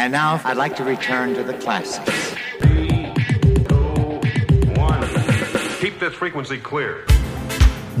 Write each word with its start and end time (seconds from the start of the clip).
And 0.00 0.12
now 0.14 0.40
I'd 0.46 0.56
like 0.56 0.76
to 0.76 0.84
return 0.84 1.34
to 1.34 1.42
the 1.42 1.52
classics. 1.52 2.34
Keep 5.78 6.00
this 6.00 6.14
frequency 6.14 6.56
clear. 6.56 7.04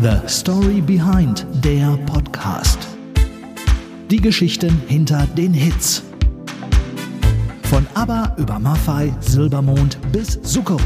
The 0.00 0.26
Story 0.26 0.80
Behind 0.80 1.44
der 1.62 1.98
Podcast. 2.06 2.78
Die 4.10 4.16
Geschichten 4.18 4.80
hinter 4.86 5.26
den 5.36 5.52
Hits. 5.52 6.02
Von 7.64 7.86
ABBA 7.92 8.34
über 8.38 8.58
Maffei, 8.58 9.12
Silbermond 9.20 9.98
bis 10.10 10.40
Zuckerro. 10.40 10.80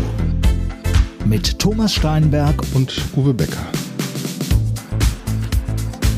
Mit 1.25 1.61
Thomas 1.61 1.95
Steinberg 1.95 2.57
und 2.75 2.93
Uwe 3.15 3.33
Becker. 3.33 3.65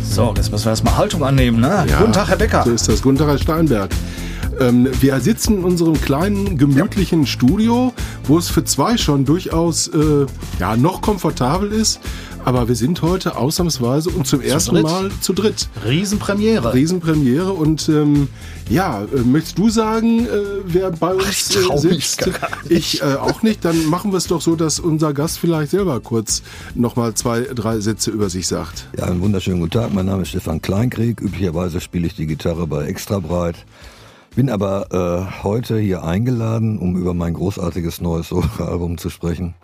So, 0.03 0.33
jetzt 0.35 0.51
müssen 0.51 0.65
wir 0.65 0.71
erstmal 0.71 0.97
Haltung 0.97 1.23
annehmen, 1.23 1.61
ne? 1.61 1.85
Ja, 1.87 1.99
Guten 1.99 2.15
Tag, 2.15 2.29
Herr 2.31 2.37
Becker. 2.37 2.63
So 2.65 2.73
ist 2.73 2.89
das. 2.89 3.03
Guten 3.03 3.19
Tag, 3.19 3.29
Herr 3.29 3.39
Steinberg. 3.39 3.91
Ähm, 4.61 4.89
wir 5.01 5.21
sitzen 5.21 5.59
in 5.59 5.65
unserem 5.65 6.01
kleinen, 6.01 6.59
gemütlichen 6.59 7.21
ja. 7.21 7.27
Studio, 7.27 7.93
wo 8.25 8.39
es 8.39 8.49
für 8.49 8.65
zwei 8.65 8.97
schon 8.97 9.25
durchaus 9.25 9.89
äh, 9.89 10.27
ja, 10.59 10.77
noch 10.77 11.03
komfortabel 11.03 11.73
ist. 11.73 12.01
Aber 12.45 12.69
wir 12.69 12.77
sind 12.77 13.03
heute 13.03 13.37
ausnahmsweise 13.37 14.09
und 14.11 14.25
zum 14.25 14.41
zu 14.41 14.47
ersten 14.47 14.75
dritt. 14.77 14.85
Mal 14.85 15.11
zu 15.21 15.33
dritt. 15.33 15.69
Riesenpremiere. 15.85 16.75
Riesenpremiere. 16.75 17.53
Und 17.53 17.89
ähm, 17.89 18.29
ja, 18.71 19.03
äh, 19.03 19.23
möchtest 19.23 19.59
du 19.59 19.69
sagen, 19.69 20.27
äh, 20.27 20.29
wer 20.65 20.93
bei 20.93 21.13
uns 21.13 21.51
Ach, 21.57 21.61
ich 21.61 21.71
äh, 21.71 21.79
sitzt? 21.79 22.31
Ich 22.69 23.03
äh, 23.03 23.17
auch 23.17 23.43
nicht. 23.43 23.65
Dann 23.65 23.87
machen 23.87 24.13
wir 24.13 24.19
es 24.19 24.29
doch 24.29 24.41
so, 24.41 24.55
dass 24.55 24.79
unser 24.79 25.13
Gast 25.13 25.41
vielleicht 25.41 25.73
selber 25.73 25.99
kurz 25.99 26.43
nochmal 26.77 27.15
zwei, 27.15 27.41
drei 27.41 27.81
Sätze 27.81 28.13
über 28.13 28.31
sich 28.31 28.47
sagt. 28.47 28.87
Ja, 28.97 29.07
einen 29.07 29.21
wunderschönen 29.23 29.59
guten 29.59 29.73
Tag. 29.73 29.93
Mein 29.93 30.07
Name 30.07 30.23
ist 30.23 30.29
Stefan 30.29 30.63
Kleinkrieg. 30.63 31.21
Üblicherweise 31.21 31.81
spiele 31.81 32.07
ich 32.07 32.15
die 32.15 32.29
Gitarre 32.29 32.69
bei 32.69 32.87
Extra 32.87 33.19
Breit. 33.19 33.57
Bin 34.37 34.51
aber 34.51 35.29
äh, 35.39 35.43
heute 35.45 35.79
hier 35.79 36.05
eingeladen, 36.05 36.79
um 36.79 36.95
über 36.95 37.15
mein 37.15 37.33
großartiges 37.33 38.03
neues 38.03 38.29
Solo-Album 38.29 38.99
zu 38.99 39.09
sprechen 39.09 39.55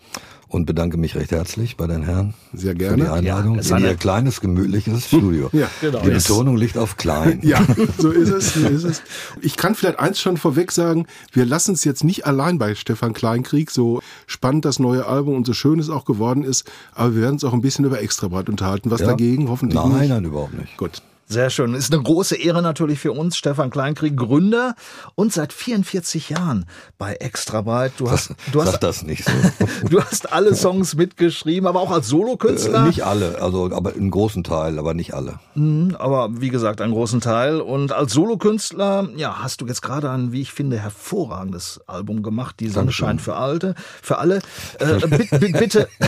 und 0.49 0.65
bedanke 0.65 0.97
mich 0.97 1.15
recht 1.15 1.31
herzlich 1.31 1.77
bei 1.77 1.87
den 1.87 2.03
Herren. 2.05 2.33
Sehr 2.55 2.75
gerne. 2.75 2.97
Für 2.97 3.03
die 3.05 3.11
Einladung 3.11 3.61
ja, 3.61 3.77
in 3.77 3.85
ihr 3.85 3.97
kleines, 3.97 4.41
gemütliches 4.41 5.09
Studio. 5.09 5.51
ja, 5.53 5.69
genau. 5.83 6.01
Die 6.01 6.09
Betonung 6.09 6.57
liegt 6.57 6.79
auf 6.79 6.97
klein. 6.97 7.41
Ja, 7.43 7.63
so 7.99 8.13
ist 8.13 8.31
es, 8.31 8.55
so 8.55 8.67
ist 8.67 8.85
es. 8.85 9.03
Ich 9.43 9.59
kann 9.59 9.75
vielleicht 9.75 9.99
eins 9.99 10.19
schon 10.19 10.39
vorweg 10.39 10.73
sagen, 10.73 11.05
wir 11.33 11.45
lassen 11.45 11.75
es 11.75 11.85
jetzt 11.85 12.03
nicht 12.03 12.25
allein 12.25 12.57
bei 12.57 12.75
Stefan 12.75 13.13
Kleinkrieg, 13.13 13.71
so 13.71 14.01
spannend 14.27 14.65
das 14.65 14.79
neue 14.79 15.05
Album 15.05 15.35
und 15.37 15.47
so 15.47 15.53
schön 15.53 15.81
es 15.81 15.91
auch 15.91 16.07
geworden 16.07 16.45
ist, 16.45 16.65
aber 16.95 17.15
wir 17.15 17.21
werden 17.21 17.35
uns 17.35 17.45
auch 17.45 17.53
ein 17.53 17.61
bisschen 17.61 17.85
über 17.85 18.01
Extrabreit 18.01 18.49
unterhalten. 18.49 18.91
Was 18.91 19.03
Ja? 19.03 19.09
dagegen? 19.09 19.51
Hoffentlich 19.51 19.79
Nein, 19.79 19.99
nicht. 20.01 20.09
nein, 20.09 20.25
überhaupt 20.25 20.55
nicht. 20.55 20.79
Gut. 20.79 21.03
Sehr 21.29 21.49
schön. 21.49 21.73
Ist 21.75 21.93
eine 21.95 22.03
große 22.03 22.37
Ehre 22.37 22.61
natürlich 22.61 22.99
für 23.01 23.13
uns, 23.13 23.37
Stefan 23.39 23.71
Kleinkrieg, 23.71 24.17
Gründer 24.17 24.75
und 25.15 25.33
seit 25.33 25.53
44 25.55 26.29
Jahren 26.29 26.67
bei 26.99 27.15
Extrabreit. 27.15 27.93
Du 27.97 28.11
hast, 28.11 28.35
du 28.53 28.59
Sag 28.59 28.69
hast, 28.75 28.83
das 28.83 29.03
nicht 29.03 29.25
so. 29.25 29.31
du 29.89 30.03
hast 30.03 30.31
alle 30.33 30.55
Songs 30.55 30.95
mitgeschrieben, 30.95 31.67
aber 31.67 31.81
auch 31.81 31.91
als 31.91 32.09
Solokünstler. 32.09 32.83
äh, 32.85 32.87
nicht 32.87 33.03
alle, 33.05 33.41
also 33.41 33.71
aber 33.73 33.95
einen 33.95 34.11
großen 34.11 34.45
Teil, 34.45 34.79
aber 34.79 34.93
nicht 34.93 35.15
alle. 35.15 35.39
Mhm, 35.55 35.97
aber 35.99 36.29
wie 36.41 36.51
gesagt, 36.51 36.83
einen 36.83 36.93
großen 36.93 37.21
Teil. 37.21 37.61
Und 37.63 37.93
als 37.93 38.13
Solokünstler, 38.13 39.09
ja, 39.17 39.43
hast 39.43 39.63
du 39.63 39.67
jetzt 39.67 39.81
gerade 39.81 40.11
ein, 40.11 40.33
wie 40.33 40.43
ich 40.43 40.53
finde, 40.53 40.79
hervorragendes 40.79 41.81
Album 41.87 42.23
gemacht. 42.23 42.57
Die 42.61 42.67
Sonne 42.69 42.87
Dankeschön. 42.87 43.07
scheint 43.07 43.21
für 43.23 43.37
Alte, 43.37 43.75
für 44.03 44.19
alle. 44.19 44.41
Äh, 44.81 45.07
bitte, 45.09 45.39
bitte. 45.39 45.89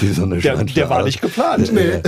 Die 0.00 0.12
Sonne 0.12 0.38
Der- 0.38 0.56
scheint 0.56 0.74
der 0.76 0.86
für 0.86 0.90
war 0.90 1.02
nicht 1.04 1.20
geplant. 1.20 1.70
Äh, 1.72 1.98
äh, 1.98 2.02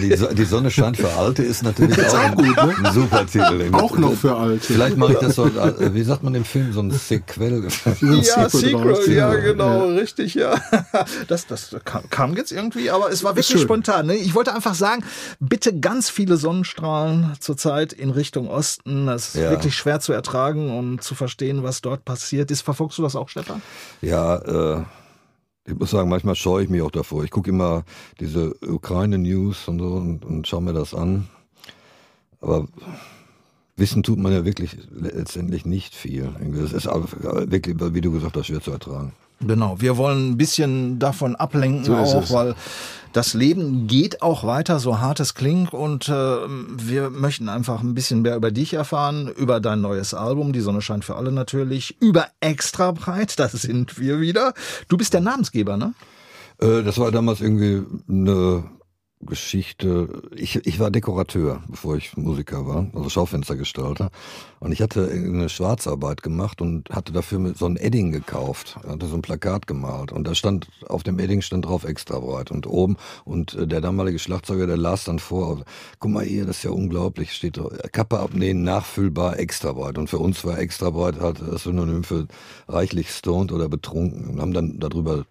die, 0.00 0.14
So- 0.16 0.32
die 0.32 0.44
Sonne 0.44 0.70
scheint 0.70 0.96
für 0.96 1.12
Alte 1.14 1.42
ist 1.42 1.55
natürlich 1.62 1.98
auch, 2.06 2.14
ein, 2.14 2.34
gut, 2.34 2.56
ne? 2.56 2.74
ein 2.84 2.92
super 2.94 3.26
Titel. 3.26 3.70
Auch 3.72 3.96
noch 3.98 4.14
für 4.14 4.36
Alte. 4.36 4.64
Vielleicht 4.66 4.96
mache 4.96 5.14
ich 5.14 5.18
das 5.18 5.36
so, 5.36 5.46
äh, 5.46 5.94
wie 5.94 6.02
sagt 6.02 6.22
man 6.22 6.34
im 6.34 6.44
Film, 6.44 6.72
so 6.72 6.80
ein 6.80 6.90
Sequel. 6.90 7.68
Ja, 8.00 8.48
Sequel 8.48 9.12
ja, 9.14 9.34
Ja, 9.34 9.40
genau, 9.40 9.86
richtig, 9.88 10.34
ja. 10.34 10.54
Das, 11.28 11.46
das 11.46 11.74
kam, 12.10 12.36
jetzt 12.36 12.52
irgendwie, 12.52 12.90
aber 12.90 13.10
es 13.10 13.24
war 13.24 13.36
wirklich 13.36 13.60
spontan. 13.60 14.06
Ne? 14.06 14.16
Ich 14.16 14.34
wollte 14.34 14.54
einfach 14.54 14.74
sagen, 14.74 15.04
bitte 15.40 15.78
ganz 15.78 16.10
viele 16.10 16.36
Sonnenstrahlen 16.36 17.34
zurzeit 17.40 17.92
in 17.92 18.10
Richtung 18.10 18.48
Osten. 18.48 19.06
Das 19.06 19.34
ist 19.34 19.42
Ja. 19.42 19.50
wirklich 19.50 19.74
schwer 19.74 20.00
zu 20.00 20.12
ertragen 20.12 20.76
und 20.76 21.02
zu 21.02 21.14
verstehen, 21.14 21.62
was 21.62 21.80
dort 21.80 22.04
passiert 22.04 22.50
ist. 22.50 22.62
Verfolgst 22.62 22.98
du 22.98 23.02
das 23.02 23.16
auch, 23.16 23.28
Stefan? 23.28 23.62
Ja, 24.02 24.76
äh, 24.78 24.82
ich 25.68 25.74
muss 25.74 25.90
sagen, 25.90 26.08
manchmal 26.08 26.36
scheue 26.36 26.62
ich 26.62 26.70
mich 26.70 26.80
auch 26.82 26.90
davor. 26.92 27.24
Ich 27.24 27.30
gucke 27.30 27.50
immer 27.50 27.84
diese 28.20 28.54
Ukraine-News 28.64 29.66
und 29.68 29.78
so 29.80 29.86
und, 29.94 30.24
und 30.24 30.46
schaue 30.46 30.62
mir 30.62 30.72
das 30.72 30.94
an. 30.94 31.28
Aber 32.40 32.66
wissen 33.76 34.02
tut 34.02 34.18
man 34.18 34.32
ja 34.32 34.44
wirklich 34.44 34.76
letztendlich 34.90 35.66
nicht 35.66 35.94
viel. 35.94 36.30
Es 36.64 36.72
ist 36.72 36.86
aber 36.86 37.06
wirklich, 37.50 37.76
wie 37.78 38.00
du 38.00 38.12
gesagt 38.12 38.36
hast, 38.36 38.46
schwer 38.46 38.60
zu 38.60 38.72
ertragen. 38.72 39.12
Genau, 39.40 39.80
wir 39.80 39.98
wollen 39.98 40.30
ein 40.30 40.36
bisschen 40.38 40.98
davon 40.98 41.36
ablenken 41.36 41.84
So 41.84 41.94
auch, 41.94 42.30
weil 42.30 42.54
das 43.12 43.34
Leben 43.34 43.86
geht 43.86 44.22
auch 44.22 44.44
weiter, 44.44 44.78
so 44.78 45.00
hart 45.00 45.20
es 45.20 45.34
klingt. 45.34 45.74
Und 45.74 46.08
äh, 46.08 46.12
wir 46.12 47.10
möchten 47.10 47.50
einfach 47.50 47.82
ein 47.82 47.94
bisschen 47.94 48.22
mehr 48.22 48.36
über 48.36 48.50
dich 48.50 48.72
erfahren, 48.72 49.28
über 49.28 49.60
dein 49.60 49.82
neues 49.82 50.14
Album, 50.14 50.52
Die 50.52 50.60
Sonne 50.60 50.80
scheint 50.80 51.04
für 51.04 51.16
alle 51.16 51.32
natürlich, 51.32 52.00
über 52.00 52.26
Extra 52.40 52.92
breit, 52.92 53.38
das 53.38 53.52
sind 53.52 53.98
wir 53.98 54.20
wieder. 54.20 54.54
Du 54.88 54.96
bist 54.96 55.12
der 55.12 55.20
Namensgeber, 55.20 55.76
ne? 55.76 55.92
Äh, 56.58 56.82
das 56.82 56.98
war 56.98 57.10
damals 57.10 57.42
irgendwie 57.42 57.82
eine 58.08 58.64
Geschichte. 59.20 60.22
Ich, 60.34 60.56
ich 60.66 60.78
war 60.78 60.90
Dekorateur, 60.90 61.62
bevor 61.68 61.96
ich 61.96 62.16
Musiker 62.16 62.66
war, 62.66 62.86
also 62.94 63.08
Schaufenstergestalter. 63.08 64.10
Und 64.60 64.72
ich 64.72 64.82
hatte 64.82 65.08
eine 65.10 65.48
Schwarzarbeit 65.48 66.22
gemacht 66.22 66.60
und 66.60 66.90
hatte 66.90 67.12
dafür 67.12 67.54
so 67.54 67.66
ein 67.66 67.76
Edding 67.76 68.12
gekauft. 68.12 68.76
Hatte 68.86 69.06
so 69.06 69.16
ein 69.16 69.22
Plakat 69.22 69.66
gemalt. 69.66 70.12
Und 70.12 70.26
da 70.26 70.34
stand, 70.34 70.68
auf 70.88 71.02
dem 71.02 71.18
Edding 71.18 71.40
stand 71.40 71.64
drauf 71.64 71.84
extra 71.84 72.18
breit. 72.20 72.50
Und 72.50 72.66
oben, 72.66 72.96
und 73.24 73.54
äh, 73.54 73.66
der 73.66 73.80
damalige 73.80 74.18
Schlagzeuger, 74.18 74.66
der 74.66 74.76
las 74.76 75.04
dann 75.04 75.18
vor, 75.18 75.64
guck 75.98 76.10
mal 76.10 76.24
hier, 76.24 76.44
das 76.44 76.58
ist 76.58 76.62
ja 76.64 76.70
unglaublich, 76.70 77.32
steht 77.32 77.56
da, 77.56 77.68
Kappe 77.92 78.18
abnehmen, 78.18 78.62
nachfüllbar, 78.62 79.38
extra 79.38 79.72
breit. 79.72 79.98
Und 79.98 80.08
für 80.08 80.18
uns 80.18 80.44
war 80.44 80.58
extra 80.58 80.90
breit 80.90 81.20
halt 81.20 81.40
das 81.40 81.62
Synonym 81.62 82.04
für 82.04 82.26
reichlich 82.68 83.10
stoned 83.10 83.50
oder 83.50 83.68
betrunken. 83.68 84.28
Und 84.28 84.40
haben 84.40 84.52
dann 84.52 84.78
darüber 84.78 85.24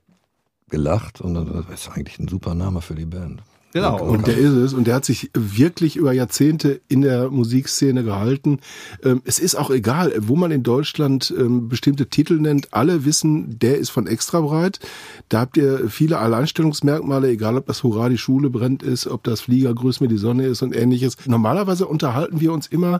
gelacht 0.70 1.22
und 1.22 1.36
dann, 1.36 1.66
das 1.70 1.82
ist 1.82 1.90
eigentlich 1.92 2.18
ein 2.20 2.28
super 2.28 2.56
Name 2.56 2.82
für 2.82 2.96
die 2.96 3.06
Band. 3.06 3.44
Genau. 3.76 4.02
Und 4.02 4.26
der 4.26 4.38
ist 4.38 4.54
es. 4.54 4.74
Und 4.74 4.88
der 4.88 4.96
hat 4.96 5.04
sich 5.04 5.30
wirklich 5.34 5.98
über 5.98 6.14
Jahrzehnte 6.14 6.80
in 6.88 7.02
der 7.02 7.30
Musikszene 7.30 8.06
gehalten. 8.06 8.60
Ähm, 9.04 9.22
Es 9.26 9.38
ist 9.38 9.56
auch 9.56 9.70
egal, 9.70 10.14
wo 10.18 10.38
man 10.38 10.52
in 10.52 10.64
Deutschland 10.64 11.34
ähm, 11.38 11.68
bestimmte 11.68 12.08
Titel 12.08 12.36
nennt. 12.40 12.74
Alle 12.74 13.04
wissen, 13.04 13.60
der 13.60 13.78
ist 13.78 13.90
von 13.90 14.08
extra 14.08 14.40
breit. 14.40 14.80
Da 15.28 15.42
habt 15.42 15.58
ihr 15.58 15.90
viele 15.90 16.20
Alleinstellungsmerkmale, 16.20 17.30
egal 17.30 17.58
ob 17.58 17.66
das 17.66 17.84
Hurra, 17.84 18.08
die 18.08 18.18
Schule 18.18 18.50
brennt 18.50 18.82
ist, 18.82 19.08
ob 19.08 19.26
das 19.26 19.42
Flieger, 19.42 19.74
grüß 19.74 20.00
mir 20.00 20.08
die 20.08 20.16
Sonne 20.16 20.46
ist 20.46 20.62
und 20.62 20.74
ähnliches. 20.74 21.18
Normalerweise 21.26 21.86
unterhalten 21.86 22.40
wir 22.40 22.54
uns 22.54 22.68
immer 22.68 23.00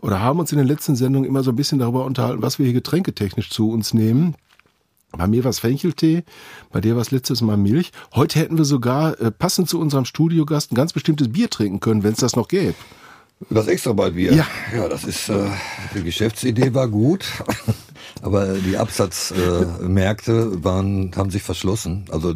oder 0.00 0.20
haben 0.20 0.38
uns 0.40 0.50
in 0.50 0.56
den 0.56 0.66
letzten 0.66 0.96
Sendungen 0.96 1.28
immer 1.28 1.42
so 1.42 1.50
ein 1.50 1.56
bisschen 1.56 1.78
darüber 1.78 2.06
unterhalten, 2.06 2.40
was 2.40 2.58
wir 2.58 2.64
hier 2.64 2.72
getränketechnisch 2.72 3.50
zu 3.50 3.68
uns 3.68 3.92
nehmen. 3.92 4.34
Bei 5.12 5.26
mir 5.26 5.44
war 5.44 5.50
es 5.50 5.60
Fencheltee, 5.60 6.24
bei 6.70 6.80
dir 6.80 6.94
war 6.94 7.02
es 7.02 7.10
letztes 7.10 7.40
Mal 7.40 7.56
Milch. 7.56 7.92
Heute 8.14 8.38
hätten 8.38 8.58
wir 8.58 8.64
sogar, 8.64 9.18
äh, 9.20 9.30
passend 9.30 9.68
zu 9.68 9.80
unserem 9.80 10.04
Studiogast, 10.04 10.72
ein 10.72 10.74
ganz 10.74 10.92
bestimmtes 10.92 11.32
Bier 11.32 11.48
trinken 11.48 11.80
können, 11.80 12.02
wenn 12.02 12.12
es 12.12 12.18
das 12.18 12.36
noch 12.36 12.48
gäbe. 12.48 12.74
Das 13.50 13.66
extra 13.66 13.92
bald 13.92 14.14
Bier. 14.14 14.32
Ja. 14.32 14.46
ja, 14.74 14.88
das 14.88 15.04
ist 15.04 15.28
äh, 15.28 15.44
die 15.94 16.02
Geschäftsidee 16.02 16.72
war 16.72 16.88
gut, 16.88 17.26
aber 18.22 18.54
die 18.54 18.78
Absatzmärkte 18.78 20.32
äh, 20.32 20.64
waren 20.64 21.12
haben 21.14 21.30
sich 21.30 21.42
verschlossen. 21.42 22.06
Also 22.10 22.34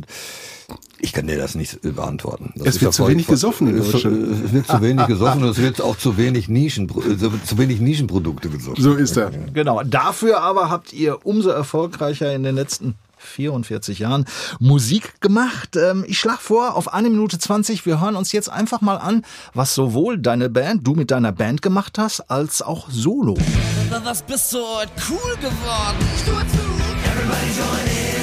ich 1.01 1.13
kann 1.13 1.27
dir 1.27 1.39
das 1.39 1.55
nicht 1.55 1.81
beantworten. 1.83 2.53
Das 2.57 2.77
Es 2.77 2.81
wird 2.81 2.93
zu 2.95 3.07
wenig 3.09 3.27
gesoffen 3.27 3.69
in 3.69 3.79
es, 3.79 3.91
Deutschland. 3.91 4.45
es 4.45 4.53
wird 4.53 4.67
zu 4.67 4.81
wenig 4.83 5.07
gesoffen 5.07 5.43
und 5.45 5.51
es 5.51 5.59
wird 5.59 5.81
auch 5.81 5.97
zu 5.97 6.17
wenig 6.17 6.49
Nischen, 6.49 6.89
zu 6.89 7.59
wenig 7.59 7.81
Nischenprodukte 7.81 8.49
gesoffen. 8.51 8.83
So 8.83 8.95
ist 8.95 9.17
er. 9.17 9.31
Genau. 9.31 9.83
Dafür 9.83 10.41
aber 10.43 10.71
habt 10.71 10.93
ihr 10.93 11.25
umso 11.27 11.51
erfolgreicher 11.51 12.35
in 12.35 12.43
den 12.43 12.55
letzten 12.55 12.95
44 13.23 13.99
Jahren 13.99 14.25
Musik 14.61 15.21
gemacht. 15.21 15.77
Ähm, 15.77 16.05
Ich 16.09 16.19
schlage 16.19 16.41
vor, 16.41 16.75
auf 16.75 16.93
eine 16.95 17.11
Minute 17.11 17.39
20, 17.39 17.85
wir 17.85 18.01
hören 18.01 18.17
uns 18.17 18.33
jetzt 18.33 18.49
einfach 18.51 18.81
mal 18.81 18.97
an, 18.97 19.25
was 19.53 19.75
sowohl 19.75 20.17
deine 20.19 20.49
Band, 20.49 20.87
du 20.87 20.95
mit 20.95 21.11
deiner 21.11 21.31
Band 21.33 21.61
gemacht 21.61 21.99
hast, 21.99 22.31
als 22.31 22.63
auch 22.63 22.89
Solo. 22.91 23.37
Was 24.05 24.23
bist 24.23 24.53
du 24.55 24.59
heute 24.59 24.93
cool 25.11 25.37
geworden? 25.37 25.99
Everybody 27.05 27.51
join 27.59 27.87
in 28.15 28.20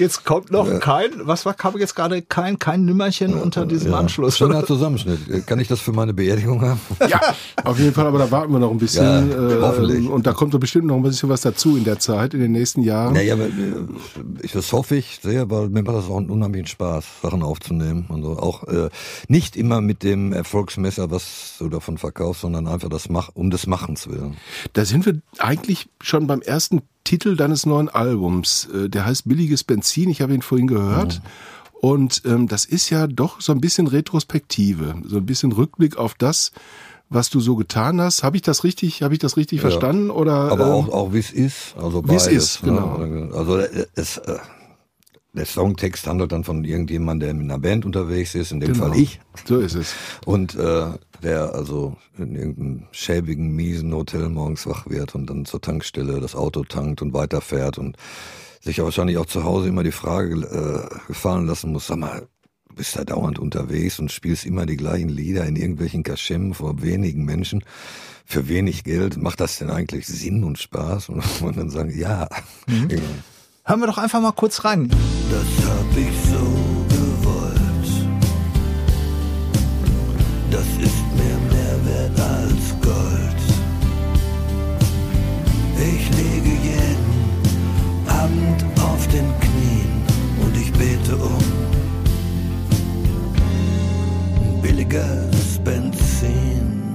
Jetzt 0.00 0.24
kommt 0.24 0.50
noch 0.50 0.80
kein, 0.80 1.10
was 1.24 1.44
war, 1.44 1.52
kam 1.52 1.76
jetzt 1.76 1.94
gerade 1.94 2.22
kein, 2.22 2.58
kein 2.58 2.86
Nümmerchen 2.86 3.34
unter 3.34 3.66
diesem 3.66 3.92
Anschluss. 3.92 4.38
Schöner 4.38 4.64
Zusammenschnitt. 4.64 5.46
Kann 5.46 5.60
ich 5.60 5.68
das 5.68 5.80
für 5.80 5.92
meine 5.92 6.14
Beerdigung 6.14 6.62
haben? 6.62 6.80
Ja, 7.06 7.20
auf 7.64 7.78
jeden 7.78 7.92
Fall, 7.92 8.06
aber 8.06 8.18
da 8.18 8.30
warten 8.30 8.50
wir 8.52 8.58
noch 8.58 8.70
ein 8.70 8.78
bisschen. 8.78 9.04
Ja, 9.04 9.58
äh, 9.58 9.60
hoffentlich. 9.60 10.08
Und 10.08 10.26
da 10.26 10.32
kommt 10.32 10.54
doch 10.54 10.58
bestimmt 10.58 10.86
noch 10.86 10.96
ein 10.96 11.02
bisschen 11.02 11.28
was 11.28 11.42
dazu 11.42 11.76
in 11.76 11.84
der 11.84 11.98
Zeit, 11.98 12.32
in 12.32 12.40
den 12.40 12.52
nächsten 12.52 12.82
Jahren. 12.82 13.12
Naja, 13.12 13.34
äh, 13.36 13.50
ich, 14.42 14.52
das 14.52 14.72
hoffe 14.72 14.96
ich 14.96 15.20
sehr, 15.22 15.50
weil 15.50 15.68
mir 15.68 15.82
macht 15.82 15.96
das 15.96 16.06
auch 16.06 16.16
einen 16.16 16.30
unheimlichen 16.30 16.66
Spaß, 16.66 17.04
Sachen 17.22 17.42
aufzunehmen. 17.42 18.06
Und 18.08 18.22
so. 18.22 18.38
Auch 18.38 18.64
äh, 18.68 18.88
nicht 19.28 19.54
immer 19.54 19.82
mit 19.82 20.02
dem 20.02 20.32
Erfolgsmesser, 20.32 21.10
was 21.10 21.56
du 21.58 21.68
davon 21.68 21.98
verkaufst, 21.98 22.40
sondern 22.40 22.66
einfach 22.68 22.88
das 22.88 23.10
Mach, 23.10 23.30
um 23.34 23.50
des 23.50 23.66
Machens 23.66 24.08
willen. 24.08 24.38
Da 24.72 24.86
sind 24.86 25.04
wir 25.04 25.20
eigentlich 25.38 25.88
schon 26.00 26.26
beim 26.26 26.40
ersten 26.40 26.82
Titel 27.04 27.36
deines 27.36 27.66
neuen 27.66 27.88
Albums. 27.88 28.68
Äh, 28.74 28.88
Der 28.88 29.04
heißt 29.06 29.28
Billiges 29.28 29.64
Benzin. 29.64 30.10
Ich 30.10 30.20
habe 30.22 30.34
ihn 30.34 30.42
vorhin 30.42 30.66
gehört. 30.66 31.20
Und 31.80 32.22
ähm, 32.26 32.46
das 32.46 32.66
ist 32.66 32.90
ja 32.90 33.06
doch 33.06 33.40
so 33.40 33.52
ein 33.52 33.60
bisschen 33.60 33.86
Retrospektive, 33.86 34.96
so 35.06 35.16
ein 35.16 35.24
bisschen 35.26 35.50
Rückblick 35.52 35.96
auf 35.96 36.12
das, 36.14 36.52
was 37.08 37.30
du 37.30 37.40
so 37.40 37.56
getan 37.56 38.00
hast. 38.02 38.22
Habe 38.22 38.36
ich 38.36 38.42
das 38.42 38.64
richtig? 38.64 39.02
Habe 39.02 39.14
ich 39.14 39.18
das 39.20 39.36
richtig 39.38 39.58
Ja. 39.62 39.70
verstanden? 39.70 40.10
Oder 40.10 40.52
Aber 40.52 40.66
ähm, 40.66 40.72
auch, 40.72 40.88
auch 40.90 41.12
wie 41.14 41.18
es 41.20 41.30
ist. 41.32 41.74
Also 41.78 42.06
Wie 42.06 42.14
es 42.14 42.26
ist, 42.26 42.62
genau. 42.62 42.98
Ne? 42.98 43.30
Also 43.34 43.56
äh, 43.58 43.86
es, 43.94 44.18
äh, 44.18 44.36
der 45.32 45.46
Songtext 45.46 46.06
handelt 46.06 46.32
dann 46.32 46.44
von 46.44 46.64
irgendjemandem, 46.64 47.26
der 47.28 47.34
mit 47.34 47.44
einer 47.50 47.58
Band 47.58 47.86
unterwegs 47.86 48.34
ist, 48.34 48.52
in 48.52 48.60
dem 48.60 48.74
Genau. 48.74 48.88
Fall 48.88 48.98
ich. 48.98 49.20
so 49.46 49.58
ist 49.58 49.74
es. 49.74 49.94
Und 50.26 50.56
äh, 50.56 50.86
der 51.20 51.54
also 51.54 51.96
in 52.18 52.34
irgendeinem 52.34 52.86
schäbigen, 52.92 53.54
miesen 53.54 53.94
Hotel 53.94 54.28
morgens 54.28 54.66
wach 54.66 54.88
wird 54.88 55.14
und 55.14 55.28
dann 55.28 55.44
zur 55.44 55.60
Tankstelle 55.60 56.20
das 56.20 56.34
Auto 56.34 56.64
tankt 56.64 57.02
und 57.02 57.12
weiterfährt 57.12 57.78
und 57.78 57.96
sich 58.60 58.78
ja 58.78 58.84
wahrscheinlich 58.84 59.18
auch 59.18 59.26
zu 59.26 59.44
Hause 59.44 59.68
immer 59.68 59.82
die 59.82 59.92
Frage 59.92 60.34
äh, 60.34 61.06
gefallen 61.06 61.46
lassen 61.46 61.72
muss, 61.72 61.86
sag 61.86 61.98
mal, 61.98 62.26
du 62.68 62.74
bist 62.74 62.96
da 62.96 63.04
dauernd 63.04 63.38
unterwegs 63.38 63.98
und 63.98 64.12
spielst 64.12 64.44
immer 64.44 64.66
die 64.66 64.76
gleichen 64.76 65.08
Lieder 65.08 65.44
in 65.46 65.56
irgendwelchen 65.56 66.02
Kaschemmen 66.02 66.54
vor 66.54 66.82
wenigen 66.82 67.24
Menschen 67.24 67.64
für 68.24 68.48
wenig 68.48 68.84
Geld. 68.84 69.16
Macht 69.16 69.40
das 69.40 69.58
denn 69.58 69.70
eigentlich 69.70 70.06
Sinn 70.06 70.44
und 70.44 70.58
Spaß? 70.58 71.08
Und 71.08 71.24
man 71.42 71.54
dann 71.54 71.70
sagen, 71.70 71.96
ja. 71.96 72.28
Ja. 72.68 72.98
Hören 73.64 73.80
wir 73.80 73.86
doch 73.86 73.98
einfach 73.98 74.20
mal 74.20 74.32
kurz 74.32 74.64
rein. 74.64 74.88
Das 75.30 75.66
hab 75.66 75.96
ich 75.96 76.30
so 76.30 76.79
bete 91.10 91.22
um 91.22 91.38
billiges 94.62 95.58
Benzin. 95.64 96.94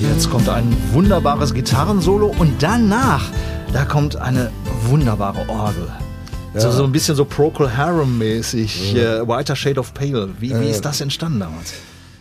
Jetzt 0.00 0.30
kommt 0.30 0.48
ein 0.48 0.76
wunderbares 0.92 1.54
Gitarrensolo 1.54 2.34
und 2.38 2.62
danach, 2.62 3.30
da 3.72 3.84
kommt 3.84 4.16
eine 4.16 4.50
wunderbare 4.86 5.48
Orgel. 5.48 5.88
So, 6.56 6.70
so 6.70 6.84
ein 6.84 6.92
bisschen 6.92 7.16
so 7.16 7.24
Procol 7.24 7.68
Harum-mäßig, 7.76 8.94
äh, 8.94 9.26
Whiter 9.26 9.56
Shade 9.56 9.80
of 9.80 9.92
Pale. 9.92 10.28
Wie, 10.38 10.54
wie 10.60 10.68
ist 10.68 10.84
das 10.84 11.00
entstanden 11.00 11.40
damals? 11.40 11.74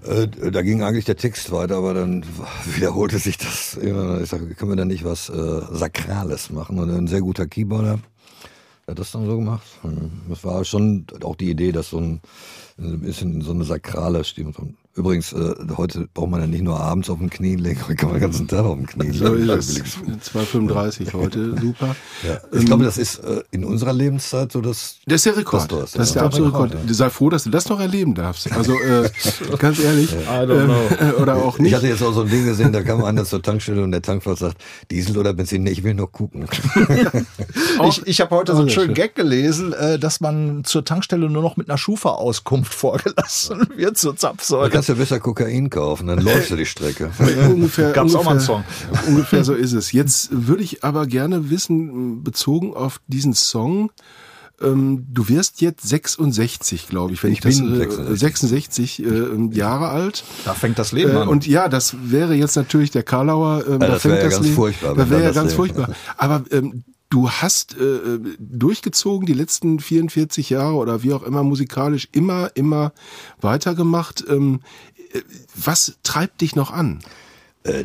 Äh, 0.05 0.51
da 0.51 0.61
ging 0.61 0.83
eigentlich 0.83 1.05
der 1.05 1.15
Text 1.15 1.51
weiter, 1.51 1.77
aber 1.77 1.93
dann 1.93 2.25
wiederholte 2.75 3.19
sich 3.19 3.37
das 3.37 3.75
immer. 3.75 4.21
Ich 4.21 4.29
sage, 4.29 4.53
können 4.55 4.71
wir 4.71 4.75
da 4.75 4.85
nicht 4.85 5.03
was 5.03 5.29
äh, 5.29 5.61
Sakrales 5.71 6.49
machen? 6.49 6.79
Und 6.79 6.89
ein 6.89 7.07
sehr 7.07 7.21
guter 7.21 7.47
Keyboarder 7.47 7.99
hat 8.87 8.99
das 8.99 9.11
dann 9.11 9.25
so 9.25 9.37
gemacht. 9.37 9.65
Das 10.29 10.43
war 10.43 10.65
schon 10.65 11.05
auch 11.21 11.35
die 11.35 11.49
Idee, 11.49 11.71
dass 11.71 11.89
so 11.89 11.99
ein, 11.99 12.21
ein 12.77 12.99
bisschen 12.99 13.41
so 13.41 13.51
eine 13.51 13.63
sakrale 13.63 14.23
Stimme 14.23 14.51
kommt. 14.51 14.75
Übrigens, 14.95 15.33
äh, 15.33 15.55
heute 15.75 16.07
braucht 16.13 16.29
man 16.29 16.41
ja 16.41 16.45
nicht 16.45 16.61
nur 16.63 16.79
abends 16.79 17.09
auf 17.09 17.17
dem 17.17 17.29
Knie 17.31 17.55
legen, 17.55 17.81
heute 17.83 17.95
kann 17.95 18.09
man 18.09 18.19
den 18.19 18.21
ganzen 18.21 18.47
Tag 18.47 18.59
auf 18.63 18.75
dem 18.77 18.85
Knie 18.85 19.11
So 19.11 19.33
legen. 19.33 19.49
ist 19.57 19.69
es. 19.79 19.97
2,35 20.35 21.13
heute, 21.13 21.55
super. 21.59 21.95
Ja. 22.27 22.37
Ich 22.57 22.65
glaube, 22.65 22.85
das 22.85 22.97
ist 22.97 23.17
äh, 23.19 23.41
in 23.51 23.65
unserer 23.65 23.91
Lebenszeit 23.91 24.51
so 24.51 24.61
das. 24.61 24.97
Das 25.07 25.15
ist 25.17 25.25
der 25.25 25.37
Rekord. 25.37 25.71
Das 25.71 25.79
Das, 25.79 25.89
ist 25.89 25.95
das, 25.97 26.09
ist 26.09 26.15
ja. 26.15 26.21
der 26.21 26.27
absolute 26.27 26.53
Rekord. 26.53 26.77
Sei 26.89 27.09
froh, 27.09 27.29
dass 27.29 27.43
du 27.43 27.49
das 27.49 27.67
noch 27.69 27.79
erleben 27.81 28.13
darfst. 28.13 28.51
Also 28.51 28.79
äh, 28.79 29.09
ganz 29.57 29.79
ehrlich. 29.79 30.09
don't 30.29 30.51
ähm, 30.99 31.13
oder 31.21 31.35
auch 31.37 31.55
Ich 31.55 31.61
nicht. 31.63 31.73
hatte 31.75 31.87
jetzt 31.87 32.03
auch 32.03 32.13
so 32.13 32.21
ein 32.21 32.29
Ding 32.29 32.45
gesehen, 32.45 32.71
da 32.71 32.81
kam 32.83 33.03
einer 33.03 33.25
zur 33.25 33.41
Tankstelle 33.41 33.83
und 33.83 33.91
der 33.91 34.01
Tankwart 34.03 34.37
sagt, 34.37 34.57
Diesel 34.91 35.17
oder 35.17 35.33
Benzin? 35.33 35.63
Nee, 35.63 35.71
ich 35.71 35.83
will 35.83 35.95
nur 35.95 36.11
gucken. 36.11 36.45
Ich, 37.87 38.01
ich 38.05 38.21
habe 38.21 38.35
heute 38.35 38.53
so 38.53 38.59
einen 38.61 38.69
schönen 38.69 38.87
schön. 38.87 38.93
Gag 38.95 39.15
gelesen, 39.15 39.73
äh, 39.73 39.97
dass 39.99 40.21
man 40.21 40.63
zur 40.63 40.85
Tankstelle 40.85 41.29
nur 41.29 41.41
noch 41.41 41.57
mit 41.57 41.69
einer 41.69 41.77
Schufa-Auskunft 41.77 42.73
vorgelassen 42.73 43.67
wird 43.75 43.97
zur 43.97 44.15
Zapfsäule. 44.15 44.69
Kannst 44.85 44.89
du 44.89 44.95
besser 44.95 45.19
Kokain 45.19 45.69
kaufen, 45.69 46.07
dann 46.07 46.19
läufst 46.23 46.51
du 46.51 46.55
die 46.55 46.65
Strecke. 46.65 47.11
ungefähr, 47.49 47.91
Gab's 47.93 48.13
ungefähr, 48.13 48.19
auch 48.19 48.23
mal 48.25 48.31
einen 48.31 48.39
Song. 48.39 48.63
ungefähr 49.07 49.43
so 49.43 49.53
ist 49.53 49.73
es. 49.73 49.91
Jetzt 49.91 50.29
würde 50.31 50.63
ich 50.63 50.83
aber 50.83 51.05
gerne 51.07 51.49
wissen, 51.49 52.23
bezogen 52.23 52.73
auf 52.73 52.99
diesen 53.07 53.33
Song, 53.33 53.91
ähm, 54.61 55.07
du 55.11 55.27
wirst 55.29 55.61
jetzt 55.61 55.87
66, 55.87 56.87
glaube 56.87 57.13
ich, 57.13 57.23
wenn 57.23 57.31
ich, 57.31 57.39
Ich 57.39 57.43
das 57.43 57.57
bin 57.59 57.73
äh, 57.81 58.15
66. 58.15 58.97
66 58.97 59.03
äh, 59.03 59.55
Jahre 59.57 59.89
alt. 59.89 60.23
Da 60.45 60.53
fängt 60.53 60.77
das 60.79 60.91
Leben 60.91 61.11
Äh, 61.11 61.19
an. 61.21 61.27
und 61.27 61.47
ja, 61.47 61.67
das 61.67 61.95
wäre 62.03 62.35
jetzt 62.35 62.55
natürlich 62.55 62.91
der 62.91 63.03
Karlauer. 63.03 63.63
Ähm, 63.67 63.79
da 63.79 63.87
das 63.87 64.01
fängt 64.03 64.13
wäre 64.15 64.23
ja 64.23 64.25
das 64.29 64.33
ganz 64.35 64.45
Leben- 64.45 64.55
furchtbar, 64.55 64.95
Da 64.95 65.09
wäre 65.09 65.23
ja 65.23 65.31
ganz 65.31 65.51
Leben- 65.51 65.55
furchtbar. 65.55 65.89
Aber 66.17 66.43
ähm, 66.51 66.83
du 67.13 67.29
hast 67.29 67.77
äh, 67.77 68.17
durchgezogen 68.39 69.27
die 69.27 69.33
letzten 69.33 69.79
44 69.79 70.49
Jahre 70.49 70.73
oder 70.73 71.03
wie 71.03 71.13
auch 71.13 71.21
immer 71.21 71.43
musikalisch 71.43 72.09
immer, 72.11 72.49
immer 72.55 72.91
weitergemacht. 73.39 74.25
Ähm, 74.27 74.61
äh, 75.13 75.21
was 75.53 75.99
treibt 76.01 76.41
dich 76.41 76.55
noch 76.55 76.71
an? 76.71 77.03
Äh, 77.65 77.83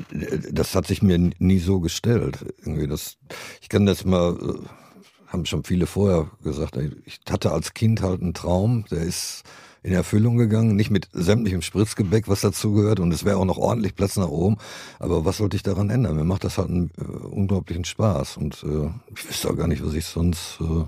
das 0.50 0.74
hat 0.74 0.86
sich 0.86 1.02
mir 1.02 1.18
nie 1.38 1.58
so 1.58 1.80
gestellt. 1.80 2.38
Irgendwie 2.60 2.86
das, 2.86 3.18
ich 3.60 3.68
kann 3.68 3.84
das 3.84 4.06
mal, 4.06 4.38
äh, 4.40 4.66
haben 5.26 5.44
schon 5.44 5.62
viele 5.62 5.86
vorher 5.86 6.30
gesagt, 6.42 6.78
ich 7.04 7.20
hatte 7.28 7.52
als 7.52 7.74
Kind 7.74 8.00
halt 8.00 8.22
einen 8.22 8.32
Traum, 8.32 8.86
der 8.90 9.02
ist 9.02 9.42
in 9.82 9.92
Erfüllung 9.92 10.36
gegangen, 10.36 10.76
nicht 10.76 10.90
mit 10.90 11.08
sämtlichem 11.12 11.62
Spritzgebäck, 11.62 12.28
was 12.28 12.40
dazugehört, 12.40 13.00
und 13.00 13.12
es 13.12 13.24
wäre 13.24 13.36
auch 13.36 13.44
noch 13.44 13.58
ordentlich 13.58 13.94
Platz 13.94 14.16
nach 14.16 14.28
oben. 14.28 14.56
Aber 14.98 15.24
was 15.24 15.38
sollte 15.38 15.56
ich 15.56 15.62
daran 15.62 15.90
ändern? 15.90 16.16
Mir 16.16 16.24
macht 16.24 16.44
das 16.44 16.58
halt 16.58 16.68
einen 16.68 16.90
äh, 16.98 17.02
unglaublichen 17.04 17.84
Spaß 17.84 18.36
und 18.36 18.62
äh, 18.64 18.90
ich 19.14 19.28
wüsste 19.28 19.50
auch 19.50 19.56
gar 19.56 19.68
nicht, 19.68 19.84
was 19.84 19.94
ich 19.94 20.06
sonst 20.06 20.58
äh, 20.60 20.84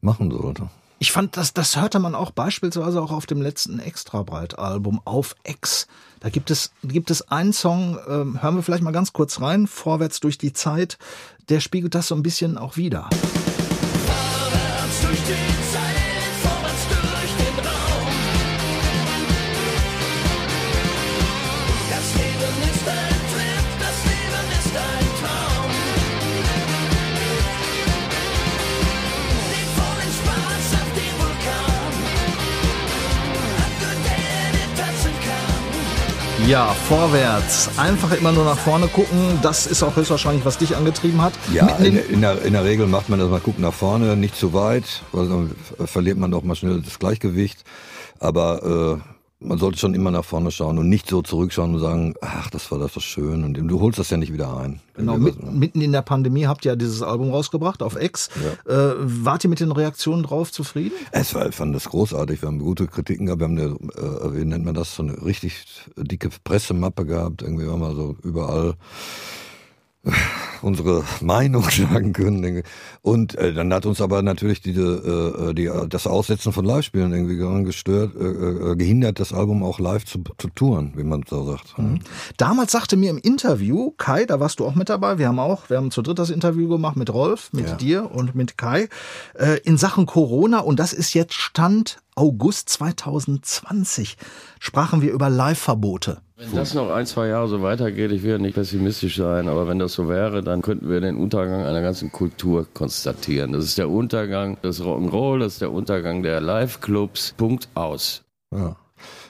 machen 0.00 0.30
sollte. 0.30 0.68
Ich 0.98 1.12
fand, 1.12 1.36
das, 1.36 1.52
das 1.52 1.76
hörte 1.76 1.98
man 1.98 2.14
auch 2.14 2.30
beispielsweise 2.30 3.02
auch 3.02 3.12
auf 3.12 3.26
dem 3.26 3.42
letzten 3.42 3.78
Extrabreit-Album 3.78 5.02
auf 5.04 5.36
X. 5.44 5.88
Da 6.20 6.30
gibt 6.30 6.50
es, 6.50 6.72
gibt 6.82 7.10
es 7.10 7.28
einen 7.30 7.52
Song, 7.52 7.98
ähm, 8.08 8.42
hören 8.42 8.56
wir 8.56 8.62
vielleicht 8.62 8.82
mal 8.82 8.92
ganz 8.92 9.12
kurz 9.12 9.42
rein, 9.42 9.66
Vorwärts 9.66 10.20
durch 10.20 10.38
die 10.38 10.54
Zeit, 10.54 10.96
der 11.50 11.60
spiegelt 11.60 11.94
das 11.94 12.08
so 12.08 12.14
ein 12.14 12.22
bisschen 12.22 12.56
auch 12.56 12.78
wieder. 12.78 13.10
Vorwärts 14.06 15.02
durch 15.02 15.18
die 15.24 15.32
Zeit, 15.32 15.65
Ja, 36.46 36.66
vorwärts. 36.88 37.70
Einfach 37.76 38.12
immer 38.16 38.30
nur 38.30 38.44
nach 38.44 38.56
vorne 38.56 38.86
gucken. 38.86 39.40
Das 39.42 39.66
ist 39.66 39.82
auch 39.82 39.96
höchstwahrscheinlich, 39.96 40.44
was 40.44 40.58
dich 40.58 40.76
angetrieben 40.76 41.20
hat. 41.20 41.32
Ja, 41.52 41.66
in, 41.78 41.96
in, 41.96 42.20
der, 42.20 42.40
in 42.42 42.52
der 42.52 42.62
Regel 42.64 42.86
macht 42.86 43.08
man 43.08 43.18
das, 43.18 43.28
man 43.28 43.42
guckt 43.42 43.58
nach 43.58 43.74
vorne, 43.74 44.16
nicht 44.16 44.36
zu 44.36 44.52
weit, 44.52 45.02
weil 45.10 45.28
dann 45.28 45.56
verliert 45.86 46.18
man 46.18 46.30
doch 46.30 46.44
mal 46.44 46.54
schnell 46.54 46.80
das 46.82 47.00
Gleichgewicht. 47.00 47.64
Aber 48.20 49.02
äh, 49.02 49.15
man 49.46 49.58
sollte 49.58 49.78
schon 49.78 49.94
immer 49.94 50.10
nach 50.10 50.24
vorne 50.24 50.50
schauen 50.50 50.78
und 50.78 50.88
nicht 50.88 51.08
so 51.08 51.22
zurückschauen 51.22 51.74
und 51.74 51.80
sagen, 51.80 52.14
ach, 52.20 52.50
das 52.50 52.70
war 52.70 52.78
das 52.78 52.92
so 52.92 53.00
schön 53.00 53.44
und 53.44 53.54
du 53.54 53.80
holst 53.80 53.98
das 53.98 54.10
ja 54.10 54.16
nicht 54.16 54.32
wieder 54.32 54.56
ein. 54.56 54.80
Genau, 54.94 55.16
mit, 55.18 55.42
mitten 55.52 55.80
in 55.80 55.92
der 55.92 56.02
Pandemie 56.02 56.46
habt 56.46 56.64
ihr 56.64 56.72
ja 56.72 56.76
dieses 56.76 57.02
Album 57.02 57.30
rausgebracht 57.30 57.82
auf 57.82 58.00
X. 58.00 58.28
Äh, 58.66 58.74
wart 58.98 59.44
ihr 59.44 59.50
mit 59.50 59.60
den 59.60 59.72
Reaktionen 59.72 60.22
drauf 60.22 60.50
zufrieden? 60.50 60.94
Es 61.12 61.34
war, 61.34 61.48
ich 61.48 61.54
fand 61.54 61.74
das 61.74 61.88
großartig. 61.88 62.42
Wir 62.42 62.48
haben 62.48 62.58
gute 62.58 62.86
Kritiken 62.86 63.26
gehabt. 63.26 63.40
Wir 63.40 63.48
haben 63.48 63.58
eine, 63.58 63.74
äh, 63.74 64.34
wie 64.34 64.44
nennt 64.44 64.64
man 64.64 64.74
das, 64.74 64.94
so 64.94 65.02
eine 65.02 65.24
richtig 65.24 65.64
dicke 65.96 66.30
Pressemappe 66.44 67.04
gehabt. 67.04 67.42
Irgendwie 67.42 67.66
haben 67.66 67.80
wir 67.80 67.94
so 67.94 68.16
überall 68.22 68.74
unsere 70.62 71.04
Meinung 71.20 71.62
sagen 71.70 72.12
können. 72.12 72.62
Und 73.02 73.34
äh, 73.36 73.52
dann 73.52 73.72
hat 73.72 73.86
uns 73.86 74.00
aber 74.00 74.22
natürlich 74.22 74.60
diese, 74.60 75.48
äh, 75.50 75.54
die, 75.54 75.70
das 75.88 76.06
Aussetzen 76.06 76.52
von 76.52 76.64
Live-Spielen 76.64 77.12
irgendwie 77.12 77.38
daran 77.38 77.64
gestört, 77.64 78.14
äh, 78.16 78.24
äh, 78.24 78.76
gehindert, 78.76 79.20
das 79.20 79.32
Album 79.32 79.62
auch 79.62 79.78
live 79.78 80.04
zu, 80.04 80.22
zu 80.38 80.48
touren, 80.54 80.92
wie 80.96 81.04
man 81.04 81.22
so 81.28 81.44
sagt. 81.44 81.74
Damals 82.36 82.72
sagte 82.72 82.96
mir 82.96 83.10
im 83.10 83.18
Interview 83.18 83.92
Kai, 83.96 84.24
da 84.24 84.40
warst 84.40 84.60
du 84.60 84.66
auch 84.66 84.74
mit 84.74 84.88
dabei, 84.88 85.18
wir 85.18 85.28
haben 85.28 85.38
auch, 85.38 85.68
wir 85.70 85.76
haben 85.76 85.90
zu 85.90 86.02
dritt 86.02 86.18
das 86.18 86.30
Interview 86.30 86.68
gemacht 86.68 86.96
mit 86.96 87.12
Rolf, 87.12 87.52
mit 87.52 87.66
Ja. 87.68 87.74
dir 87.76 88.10
und 88.10 88.34
mit 88.34 88.56
Kai, 88.58 88.88
äh, 89.34 89.58
in 89.64 89.76
Sachen 89.76 90.06
Corona 90.06 90.60
und 90.60 90.78
das 90.80 90.92
ist 90.92 91.14
jetzt 91.14 91.34
Stand 91.34 91.98
August 92.14 92.68
2020, 92.70 94.16
sprachen 94.58 95.02
wir 95.02 95.12
über 95.12 95.28
Live-Verbote. 95.30 96.18
Wenn 96.38 96.54
das 96.54 96.74
noch 96.74 96.90
ein, 96.90 97.06
zwei 97.06 97.28
Jahre 97.28 97.48
so 97.48 97.62
weitergeht, 97.62 98.12
ich 98.12 98.22
will 98.22 98.32
ja 98.32 98.38
nicht 98.38 98.56
pessimistisch 98.56 99.16
sein, 99.16 99.48
aber 99.48 99.66
wenn 99.68 99.78
das 99.78 99.94
so 99.94 100.06
wäre, 100.06 100.42
dann 100.42 100.60
könnten 100.60 100.90
wir 100.90 101.00
den 101.00 101.16
Untergang 101.16 101.64
einer 101.64 101.80
ganzen 101.80 102.12
Kultur 102.12 102.66
konstatieren. 102.74 103.52
Das 103.52 103.64
ist 103.64 103.78
der 103.78 103.88
Untergang 103.88 104.60
des 104.60 104.82
Rock'n'Roll, 104.82 105.38
das 105.38 105.54
ist 105.54 105.62
der 105.62 105.72
Untergang 105.72 106.22
der 106.22 106.42
Live-Clubs. 106.42 107.32
Punkt 107.38 107.70
aus. 107.72 108.22
Ja. 108.52 108.76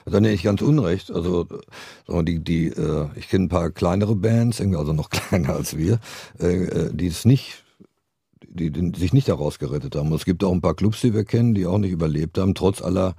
Dann 0.03 0.23
nicht 0.23 0.43
ganz 0.43 0.61
unrecht. 0.61 1.09
Also 1.09 1.47
die, 2.09 2.39
die, 2.39 2.67
äh, 2.67 3.07
ich 3.15 3.29
kenne 3.29 3.45
ein 3.45 3.49
paar 3.49 3.71
kleinere 3.71 4.15
Bands, 4.15 4.59
also 4.59 4.91
noch 4.91 5.09
kleiner 5.09 5.55
als 5.55 5.77
wir, 5.77 5.99
äh, 6.41 6.65
äh, 6.65 6.89
die 6.93 7.07
es 7.07 7.23
nicht, 7.23 7.63
die, 8.41 8.69
sich 8.97 9.13
nicht 9.13 9.29
daraus 9.29 9.59
gerettet 9.59 9.95
haben. 9.95 10.11
Es 10.11 10.25
gibt 10.25 10.43
auch 10.43 10.51
ein 10.51 10.61
paar 10.61 10.75
Clubs, 10.75 10.99
die 10.99 11.13
wir 11.13 11.23
kennen, 11.23 11.53
die 11.53 11.67
auch 11.67 11.77
nicht 11.77 11.91
überlebt 11.91 12.37
haben, 12.37 12.53
trotz 12.53 12.81
aller 12.81 13.15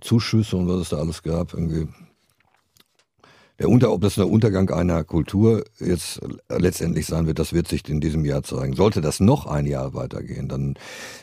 Zuschüsse 0.00 0.56
und 0.56 0.66
was 0.66 0.80
es 0.80 0.88
da 0.88 0.96
alles 0.96 1.22
gab. 1.22 1.52
Irgendwie. 1.52 1.88
Der 3.58 3.70
Unter, 3.70 3.90
ob 3.92 4.02
das 4.02 4.16
der 4.16 4.28
Untergang 4.28 4.70
einer 4.70 5.02
Kultur 5.02 5.64
jetzt 5.78 6.20
letztendlich 6.48 7.06
sein 7.06 7.26
wird, 7.26 7.38
das 7.38 7.54
wird 7.54 7.68
sich 7.68 7.88
in 7.88 8.00
diesem 8.00 8.24
Jahr 8.24 8.42
zeigen. 8.42 8.74
Sollte 8.74 9.00
das 9.00 9.18
noch 9.18 9.46
ein 9.46 9.66
Jahr 9.66 9.94
weitergehen, 9.94 10.48
dann 10.48 10.74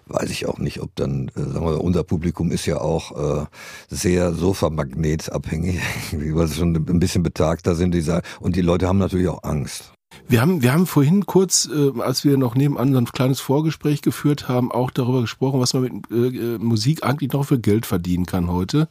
weiß 0.08 0.32
ich 0.32 0.48
auch 0.48 0.58
nicht, 0.58 0.82
ob 0.82 0.96
dann, 0.96 1.30
äh, 1.36 1.42
sagen 1.42 1.66
wir, 1.66 1.84
unser 1.84 2.04
Publikum 2.04 2.52
ist 2.52 2.66
ja 2.66 2.82
auch 2.82 3.44
äh, 3.44 3.46
sehr 3.88 4.34
Sofamagnetabhängig, 4.34 5.80
weil 6.12 6.48
sie 6.48 6.56
schon 6.56 6.76
ein 6.76 7.00
bisschen 7.00 7.22
betagter 7.22 7.76
sind, 7.76 7.94
dieser, 7.94 8.22
und 8.40 8.56
die 8.56 8.62
Leute 8.62 8.88
haben 8.88 8.98
natürlich 8.98 9.28
auch 9.28 9.44
Angst. 9.44 9.94
Wir 10.28 10.42
haben, 10.42 10.62
wir 10.62 10.74
haben 10.74 10.88
vorhin 10.88 11.26
kurz, 11.26 11.70
äh, 11.72 12.00
als 12.02 12.24
wir 12.24 12.38
noch 12.38 12.56
nebenan 12.56 12.94
so 12.94 12.98
ein 12.98 13.06
kleines 13.06 13.40
Vorgespräch 13.40 14.02
geführt 14.02 14.48
haben, 14.48 14.72
auch 14.72 14.92
darüber 14.92 15.22
gesprochen, 15.22 15.60
was 15.60 15.74
man 15.74 15.84
mit 15.84 16.12
äh, 16.12 16.16
äh, 16.16 16.58
Musik 16.58 17.04
eigentlich 17.04 17.32
noch 17.32 17.46
für 17.46 17.60
Geld 17.60 17.86
verdienen 17.86 18.26
kann 18.26 18.52
heute. 18.52 18.90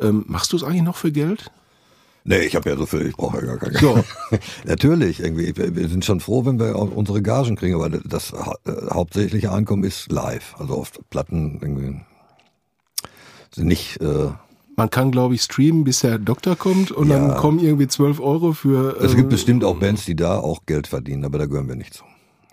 Ähm, 0.00 0.24
machst 0.26 0.52
du 0.52 0.56
es 0.56 0.64
eigentlich 0.64 0.82
noch 0.82 0.96
für 0.96 1.12
Geld? 1.12 1.50
Nee, 2.24 2.38
ich 2.40 2.54
habe 2.54 2.70
ja 2.70 2.76
so 2.76 2.86
viel, 2.86 3.06
ich 3.08 3.16
brauche 3.16 3.38
ja 3.38 3.56
gar 3.56 3.58
kein 3.58 3.72
So. 3.74 4.02
Natürlich, 4.64 5.20
irgendwie. 5.20 5.52
Wir 5.56 5.88
sind 5.88 6.04
schon 6.04 6.20
froh, 6.20 6.44
wenn 6.46 6.58
wir 6.60 6.76
unsere 6.76 7.20
Gagen 7.22 7.56
kriegen, 7.56 7.74
aber 7.74 7.90
das 7.90 8.32
äh, 8.32 8.36
hauptsächliche 8.92 9.50
Einkommen 9.52 9.82
ist 9.84 10.10
live. 10.12 10.54
Also 10.58 10.74
auf 10.74 10.92
Platten 11.10 11.58
irgendwie 11.60 12.00
sind 13.54 13.66
nicht. 13.66 14.00
Äh, 14.00 14.30
Man 14.76 14.88
kann, 14.90 15.10
glaube 15.10 15.34
ich, 15.34 15.42
streamen, 15.42 15.84
bis 15.84 16.00
der 16.00 16.18
Doktor 16.18 16.56
kommt 16.56 16.90
und 16.92 17.08
Ja. 17.10 17.18
dann 17.18 17.36
kommen 17.36 17.58
irgendwie 17.58 17.88
12 17.88 18.20
Euro 18.20 18.52
für. 18.52 18.96
es 19.00 19.12
äh, 19.12 19.16
gibt 19.16 19.28
bestimmt 19.30 19.64
auch 19.64 19.76
Bands, 19.76 20.04
die 20.04 20.16
da 20.16 20.38
auch 20.38 20.64
Geld 20.66 20.86
verdienen, 20.86 21.24
aber 21.24 21.38
da 21.38 21.46
gehören 21.46 21.68
wir 21.68 21.76
nicht 21.76 21.92
zu. 21.94 22.04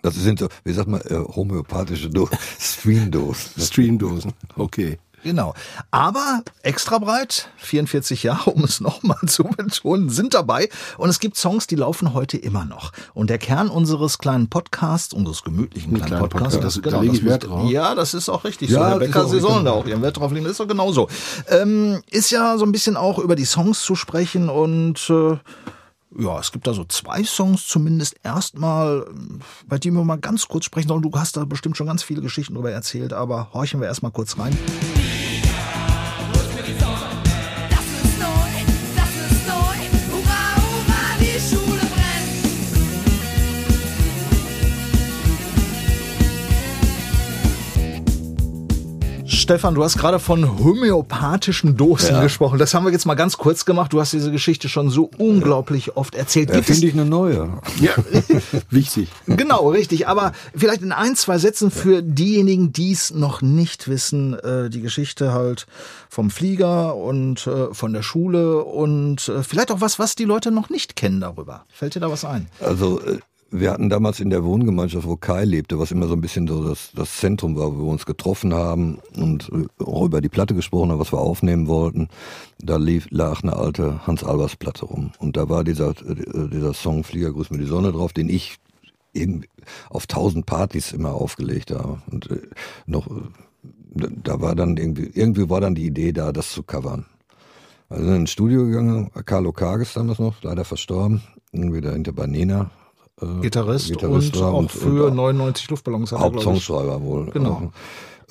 Das 0.02 0.16
sind 0.16 0.40
so, 0.40 0.48
wie 0.64 0.72
sagt 0.74 0.88
man, 0.90 1.02
äh, 1.02 1.16
homöopathische 1.16 2.10
Do 2.10 2.28
Streamdosen. 2.60 3.62
Streamdosen. 3.62 4.32
Okay. 4.56 4.98
Genau. 5.24 5.54
Aber 5.92 6.42
extra 6.64 6.98
breit, 7.00 7.50
44 7.58 8.24
Jahre, 8.24 8.52
um 8.52 8.64
es 8.64 8.80
nochmal 8.80 9.18
zu 9.28 9.44
betonen, 9.44 10.10
sind 10.10 10.34
dabei. 10.34 10.70
Und 10.98 11.10
es 11.10 11.20
gibt 11.20 11.38
Songs, 11.38 11.68
die 11.68 11.76
laufen 11.76 12.14
heute 12.14 12.38
immer 12.38 12.66
noch. 12.66 12.92
Und 13.14 13.30
der 13.30 13.38
Kern 13.38 13.70
unseres 13.70 14.18
kleinen 14.18 14.50
Podcasts, 14.50 15.14
unseres 15.14 15.44
gemütlichen 15.44 15.94
kleinen, 15.94 16.06
kleinen 16.08 16.22
Podcasts, 16.30 16.56
Podcast, 16.56 16.82
das- 16.86 16.92
da 16.94 17.02
lege 17.02 17.16
ich 17.16 17.26
Wert 17.26 17.48
drauf. 17.48 17.70
Ja, 17.70 17.96
das 17.96 18.14
ist 18.14 18.30
auch 18.30 18.44
richtig. 18.44 18.70
Ja, 18.70 18.94
so. 18.94 19.00
Der 19.00 19.06
Bäcker, 19.08 19.28
Sie 19.28 19.40
sollen 19.40 19.66
da 19.66 19.72
auch 19.72 19.86
ihren 19.86 20.02
Wert 20.02 20.18
drauf 20.18 20.32
legen. 20.32 20.46
Das 20.46 20.52
ist 20.52 20.60
doch 20.60 20.68
genauso. 20.68 21.10
Ähm, 21.50 22.02
ist 22.10 22.32
ja 22.32 22.58
so 22.58 22.66
ein 22.66 22.72
bisschen 22.72 22.98
auch 22.98 23.20
über 23.20 23.36
die 23.36 23.46
Songs 23.46 23.82
zu 23.82 23.96
sprechen 23.96 24.50
und 24.50 25.10
äh, 25.10 25.38
ja, 26.18 26.40
es 26.40 26.52
gibt 26.52 26.66
da 26.66 26.74
so 26.74 26.84
zwei 26.86 27.24
Songs 27.24 27.68
zumindest 27.68 28.16
erstmal, 28.24 29.06
bei 29.68 29.78
denen 29.78 29.96
wir 29.98 30.04
mal 30.04 30.18
ganz 30.18 30.48
kurz 30.48 30.66
sprechen 30.66 30.88
sollen. 30.88 31.02
Du 31.02 31.12
hast 31.14 31.38
da 31.38 31.46
bestimmt 31.46 31.78
schon 31.78 31.88
ganz 31.88 32.02
viele 32.04 32.22
Geschichten 32.22 32.56
drüber 32.56 32.72
erzählt, 32.72 33.14
aber 33.14 33.54
horchen 33.54 33.80
wir 33.80 33.88
erstmal 33.88 34.12
kurz 34.12 34.38
rein. 34.38 34.58
Das 34.58 35.19
Stefan, 49.50 49.74
du 49.74 49.84
hast 49.84 49.98
gerade 49.98 50.20
von 50.20 50.60
homöopathischen 50.60 51.76
Dosen 51.76 52.14
Ja. 52.14 52.22
gesprochen. 52.22 52.60
Das 52.60 52.76
haben 52.76 52.86
wir 52.86 52.92
jetzt 52.92 53.08
mal 53.08 53.16
ganz 53.16 53.40
kurz 53.40 53.66
gemacht. 53.66 53.92
Du 53.92 54.00
hast 54.00 54.14
diese 54.14 54.32
Geschichte 54.32 54.70
schon 54.70 54.92
so 54.92 55.10
unglaublich 55.18 55.98
oft 55.98 56.14
erzählt. 56.14 56.52
Ja, 56.54 56.62
finde 56.62 56.86
ich 56.86 56.94
eine 56.94 57.06
neue. 57.06 57.50
Ja, 57.80 57.94
wichtig. 58.70 59.10
genau, 59.26 59.70
richtig. 59.72 60.08
Aber 60.08 60.34
vielleicht 60.56 60.84
in 60.84 60.92
ein, 60.92 61.16
zwei 61.16 61.40
Sätzen 61.40 61.72
für 61.72 62.04
diejenigen, 62.04 62.74
die 62.74 62.92
es 62.92 63.10
noch 63.12 63.42
nicht 63.42 63.88
wissen, 63.88 64.36
äh, 64.38 64.70
die 64.70 64.82
Geschichte 64.82 65.34
halt 65.34 65.66
vom 66.10 66.30
Flieger 66.30 66.96
und 66.96 67.48
äh, 67.48 67.74
von 67.74 67.92
der 67.92 68.04
Schule 68.04 68.64
und 68.64 69.30
äh, 69.30 69.42
vielleicht 69.42 69.72
auch 69.72 69.82
was, 69.82 69.98
was 69.98 70.14
die 70.14 70.26
Leute 70.26 70.52
noch 70.52 70.70
nicht 70.70 70.96
kennen 70.96 71.22
darüber. 71.22 71.66
Fällt 71.74 71.96
dir 71.96 72.02
da 72.02 72.12
was 72.12 72.24
ein? 72.24 72.50
Also 72.60 73.02
wir 73.52 73.72
hatten 73.72 73.90
damals 73.90 74.20
in 74.20 74.30
der 74.30 74.44
Wohngemeinschaft, 74.44 75.08
wo 75.08 75.16
Kai 75.16 75.44
lebte, 75.46 75.80
was 75.80 75.92
immer 75.92 76.08
so 76.08 76.14
ein 76.14 76.22
bisschen 76.22 76.48
so 76.48 76.68
das, 76.68 76.92
das 76.96 77.18
Zentrum 77.18 77.56
war, 77.56 77.74
wo 77.74 77.86
wir 77.86 77.92
uns 77.92 78.06
getroffen 78.06 78.54
haben 78.54 79.00
und 79.16 79.50
äh, 79.52 79.84
auch 79.84 80.06
über 80.06 80.22
die 80.22 80.30
Platte 80.30 80.54
gesprochen 80.56 80.92
haben, 80.92 81.00
was 81.00 81.12
wir 81.12 81.20
aufnehmen 81.20 81.68
wollten. 81.68 82.10
Da 82.60 82.78
lief, 82.78 83.08
lag 83.10 83.42
eine 83.44 83.56
alte 83.56 84.06
Hans-Albers-Platte 84.06 84.86
rum. 84.86 85.12
Und 85.20 85.38
da 85.38 85.50
war 85.50 85.64
dieser, 85.64 85.90
äh, 85.90 86.50
dieser 86.52 86.74
Song 86.74 87.04
Flieger, 87.04 87.32
grüß 87.32 87.50
mir 87.50 87.58
die 87.58 87.66
Sonne 87.66 87.92
drauf, 87.92 88.14
den 88.14 88.30
ich 88.30 88.58
auf 89.90 90.08
tausend 90.08 90.46
Partys 90.46 90.92
immer 90.92 91.14
aufgelegt 91.14 91.72
habe. 91.72 92.02
Und 92.12 92.30
äh, 92.30 92.42
noch, 92.86 93.08
äh, 93.08 94.08
da 94.24 94.42
war 94.42 94.56
dann 94.56 94.78
irgendwie, 94.78 95.10
irgendwie 95.14 95.50
war 95.50 95.62
dann 95.62 95.76
die 95.76 95.88
Idee 95.88 96.12
da, 96.12 96.32
das 96.32 96.52
zu 96.52 96.64
covern. 96.64 97.06
Also 97.90 98.14
ins 98.14 98.30
Studio 98.30 98.66
gegangen, 98.66 99.10
Carlo 99.26 99.52
Kages 99.52 99.94
damals 99.94 100.20
noch, 100.20 100.44
leider 100.44 100.64
verstorben, 100.64 101.24
irgendwie 101.52 101.82
dahinter 101.82 102.12
bei 102.12 102.28
Nena. 102.28 102.70
Äh, 103.22 103.42
Gitarrist, 103.42 103.90
Gitarrist 103.90 104.38
und 104.38 104.44
auch 104.44 104.72
für 104.72 105.08
und 105.08 105.16
99 105.16 105.70
Luftballons. 105.70 106.12
er. 106.12 106.20
Hauptsongschreiber 106.20 107.02
wohl. 107.02 107.26
Genau. 107.32 107.72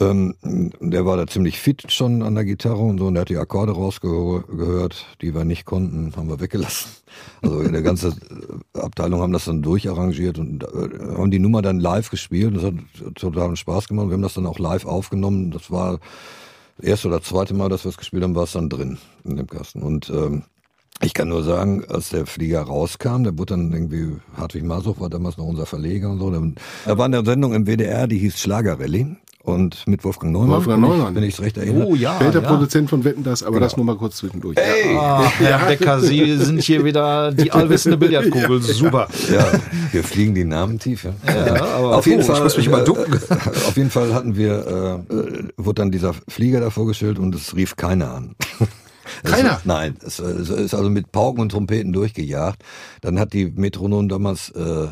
Ähm, 0.00 0.34
der 0.80 1.04
war 1.06 1.16
da 1.16 1.26
ziemlich 1.26 1.58
fit 1.58 1.90
schon 1.90 2.22
an 2.22 2.36
der 2.36 2.44
Gitarre 2.44 2.78
und 2.78 2.98
so 2.98 3.06
und 3.06 3.14
der 3.14 3.22
hat 3.22 3.30
die 3.30 3.36
Akkorde 3.36 3.72
rausgehört, 3.72 5.06
die 5.20 5.34
wir 5.34 5.44
nicht 5.44 5.64
konnten, 5.64 6.12
haben 6.16 6.28
wir 6.28 6.38
weggelassen. 6.38 6.90
Also 7.42 7.60
in 7.62 7.72
der 7.72 7.82
ganze 7.82 8.08
äh, 8.08 8.78
Abteilung 8.78 9.20
haben 9.20 9.32
das 9.32 9.46
dann 9.46 9.62
durcharrangiert 9.62 10.38
und 10.38 10.62
äh, 10.62 11.16
haben 11.16 11.32
die 11.32 11.40
Nummer 11.40 11.62
dann 11.62 11.80
live 11.80 12.10
gespielt. 12.10 12.54
Das 12.56 12.62
hat 12.62 12.74
total 13.16 13.56
Spaß 13.56 13.88
gemacht. 13.88 14.08
Wir 14.08 14.14
haben 14.14 14.22
das 14.22 14.34
dann 14.34 14.46
auch 14.46 14.60
live 14.60 14.86
aufgenommen. 14.86 15.50
Das 15.50 15.70
war 15.70 15.98
das 16.76 16.86
erste 16.86 17.08
oder 17.08 17.20
zweite 17.20 17.54
Mal, 17.54 17.68
dass 17.68 17.84
wir 17.84 17.90
es 17.90 17.96
gespielt 17.96 18.22
haben, 18.22 18.36
war 18.36 18.44
es 18.44 18.52
dann 18.52 18.68
drin 18.68 18.98
in 19.24 19.36
dem 19.36 19.48
Kasten. 19.48 19.82
Und 19.82 20.10
ähm, 20.10 20.44
ich 21.02 21.14
kann 21.14 21.28
nur 21.28 21.44
sagen, 21.44 21.84
als 21.88 22.10
der 22.10 22.26
Flieger 22.26 22.62
rauskam, 22.62 23.22
der 23.22 23.38
wurde 23.38 23.54
dann 23.54 23.72
irgendwie, 23.72 24.16
Hartwig 24.36 24.64
Masuch 24.64 25.00
war 25.00 25.08
damals 25.08 25.36
noch 25.36 25.46
unser 25.46 25.66
Verleger 25.66 26.10
und 26.10 26.18
so. 26.18 26.30
Da 26.30 26.40
da 26.86 26.98
war 26.98 27.04
eine 27.04 27.24
Sendung 27.24 27.54
im 27.54 27.66
WDR, 27.66 28.06
die 28.06 28.18
hieß 28.18 28.38
Schlagerrallye. 28.40 29.16
Und 29.44 29.86
mit 29.86 30.04
Wolfgang 30.04 30.30
Neumann, 30.32 30.50
Wolfgang 30.56 30.82
wenn, 30.82 30.90
Neumann. 30.90 31.08
Ich, 31.12 31.16
wenn 31.16 31.22
ich 31.22 31.34
es 31.34 31.40
recht 31.40 31.56
erinnere. 31.56 31.86
Oh 31.86 31.94
ja, 31.94 32.16
Später 32.16 32.42
ja. 32.42 32.48
Produzent 32.48 32.90
von 32.90 33.02
Wetten 33.04 33.22
das, 33.24 33.42
aber 33.42 33.60
das 33.60 33.78
nur 33.78 33.86
mal 33.86 33.96
kurz 33.96 34.16
zwischendurch. 34.16 34.58
Ah, 34.58 35.22
Herr 35.38 35.66
Becker, 35.66 36.00
Sie 36.00 36.36
sind 36.36 36.60
hier 36.60 36.84
wieder 36.84 37.32
die 37.32 37.50
allwissende 37.52 37.96
Billardkugel. 37.96 38.60
Super. 38.60 39.08
Ja, 39.32 39.46
wir 39.92 40.04
fliegen 40.04 40.34
die 40.34 40.44
Namen 40.44 40.78
tief. 40.78 41.04
Ja, 41.04 41.46
Ja, 41.46 41.64
aber 41.64 41.96
auf 41.96 42.06
jeden 42.06 42.20
ich 42.20 42.26
Fall. 42.26 42.42
muss 42.42 42.58
mich 42.58 42.68
mal 42.68 42.84
ducken. 42.84 43.14
Äh, 43.14 43.34
auf 43.68 43.76
jeden 43.76 43.90
Fall 43.90 44.12
hatten 44.12 44.36
wir, 44.36 45.00
äh, 45.10 45.14
äh, 45.14 45.48
wurde 45.56 45.80
dann 45.82 45.92
dieser 45.92 46.12
Flieger 46.28 46.60
da 46.60 46.68
vorgestellt 46.68 47.18
und 47.18 47.34
es 47.34 47.56
rief 47.56 47.74
keiner 47.76 48.12
an. 48.12 48.34
Es- 49.22 49.30
Keiner? 49.32 49.60
nein, 49.64 49.96
es, 50.04 50.18
es 50.18 50.48
ist 50.50 50.74
also 50.74 50.90
mit 50.90 51.12
Pauken 51.12 51.40
und 51.40 51.50
Trompeten 51.50 51.92
durchgejagt. 51.92 52.62
Dann 53.00 53.18
hat 53.18 53.32
die 53.32 53.46
Metronom 53.46 54.08
damals 54.08 54.50
äh, 54.50 54.88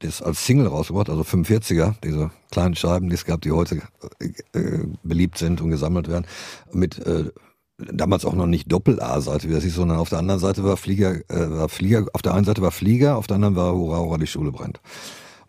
das 0.00 0.20
als 0.22 0.44
Single 0.44 0.66
rausgebracht, 0.66 1.08
also 1.08 1.22
45er, 1.22 1.94
diese 2.04 2.30
kleinen 2.50 2.74
Scheiben, 2.74 3.08
die 3.08 3.14
es 3.14 3.24
gab, 3.24 3.40
die 3.40 3.52
heute 3.52 3.80
äh, 4.20 4.58
äh, 4.58 4.86
beliebt 5.02 5.38
sind 5.38 5.60
und 5.60 5.70
gesammelt 5.70 6.08
werden, 6.08 6.26
mit 6.72 6.98
äh, 7.06 7.30
damals 7.78 8.24
auch 8.24 8.34
noch 8.34 8.46
nicht 8.46 8.70
Doppel-A-Seite, 8.70 9.48
wie 9.48 9.52
das 9.52 9.64
ist, 9.64 9.74
sondern 9.74 9.98
auf 9.98 10.08
der 10.10 10.18
anderen 10.18 10.40
Seite 10.40 10.64
war 10.64 10.76
Flieger, 10.76 11.16
äh, 11.30 11.50
war 11.50 11.68
Flieger, 11.68 12.06
auf 12.12 12.22
der 12.22 12.34
einen 12.34 12.44
Seite 12.44 12.60
war 12.62 12.70
Flieger, 12.72 13.16
auf 13.16 13.26
der 13.26 13.36
anderen 13.36 13.56
war 13.56 13.74
Hurra, 13.74 13.98
Hurra, 13.98 14.18
die 14.18 14.26
Schule 14.26 14.52
brennt. 14.52 14.80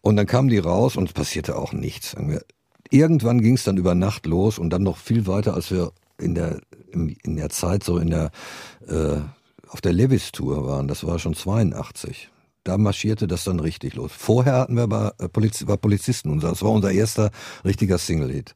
Und 0.02 0.16
dann 0.16 0.26
kamen 0.26 0.48
die 0.50 0.58
raus 0.60 0.96
und 0.96 1.08
es 1.10 1.14
passierte 1.14 1.58
auch 1.58 1.74
nichts. 1.74 2.16
Irgendwann 2.90 3.42
ging 3.42 3.56
es 3.56 3.64
dann 3.66 3.76
über 3.78 3.96
Nacht 3.96 4.26
los 4.26 4.60
und 4.60 4.70
dann 4.70 4.84
noch 4.84 4.98
viel 4.98 5.28
weiter, 5.28 5.54
als 5.56 5.72
wir 5.72 5.92
in 6.20 6.36
der, 6.36 6.62
in, 6.98 7.16
in 7.24 7.36
der 7.38 7.50
Zeit 7.50 7.84
so 7.84 7.98
in 7.98 8.10
der, 8.10 8.32
äh, 8.88 9.20
auf 9.70 9.82
der 9.82 9.94
Levis-Tour 9.94 10.66
waren. 10.66 10.88
Das 10.88 11.06
war 11.06 11.20
schon 11.20 11.36
82 11.36 12.30
da 12.68 12.78
marschierte 12.78 13.28
das 13.28 13.46
dann 13.46 13.60
richtig 13.60 13.96
los. 13.96 14.12
Vorher 14.16 14.56
hatten 14.56 14.76
wir 14.76 14.84
aber 14.84 15.14
äh, 15.20 15.30
Poliz 15.30 15.66
war 15.68 15.78
Polizisten, 15.78 16.30
unser, 16.30 16.50
das 16.50 16.62
war 16.62 16.72
unser 16.72 16.92
erster 16.92 17.32
richtiger 17.64 17.98
Single-Hit. 17.98 18.54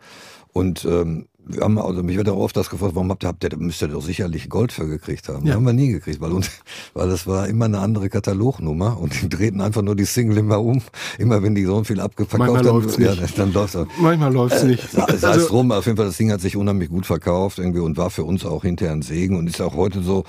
Und 0.53 0.86
ähm, 0.86 1.27
wir 1.43 1.62
haben, 1.63 1.77
also 1.79 2.03
mich 2.03 2.17
wird 2.17 2.29
auch 2.29 2.38
oft 2.38 2.55
das 2.55 2.70
gefragt, 2.70 2.93
warum 2.96 3.10
habt 3.10 3.24
ihr, 3.24 3.27
habt 3.29 3.43
ihr, 3.43 3.50
müsst 3.58 3.81
ihr 3.81 3.88
doch 3.88 4.03
sicherlich 4.03 4.48
Gold 4.50 4.72
für 4.72 4.88
gekriegt 4.88 5.27
haben. 5.27 5.46
Ja. 5.46 5.55
Haben 5.55 5.65
wir 5.65 5.74
nie 5.74 5.88
gekriegt, 5.89 6.22
weil 6.22 6.31
uns, 6.31 6.50
weil 6.93 7.10
das 7.10 7.25
war 7.25 7.48
immer 7.48 7.65
eine 7.65 7.79
andere 7.79 8.10
Katalognummer 8.10 9.00
und 9.00 9.22
die 9.22 9.27
drehten 9.29 9.60
einfach 9.60 9.81
nur 9.81 9.96
die 9.96 10.05
Single 10.05 10.38
immer 10.38 10.62
um. 10.62 10.81
Immer 11.17 11.41
wenn 11.41 11.55
die 11.55 11.65
so 11.65 11.84
viel 11.84 12.00
abgeverkauft 12.00 12.51
Manchmal 12.51 12.74
haben, 12.74 12.84
läuft's 12.84 12.98
ja, 12.98 13.15
nicht. 13.15 13.38
dann 13.39 13.53
läuft's 13.53 13.75
auch. 13.75 13.88
Manchmal 14.00 14.31
läuft's 14.34 14.63
nicht. 14.63 14.89
Sei 14.91 15.05
es 15.08 15.24
Also- 15.24 15.48
drum, 15.48 15.72
auf 15.72 15.86
jeden 15.86 15.98
Fall, 15.98 16.05
das 16.05 16.17
Ding 16.17 16.31
hat 16.31 16.41
sich 16.41 16.55
unheimlich 16.55 16.89
gut 16.89 17.05
verkauft 17.05 17.58
irgendwie 17.58 17.79
und 17.79 17.98
war 17.98 18.12
für 18.12 18.24
uns 18.24 18.46
auch 18.46 18.62
hinterher 18.63 18.93
ein 18.93 19.01
Segen 19.01 19.36
und 19.38 19.48
ist 19.48 19.62
auch 19.62 19.75
heute 19.75 20.03
so, 20.03 20.25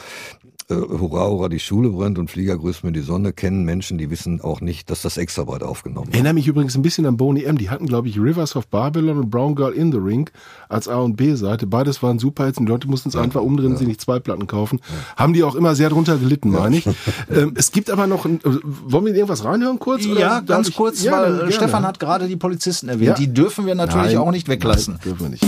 äh, 0.71 0.75
hurra, 0.75 1.29
hurra, 1.29 1.49
die 1.49 1.59
Schule 1.61 1.91
brennt 1.91 2.19
und 2.19 2.31
Flieger 2.31 2.57
grüßt 2.57 2.85
mir 2.85 2.93
die 2.93 3.01
Sonne, 3.01 3.33
kennen 3.33 3.65
Menschen, 3.65 3.99
die 3.99 4.11
wissen 4.11 4.41
auch 4.41 4.61
nicht, 4.61 4.91
dass 4.91 5.03
das 5.03 5.17
extra 5.17 5.45
breit 5.45 5.63
aufgenommen 5.63 6.07
wird. 6.07 6.15
Erinnere 6.15 6.35
mich 6.35 6.47
übrigens 6.47 6.75
ein 6.77 6.83
bisschen 6.83 7.07
an 7.07 7.17
Boney 7.17 7.45
M. 7.45 7.59
Die 7.59 7.71
hatten, 7.71 7.87
glaube 7.87 8.09
ich, 8.09 8.19
Rivers 8.19 8.57
of 8.57 8.67
Babylon 8.69 9.19
und 9.19 9.31
Brown 9.31 9.55
Girl 9.55 9.73
in 9.73 9.93
the 9.93 9.99
Ring 9.99 10.31
als 10.69 10.89
A- 10.89 10.97
und 10.99 11.17
B-Seite. 11.17 11.67
Beides 11.67 12.03
waren 12.03 12.19
super 12.19 12.47
Hits 12.47 12.59
und 12.59 12.67
die 12.67 12.73
Leute 12.73 12.89
mussten 12.89 13.09
es 13.09 13.17
einfach 13.17 13.43
umdrehen, 13.43 13.77
sich 13.77 13.87
nicht 13.87 14.01
zwei 14.01 14.19
Platten 14.21 14.47
kaufen. 14.47 14.81
Haben 15.17 15.33
die 15.33 15.43
auch 15.45 15.55
immer 15.55 15.75
sehr 15.75 15.91
drunter 15.91 16.17
gelitten, 16.19 16.51
meine 16.51 16.77
ich. 16.77 16.87
ähm, 17.31 17.53
es 17.57 17.73
gibt 17.73 17.91
aber 17.91 18.07
noch, 18.07 18.25
ein, 18.25 18.37
äh, 18.41 18.59
wollen 18.63 19.07
wir 19.07 19.15
irgendwas 19.15 19.45
reinhören 19.45 19.79
kurz? 19.79 20.05
Ja, 20.05 20.41
ganz 20.41 20.69
ich- 20.69 20.77
kurz, 20.77 21.03
Ja, 21.03 21.13
weil 21.13 21.35
äh, 21.35 21.39
gerne. 21.39 21.53
Stefan 21.53 21.87
hat 21.87 21.99
gerade 22.01 22.29
die 22.29 22.37
Polizisten 22.37 22.89
erwähnt. 22.89 23.09
Ja. 23.09 23.15
Die 23.15 23.33
dürfen 23.33 23.67
wir 23.67 23.75
natürlich 23.75 24.15
Nein, 24.15 24.19
auch 24.19 24.31
nicht 24.31 24.49
weglassen. 24.49 24.95
Nein, 24.95 25.03
dürfen 25.05 25.21
wir 25.21 25.29
nicht. 25.31 25.45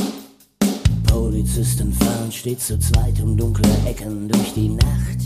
Polizisten 1.35 1.93
fahren 1.93 2.31
stets 2.31 2.69
zu 2.69 2.79
zweit 2.79 3.21
um 3.21 3.37
dunkle 3.37 3.69
Ecken 3.89 4.29
durch 4.29 4.55
die 4.55 4.69
Nacht. 4.69 5.19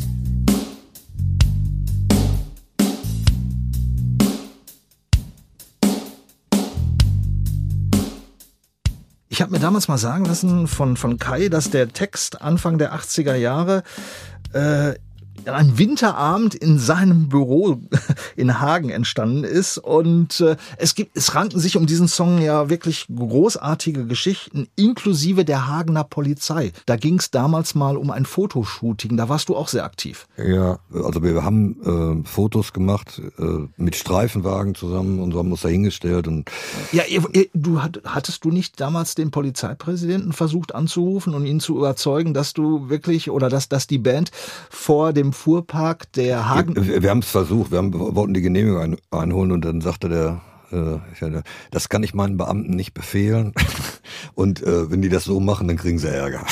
Ich 9.29 9.43
habe 9.43 9.53
mir 9.53 9.59
damals 9.59 9.89
mal 9.89 9.99
sagen 9.99 10.25
lassen 10.25 10.67
von, 10.67 10.97
von 10.97 11.19
Kai, 11.19 11.51
dass 11.51 11.69
der 11.69 11.93
Text 11.93 12.41
Anfang 12.41 12.79
der 12.79 12.95
80er 12.95 13.35
Jahre 13.35 13.83
äh, 14.55 14.95
an 15.47 15.55
einem 15.55 15.79
Winterabend 15.79 16.55
in 16.55 16.79
seinem 16.79 17.29
Büro 17.29 17.79
in 18.37 18.61
Hagen 18.61 18.91
entstanden 18.91 19.45
ist. 19.45 19.79
Und 19.79 20.41
äh, 20.41 20.57
es 20.77 20.95
gibt, 20.95 21.17
es 21.17 21.35
ranken 21.35 21.59
sich 21.61 21.77
um 21.77 21.87
diesen 21.87 22.09
Song 22.09 22.41
ja 22.41 22.69
wirklich 22.71 23.07
großartige 23.15 24.07
Geschichten, 24.07 24.69
inklusive 24.77 25.45
der 25.45 25.67
Hagener 25.69 26.05
Polizei. 26.05 26.73
Da 26.87 26.97
ging 26.97 27.19
es 27.19 27.31
damals 27.31 27.75
mal 27.75 27.97
um 27.97 28.11
ein 28.11 28.25
Fotoshooting. 28.27 29.17
Da 29.17 29.29
warst 29.29 29.49
du 29.49 29.57
auch 29.57 29.69
sehr 29.69 29.85
aktiv. 29.85 30.27
Ja, 30.37 30.79
also 30.93 31.23
wir 31.23 31.43
haben 31.45 32.23
äh, 32.25 32.29
Fotos 32.29 32.73
gemacht 32.73 33.21
äh, 33.39 33.43
mit 33.77 33.97
Streifenwagen 33.97 34.75
zusammen 34.75 35.21
und 35.21 35.33
so 35.33 35.39
haben 35.39 35.51
uns 35.53 35.63
da 35.63 35.69
hingestellt 35.69 36.27
und 36.29 36.51
Ja, 36.93 37.05
ihr, 37.09 37.23
ihr, 37.33 37.47
du 37.55 37.83
hat- 37.83 38.01
hattest 38.05 38.45
du 38.45 38.51
nicht 38.51 38.81
damals 38.81 39.15
den 39.15 39.31
Polizeipräsidenten 39.31 40.33
versucht 40.33 40.75
anzurufen 40.75 41.35
und 41.35 41.47
ihn 41.47 41.61
zu 41.61 41.77
überzeugen, 41.77 42.35
dass 42.35 42.53
du 42.53 42.89
wirklich 42.89 43.31
oder 43.31 43.49
dass, 43.49 43.69
dass 43.69 43.87
die 43.87 43.99
Band 43.99 44.31
vor 44.71 45.13
dem 45.13 45.28
Fuhrpark 45.33 46.13
der 46.13 46.49
Hagen. 46.49 46.75
wir, 46.77 47.03
wir 47.03 47.11
haben 47.11 47.21
es 47.21 47.31
versucht, 47.31 47.71
wir 47.71 47.79
haben, 47.79 47.93
wollten 47.95 48.35
die 48.35 48.43
Genehmigung 48.43 48.81
ein, 48.81 48.97
einholen 49.11 49.53
und 49.53 49.65
dann 49.65 49.81
sagte 49.81 50.09
der 50.09 50.41
äh, 50.71 50.99
das 51.71 51.89
kann 51.89 52.03
ich 52.03 52.15
meinen 52.15 52.37
Beamten 52.37 52.77
nicht 52.77 52.95
befehlen. 52.95 53.55
Und 54.35 54.63
äh, 54.63 54.91
wenn 54.91 55.03
die 55.03 55.09
das 55.09 55.25
so 55.25 55.41
machen, 55.41 55.69
dann 55.69 55.77
kriegen 55.77 55.99
sie 55.99 56.09
Ärger. 56.09 56.45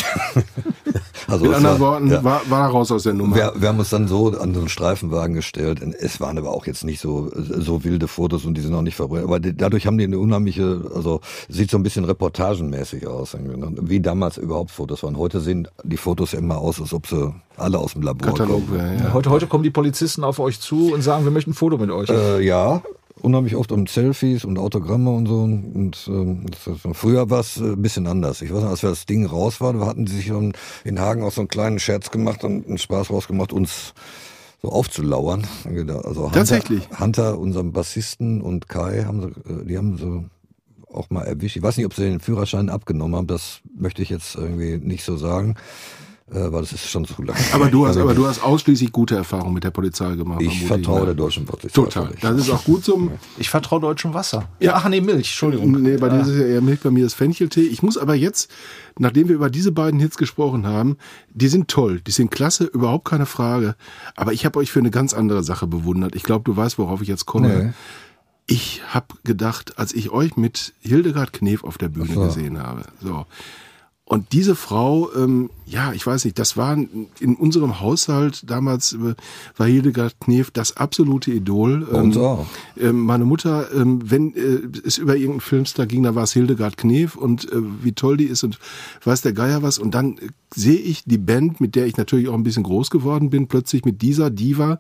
also 1.29 1.45
Mit 1.47 1.55
anderen 1.55 1.81
war- 1.81 1.93
Worten, 1.93 2.11
ja. 2.11 2.25
war, 2.25 2.43
war 2.49 2.69
raus 2.71 2.91
aus 2.93 3.03
der 3.05 3.12
Nummer. 3.15 3.37
Wir, 3.37 3.53
wir 3.57 3.69
haben 3.69 3.79
uns 3.79 3.91
dann 3.91 4.09
so 4.09 4.29
an 4.29 4.55
so 4.55 4.61
einen 4.61 4.69
Streifenwagen 4.69 5.35
gestellt. 5.35 5.81
Es 5.99 6.21
waren 6.21 6.39
aber 6.39 6.51
auch 6.51 6.67
jetzt 6.67 6.85
nicht 6.85 7.01
so 7.01 7.31
so 7.35 7.85
wilde 7.85 8.09
Fotos 8.09 8.45
und 8.45 8.55
die 8.55 8.61
sind 8.61 8.75
auch 8.75 8.83
nicht 8.83 8.97
verbrannt. 8.97 9.25
Aber 9.25 9.41
die, 9.41 9.57
dadurch 9.57 9.87
haben 9.87 9.99
die 9.99 10.05
eine 10.05 10.19
unheimliche, 10.19 10.91
also 10.95 11.21
sieht 11.49 11.71
so 11.71 11.77
ein 11.79 11.83
bisschen 11.83 12.05
reportagenmäßig 12.05 13.07
aus, 13.07 13.37
wie 13.81 14.01
damals 14.01 14.37
überhaupt 14.39 14.71
Fotos 14.71 15.03
waren. 15.03 15.17
Heute 15.17 15.41
sehen 15.41 15.69
die 15.85 15.97
Fotos 15.97 16.33
ja 16.33 16.39
immer 16.39 16.59
aus, 16.59 16.81
als 16.81 16.93
ob 16.93 17.07
sie 17.07 17.35
alle 17.57 17.79
aus 17.79 17.93
dem 17.95 18.03
Labor 18.03 18.29
Katalog 18.33 18.67
kommen. 18.67 18.79
wäre, 18.79 18.95
ja. 18.97 19.12
Heute, 19.12 19.31
heute 19.31 19.47
kommen 19.47 19.65
die 19.65 19.71
Polizisten 19.71 20.25
auf 20.25 20.39
euch 20.39 20.61
zu 20.61 20.93
und 20.93 21.03
sagen, 21.03 21.25
wir 21.25 21.31
möchten 21.33 21.53
ein 21.53 21.55
Foto 21.55 21.79
mit 21.79 21.91
euch. 21.91 22.09
Äh, 22.11 22.45
ja, 22.45 22.83
unheimlich 23.20 23.57
oft 23.57 23.72
um 23.72 23.87
Selfies 23.87 24.44
und 24.44 24.59
Autogramme 24.59 25.11
und 25.11 25.26
so. 25.26 25.42
Und 25.42 26.05
ähm, 26.09 26.46
früher 26.92 27.31
war 27.31 27.40
es 27.40 27.57
äh, 27.57 27.72
ein 27.72 27.83
bisschen 27.83 28.07
anders. 28.07 28.42
Ich 28.42 28.52
weiß 28.52 28.62
noch, 28.62 28.70
als 28.70 28.83
wir 28.83 28.90
das 28.90 29.07
Ding 29.07 29.26
raus 29.26 29.61
waren, 29.61 29.81
hatten 29.85 30.07
die 30.07 30.12
sich 30.12 30.26
schon 30.26 30.52
in 30.85 31.00
Hagen 31.00 31.22
auch 31.22 31.33
so 31.33 31.40
einen 31.40 31.48
kleinen 31.48 31.79
Scherz 31.79 32.11
gemacht 32.11 32.44
und 32.44 32.66
einen 32.66 32.79
Spaß 32.79 33.11
rausgemacht, 33.11 33.52
uns 33.52 33.94
so 34.62 34.70
aufzulauern. 34.70 35.46
Also 35.64 36.24
Hunter, 36.24 36.33
Tatsächlich? 36.33 36.88
Hunter, 36.98 37.38
unserem 37.38 37.72
Bassisten 37.72 38.40
und 38.40 38.68
Kai, 38.68 39.05
haben 39.05 39.22
sie, 39.22 39.52
äh, 39.52 39.64
die 39.64 39.76
haben 39.76 39.98
so 39.98 40.24
auch 40.92 41.11
mal 41.11 41.24
erwischt. 41.24 41.57
Ich 41.57 41.62
weiß 41.62 41.76
nicht, 41.76 41.87
ob 41.87 41.94
sie 41.94 42.05
den 42.05 42.20
Führerschein 42.20 42.70
abgenommen 42.70 43.16
haben. 43.16 43.26
Das 43.26 43.61
möchte 43.76 44.02
ich 44.02 44.09
jetzt 44.09 44.35
irgendwie 44.35 44.79
nicht 44.79 45.05
so 45.05 45.16
sagen, 45.16 45.57
weil 46.29 46.62
das 46.62 46.73
ist 46.73 46.91
schon 46.91 47.05
zu 47.05 47.23
lange. 47.23 47.39
Aber 47.53 47.71
du 47.71 47.85
hast, 47.87 47.91
Also 47.91 48.01
aber 48.01 48.15
du 48.15 48.27
hast 48.27 48.43
ausschließlich 48.43 48.91
gute 48.91 49.15
Erfahrungen 49.15 49.55
mit 49.55 49.62
der 49.62 49.71
Polizei 49.71 50.17
gemacht. 50.17 50.43
ich 50.43 50.67
vertraue 50.67 51.01
ne? 51.01 51.07
der 51.07 51.15
deutschen 51.15 51.45
Polizei. 51.45 51.69
Total. 51.69 52.11
Das 52.21 52.37
ist 52.37 52.51
auch 52.51 52.65
gut 52.65 52.85
zum. 52.85 53.12
Ich 53.39 53.51
vertraue 53.51 53.81
deutschem 53.81 54.15
Wasser. 54.15 54.49
Ja. 54.61 54.75
Ach 54.77 54.89
nee, 54.89 55.01
Milch, 55.01 55.29
Entschuldigung. 55.29 55.71
Nee, 55.83 55.99
bei 55.99 56.09
dir 56.09 56.21
ist 56.21 56.29
es 56.29 56.39
ja 56.39 56.47
eher 56.47 56.62
Milch, 56.62 56.81
bei 56.81 56.91
mir 56.91 57.07
ist 57.07 57.15
Fencheltee. 57.15 57.62
Ich 57.62 57.83
muss 57.83 57.99
aber 57.99 58.15
jetzt, 58.15 58.51
nachdem 58.99 59.29
wir 59.29 59.35
über 59.35 59.51
diese 59.51 59.73
beiden 59.73 60.01
Hits 60.01 60.17
gesprochen 60.17 60.67
haben, 60.67 60.97
die 61.33 61.49
sind 61.49 61.69
toll, 61.69 62.01
die 62.01 62.11
sind 62.11 62.31
klasse, 62.31 62.65
überhaupt 62.65 63.05
keine 63.05 63.27
Frage. 63.27 63.77
Aber 64.17 64.33
ich 64.33 64.45
habe 64.47 64.59
euch 64.59 64.71
für 64.73 64.81
eine 64.81 64.91
ganz 64.91 65.12
andere 65.12 65.43
Sache 65.45 65.67
bewundert. 65.67 66.17
Ich 66.17 66.23
glaube, 66.23 66.45
du 66.45 66.57
weißt, 66.57 66.79
worauf 66.79 67.03
ich 67.03 67.09
jetzt 67.09 67.27
komme. 67.27 67.49
Nee. 67.49 67.73
Ich 68.47 68.83
habe 68.89 69.07
gedacht, 69.25 69.79
als 69.79 69.93
ich 69.93 70.11
euch 70.11 70.37
mit 70.37 70.73
Hildegard 70.81 71.33
Knef 71.33 71.62
auf 71.62 71.79
der 71.79 71.89
Bühne 71.89 72.15
so. 72.15 72.23
gesehen 72.23 72.59
habe, 72.62 72.83
so. 73.03 73.27
Und 74.09 74.33
diese 74.33 74.55
Frau, 74.55 75.11
ähm, 75.16 75.51
ja, 75.66 75.92
ich 75.92 76.07
weiß 76.07 76.25
nicht, 76.27 76.38
das 76.38 76.57
war 76.57 76.75
in 76.75 77.35
unserem 77.35 77.81
Haushalt 77.81 78.49
damals 78.49 78.92
äh, 78.92 79.16
war 79.57 79.66
Hildegard 79.66 80.21
Knef 80.21 80.53
das 80.53 80.77
absolute 80.77 81.33
Idol. 81.33 81.88
Bei 81.90 82.03
uns 82.03 82.16
auch. 82.16 82.47
Ähm, 82.79 83.01
meine 83.01 83.25
Mutter, 83.25 83.66
ähm, 83.75 84.09
wenn 84.09 84.33
äh, 84.37 84.61
es 84.87 84.99
über 84.99 85.16
irgendeinen 85.16 85.40
Filmstar 85.40 85.87
ging, 85.87 86.05
da 86.05 86.14
war 86.14 86.23
es 86.23 86.33
Hildegard 86.33 86.77
Knef 86.77 87.16
und 87.16 87.51
äh, 87.51 87.57
wie 87.83 87.95
toll 87.95 88.16
die 88.16 88.27
ist 88.27 88.45
und 88.45 88.61
weiß 89.03 89.23
der 89.23 89.33
Geier 89.33 89.64
was. 89.64 89.77
Und 89.77 89.97
dann 89.97 90.19
äh, 90.19 90.29
sehe 90.55 90.79
ich 90.79 91.03
die 91.05 91.19
Band, 91.19 91.61
mit 91.61 91.75
der 91.75 91.87
ich 91.87 91.97
natürlich 91.97 92.29
auch 92.29 92.35
ein 92.35 92.45
bisschen 92.45 92.62
groß 92.62 92.90
geworden 92.90 93.31
bin, 93.31 93.49
plötzlich 93.49 93.85
mit 93.85 94.03
dieser 94.03 94.31
Diva 94.31 94.79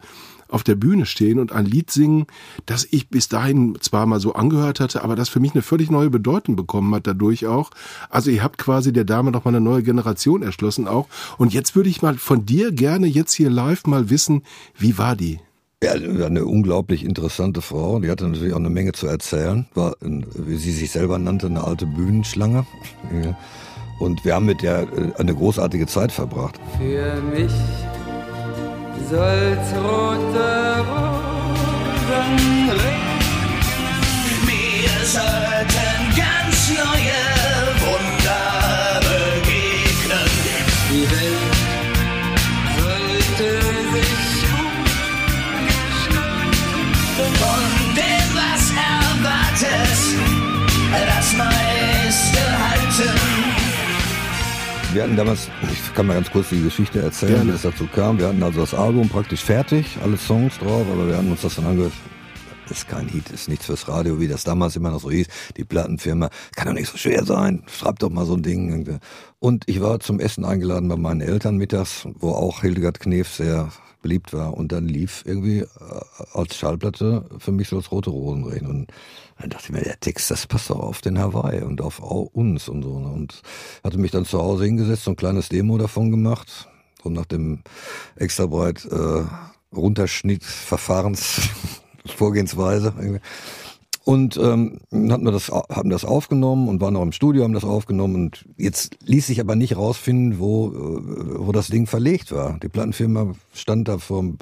auf 0.48 0.62
der 0.62 0.74
Bühne 0.74 1.06
stehen 1.06 1.38
und 1.38 1.52
ein 1.52 1.66
Lied 1.66 1.90
singen, 1.90 2.26
das 2.66 2.86
ich 2.90 3.08
bis 3.08 3.28
dahin 3.28 3.76
zwar 3.80 4.06
mal 4.06 4.20
so 4.20 4.34
angehört 4.34 4.80
hatte, 4.80 5.02
aber 5.02 5.16
das 5.16 5.28
für 5.28 5.40
mich 5.40 5.52
eine 5.52 5.62
völlig 5.62 5.90
neue 5.90 6.10
Bedeutung 6.10 6.56
bekommen 6.56 6.94
hat 6.94 7.06
dadurch 7.06 7.46
auch. 7.46 7.70
Also 8.10 8.30
ihr 8.30 8.42
habt 8.42 8.58
quasi 8.58 8.92
der 8.92 9.04
Dame 9.04 9.30
noch 9.30 9.44
mal 9.44 9.50
eine 9.50 9.60
neue 9.60 9.82
Generation 9.82 10.42
erschlossen 10.42 10.88
auch. 10.88 11.08
Und 11.38 11.52
jetzt 11.52 11.76
würde 11.76 11.88
ich 11.88 12.02
mal 12.02 12.16
von 12.16 12.46
dir 12.46 12.72
gerne 12.72 13.06
jetzt 13.06 13.34
hier 13.34 13.50
live 13.50 13.86
mal 13.86 14.10
wissen, 14.10 14.42
wie 14.78 14.98
war 14.98 15.16
die? 15.16 15.40
Ja, 15.82 15.92
eine 15.92 16.46
unglaublich 16.46 17.04
interessante 17.04 17.60
Frau. 17.60 18.00
Die 18.00 18.10
hatte 18.10 18.26
natürlich 18.26 18.54
auch 18.54 18.58
eine 18.58 18.70
Menge 18.70 18.92
zu 18.92 19.06
erzählen. 19.06 19.66
War, 19.74 19.94
wie 20.00 20.56
sie 20.56 20.72
sich 20.72 20.90
selber 20.90 21.18
nannte, 21.18 21.46
eine 21.46 21.64
alte 21.64 21.84
Bühnenschlange. 21.84 22.66
Und 23.98 24.24
wir 24.24 24.34
haben 24.34 24.46
mit 24.46 24.62
der 24.62 24.82
äh, 24.82 25.12
eine 25.18 25.34
großartige 25.34 25.86
Zeit 25.86 26.12
verbracht. 26.12 26.58
Für 26.78 27.20
mich 27.22 27.52
soll's 29.08 29.72
rote 29.74 30.84
Rosen 30.88 32.36
regnen. 32.70 33.20
Wir 34.46 34.96
sollten 35.04 35.98
ganz 36.16 36.58
neue 36.70 37.20
Wunder 37.84 39.00
begegnen. 39.06 40.30
Die 40.90 41.06
Welt 41.10 41.56
sollte 42.76 43.48
sich 43.92 44.26
umgestalten. 44.58 45.30
Von 47.40 47.64
dem, 47.94 48.28
was 48.34 48.64
erwartet, 48.70 49.98
das 51.06 51.28
meiste 51.36 51.65
Wir 54.96 55.02
hatten 55.02 55.14
damals, 55.14 55.50
ich 55.70 55.92
kann 55.94 56.06
mal 56.06 56.14
ganz 56.14 56.30
kurz 56.30 56.48
die 56.48 56.62
Geschichte 56.62 57.02
erzählen, 57.02 57.34
Gerne. 57.34 57.52
wie 57.52 57.56
es 57.56 57.60
dazu 57.60 57.86
kam. 57.86 58.18
Wir 58.18 58.28
hatten 58.28 58.42
also 58.42 58.60
das 58.60 58.72
Album 58.72 59.10
praktisch 59.10 59.44
fertig, 59.44 59.98
alle 60.02 60.16
Songs 60.16 60.58
drauf, 60.58 60.86
aber 60.90 61.06
wir 61.06 61.18
hatten 61.18 61.30
uns 61.30 61.42
das 61.42 61.56
dann 61.56 61.66
angehört. 61.66 61.92
ist 62.70 62.88
kein 62.88 63.06
Hit, 63.06 63.28
ist 63.28 63.46
nichts 63.46 63.66
fürs 63.66 63.88
Radio, 63.88 64.18
wie 64.18 64.26
das 64.26 64.44
damals 64.44 64.74
immer 64.74 64.90
noch 64.90 65.02
so 65.02 65.10
hieß. 65.10 65.26
Die 65.58 65.66
Plattenfirma, 65.66 66.30
kann 66.54 66.68
doch 66.68 66.72
nicht 66.72 66.90
so 66.90 66.96
schwer 66.96 67.26
sein, 67.26 67.62
schreib 67.66 67.98
doch 67.98 68.08
mal 68.08 68.24
so 68.24 68.36
ein 68.36 68.42
Ding. 68.42 68.98
Und 69.38 69.64
ich 69.66 69.82
war 69.82 70.00
zum 70.00 70.18
Essen 70.18 70.46
eingeladen 70.46 70.88
bei 70.88 70.96
meinen 70.96 71.20
Eltern 71.20 71.58
mittags, 71.58 72.08
wo 72.14 72.30
auch 72.30 72.62
Hildegard 72.62 72.98
Knef 72.98 73.28
sehr 73.28 73.68
beliebt 74.06 74.32
war. 74.32 74.54
Und 74.54 74.70
dann 74.72 74.86
lief 74.86 75.22
irgendwie 75.26 75.60
äh, 75.60 75.66
als 76.32 76.56
Schallplatte 76.56 77.24
für 77.38 77.50
mich 77.52 77.68
so 77.68 77.76
das 77.76 77.90
Rote 77.90 78.10
Rosenregen. 78.10 78.68
Und 78.68 78.92
dann 79.38 79.50
dachte 79.50 79.64
ich 79.66 79.72
mir, 79.72 79.82
der 79.82 79.98
Text, 80.00 80.30
das 80.30 80.46
passt 80.46 80.70
doch 80.70 80.78
auf 80.78 81.00
den 81.00 81.18
Hawaii 81.18 81.62
und 81.62 81.80
auf 81.80 82.00
au- 82.02 82.30
uns 82.32 82.68
und 82.68 82.82
so. 82.82 82.98
ne? 83.00 83.08
Und 83.08 83.42
hatte 83.82 83.98
mich 83.98 84.12
dann 84.12 84.24
zu 84.24 84.38
Hause 84.38 84.64
hingesetzt, 84.64 85.04
so 85.04 85.10
ein 85.10 85.16
kleines 85.16 85.48
Demo 85.48 85.76
davon 85.78 86.10
gemacht. 86.10 86.68
Und 87.02 87.12
nach 87.14 87.26
dem 87.26 87.62
extra 88.16 88.46
breit 88.46 88.84
äh, 88.84 89.24
Runterschnitt 89.74 90.44
Verfahrens 90.44 91.40
Vorgehensweise. 92.06 92.94
irgendwie. 92.96 93.20
Und 94.06 94.36
ähm, 94.36 94.78
hatten 95.10 95.24
wir 95.24 95.32
das, 95.32 95.50
haben 95.50 95.90
das 95.90 96.04
aufgenommen 96.04 96.68
und 96.68 96.80
waren 96.80 96.94
noch 96.94 97.02
im 97.02 97.10
Studio, 97.10 97.42
haben 97.42 97.54
das 97.54 97.64
aufgenommen 97.64 98.14
und 98.14 98.44
jetzt 98.56 98.96
ließ 99.04 99.26
sich 99.26 99.40
aber 99.40 99.56
nicht 99.56 99.76
rausfinden, 99.76 100.38
wo, 100.38 100.68
äh, 100.68 101.38
wo 101.44 101.50
das 101.50 101.66
Ding 101.66 101.88
verlegt 101.88 102.30
war. 102.30 102.56
Die 102.62 102.68
Plattenfirma 102.68 103.34
stand 103.52 103.88
da 103.88 103.98
vorm 103.98 104.38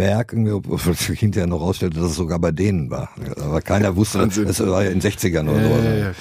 Berg, 0.00 0.34
obwohl 0.34 0.94
sich 0.94 1.20
hinterher 1.20 1.46
noch 1.46 1.60
rausstellte, 1.60 2.00
dass 2.00 2.12
es 2.12 2.16
sogar 2.16 2.38
bei 2.38 2.52
denen 2.52 2.90
war. 2.90 3.10
Aber 3.38 3.60
keiner 3.60 3.96
wusste, 3.96 4.26
das 4.26 4.60
war 4.66 4.82
ja 4.82 4.90
in 4.90 5.00
den 5.00 5.10
60ern 5.12 5.42
oder 5.42 5.62
so. 5.62 5.84
ja, 5.84 5.94
ja. 5.96 6.12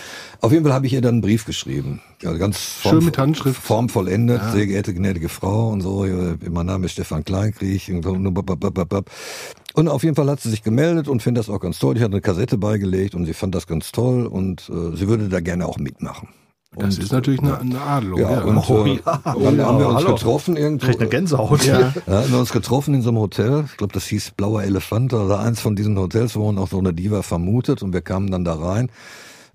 Auf 0.41 0.51
jeden 0.51 0.63
Fall 0.63 0.73
habe 0.73 0.85
ich 0.85 0.93
ihr 0.93 1.01
dann 1.01 1.15
einen 1.15 1.21
Brief 1.21 1.45
geschrieben. 1.45 2.01
Ja, 2.21 2.33
ganz 2.33 2.79
Schön 2.81 3.03
mit 3.03 3.17
Handschrift. 3.17 3.61
formvollendet, 3.61 4.41
sehr 4.53 4.67
geehrte 4.67 4.93
gnädige 4.93 5.29
Frau 5.29 5.69
und 5.69 5.81
so. 5.81 6.05
Mein 6.49 6.65
Name 6.65 6.85
ist 6.85 6.93
Stefan 6.93 7.23
Kleinkrieg. 7.23 7.89
Und 7.89 9.87
auf 9.87 10.03
jeden 10.03 10.15
Fall 10.15 10.29
hat 10.29 10.39
sie 10.41 10.49
sich 10.49 10.63
gemeldet 10.63 11.07
und 11.07 11.21
findet 11.21 11.45
das 11.45 11.53
auch 11.53 11.59
ganz 11.59 11.79
toll. 11.79 11.95
Ich 11.95 12.03
hatte 12.03 12.13
eine 12.13 12.21
Kassette 12.21 12.57
beigelegt 12.57 13.15
und 13.15 13.25
sie 13.25 13.33
fand 13.33 13.53
das 13.53 13.67
ganz 13.67 13.91
toll 13.91 14.27
und 14.27 14.69
äh, 14.69 14.95
sie 14.95 15.07
würde 15.07 15.29
da 15.29 15.39
gerne 15.41 15.65
auch 15.65 15.77
mitmachen. 15.77 16.29
Das 16.77 16.97
ist 16.99 17.11
natürlich 17.11 17.41
eine, 17.41 17.59
eine 17.59 17.81
Adelung. 17.81 18.19
Ja, 18.19 18.31
Ja, 18.31 18.41
und 18.43 18.57
Oh, 18.69 18.85
äh, 18.85 18.95
ja. 19.03 19.21
dann 19.25 19.65
haben 19.65 19.79
wir 19.79 19.87
uns 19.87 19.95
Hallo. 20.03 20.13
getroffen 20.15 20.55
irgendwo. 20.55 20.85
Kriegt 20.85 20.99
eine 21.01 21.09
Gänsehaut. 21.09 21.65
Ja. 21.65 21.79
Ja, 22.05 22.21
haben 22.21 22.31
wir 22.31 22.39
uns 22.39 22.51
getroffen 22.51 22.93
in 22.93 23.01
so 23.01 23.09
einem 23.09 23.17
Hotel. 23.17 23.65
Ich 23.71 23.77
glaube, 23.77 23.91
das 23.93 24.05
hieß 24.05 24.31
Blauer 24.37 24.61
Elefant 24.63 25.13
oder 25.13 25.39
eins 25.39 25.59
von 25.61 25.75
diesen 25.75 25.97
Hotels, 25.97 26.35
wo 26.35 26.45
man 26.45 26.59
auch 26.59 26.67
so 26.69 26.77
eine 26.77 26.93
Diva 26.93 27.23
vermutet. 27.23 27.81
Und 27.81 27.91
wir 27.93 28.01
kamen 28.01 28.29
dann 28.29 28.45
da 28.45 28.53
rein. 28.53 28.91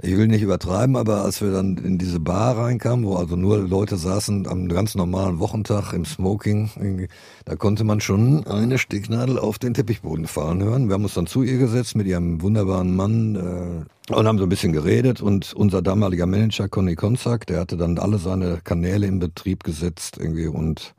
Ich 0.02 0.16
will 0.16 0.26
nicht 0.26 0.42
übertreiben, 0.42 0.96
aber 0.96 1.22
als 1.22 1.40
wir 1.40 1.52
dann 1.52 1.76
in 1.76 1.98
diese 1.98 2.18
Bar 2.18 2.58
reinkamen, 2.58 3.04
wo 3.04 3.16
also 3.16 3.36
nur 3.36 3.58
Leute 3.58 3.96
saßen 3.96 4.46
am 4.48 4.68
ganz 4.68 4.94
normalen 4.94 5.38
Wochentag 5.38 5.92
im 5.92 6.04
Smoking, 6.04 7.08
da 7.44 7.56
konnte 7.56 7.84
man 7.84 8.00
schon 8.00 8.46
eine 8.46 8.78
Stecknadel 8.78 9.38
auf 9.38 9.58
den 9.58 9.74
Teppichboden 9.74 10.26
fahren 10.26 10.62
hören. 10.62 10.88
Wir 10.88 10.94
haben 10.94 11.04
uns 11.04 11.14
dann 11.14 11.26
zu 11.26 11.42
ihr 11.42 11.58
gesetzt 11.58 11.94
mit 11.94 12.06
ihrem 12.06 12.42
wunderbaren 12.42 12.94
Mann 12.94 13.86
äh, 14.08 14.12
und 14.12 14.26
haben 14.26 14.38
so 14.38 14.44
ein 14.44 14.48
bisschen 14.50 14.72
geredet. 14.72 15.20
Und 15.20 15.52
unser 15.54 15.80
damaliger 15.80 16.26
Manager 16.26 16.68
Conny 16.68 16.96
Konzak, 16.96 17.46
der 17.46 17.60
hatte 17.60 17.76
dann 17.76 17.98
alle 17.98 18.18
seine 18.18 18.60
Kanäle 18.64 19.06
in 19.06 19.20
Betrieb 19.20 19.62
gesetzt 19.64 20.18
irgendwie 20.18 20.48
und 20.48 20.94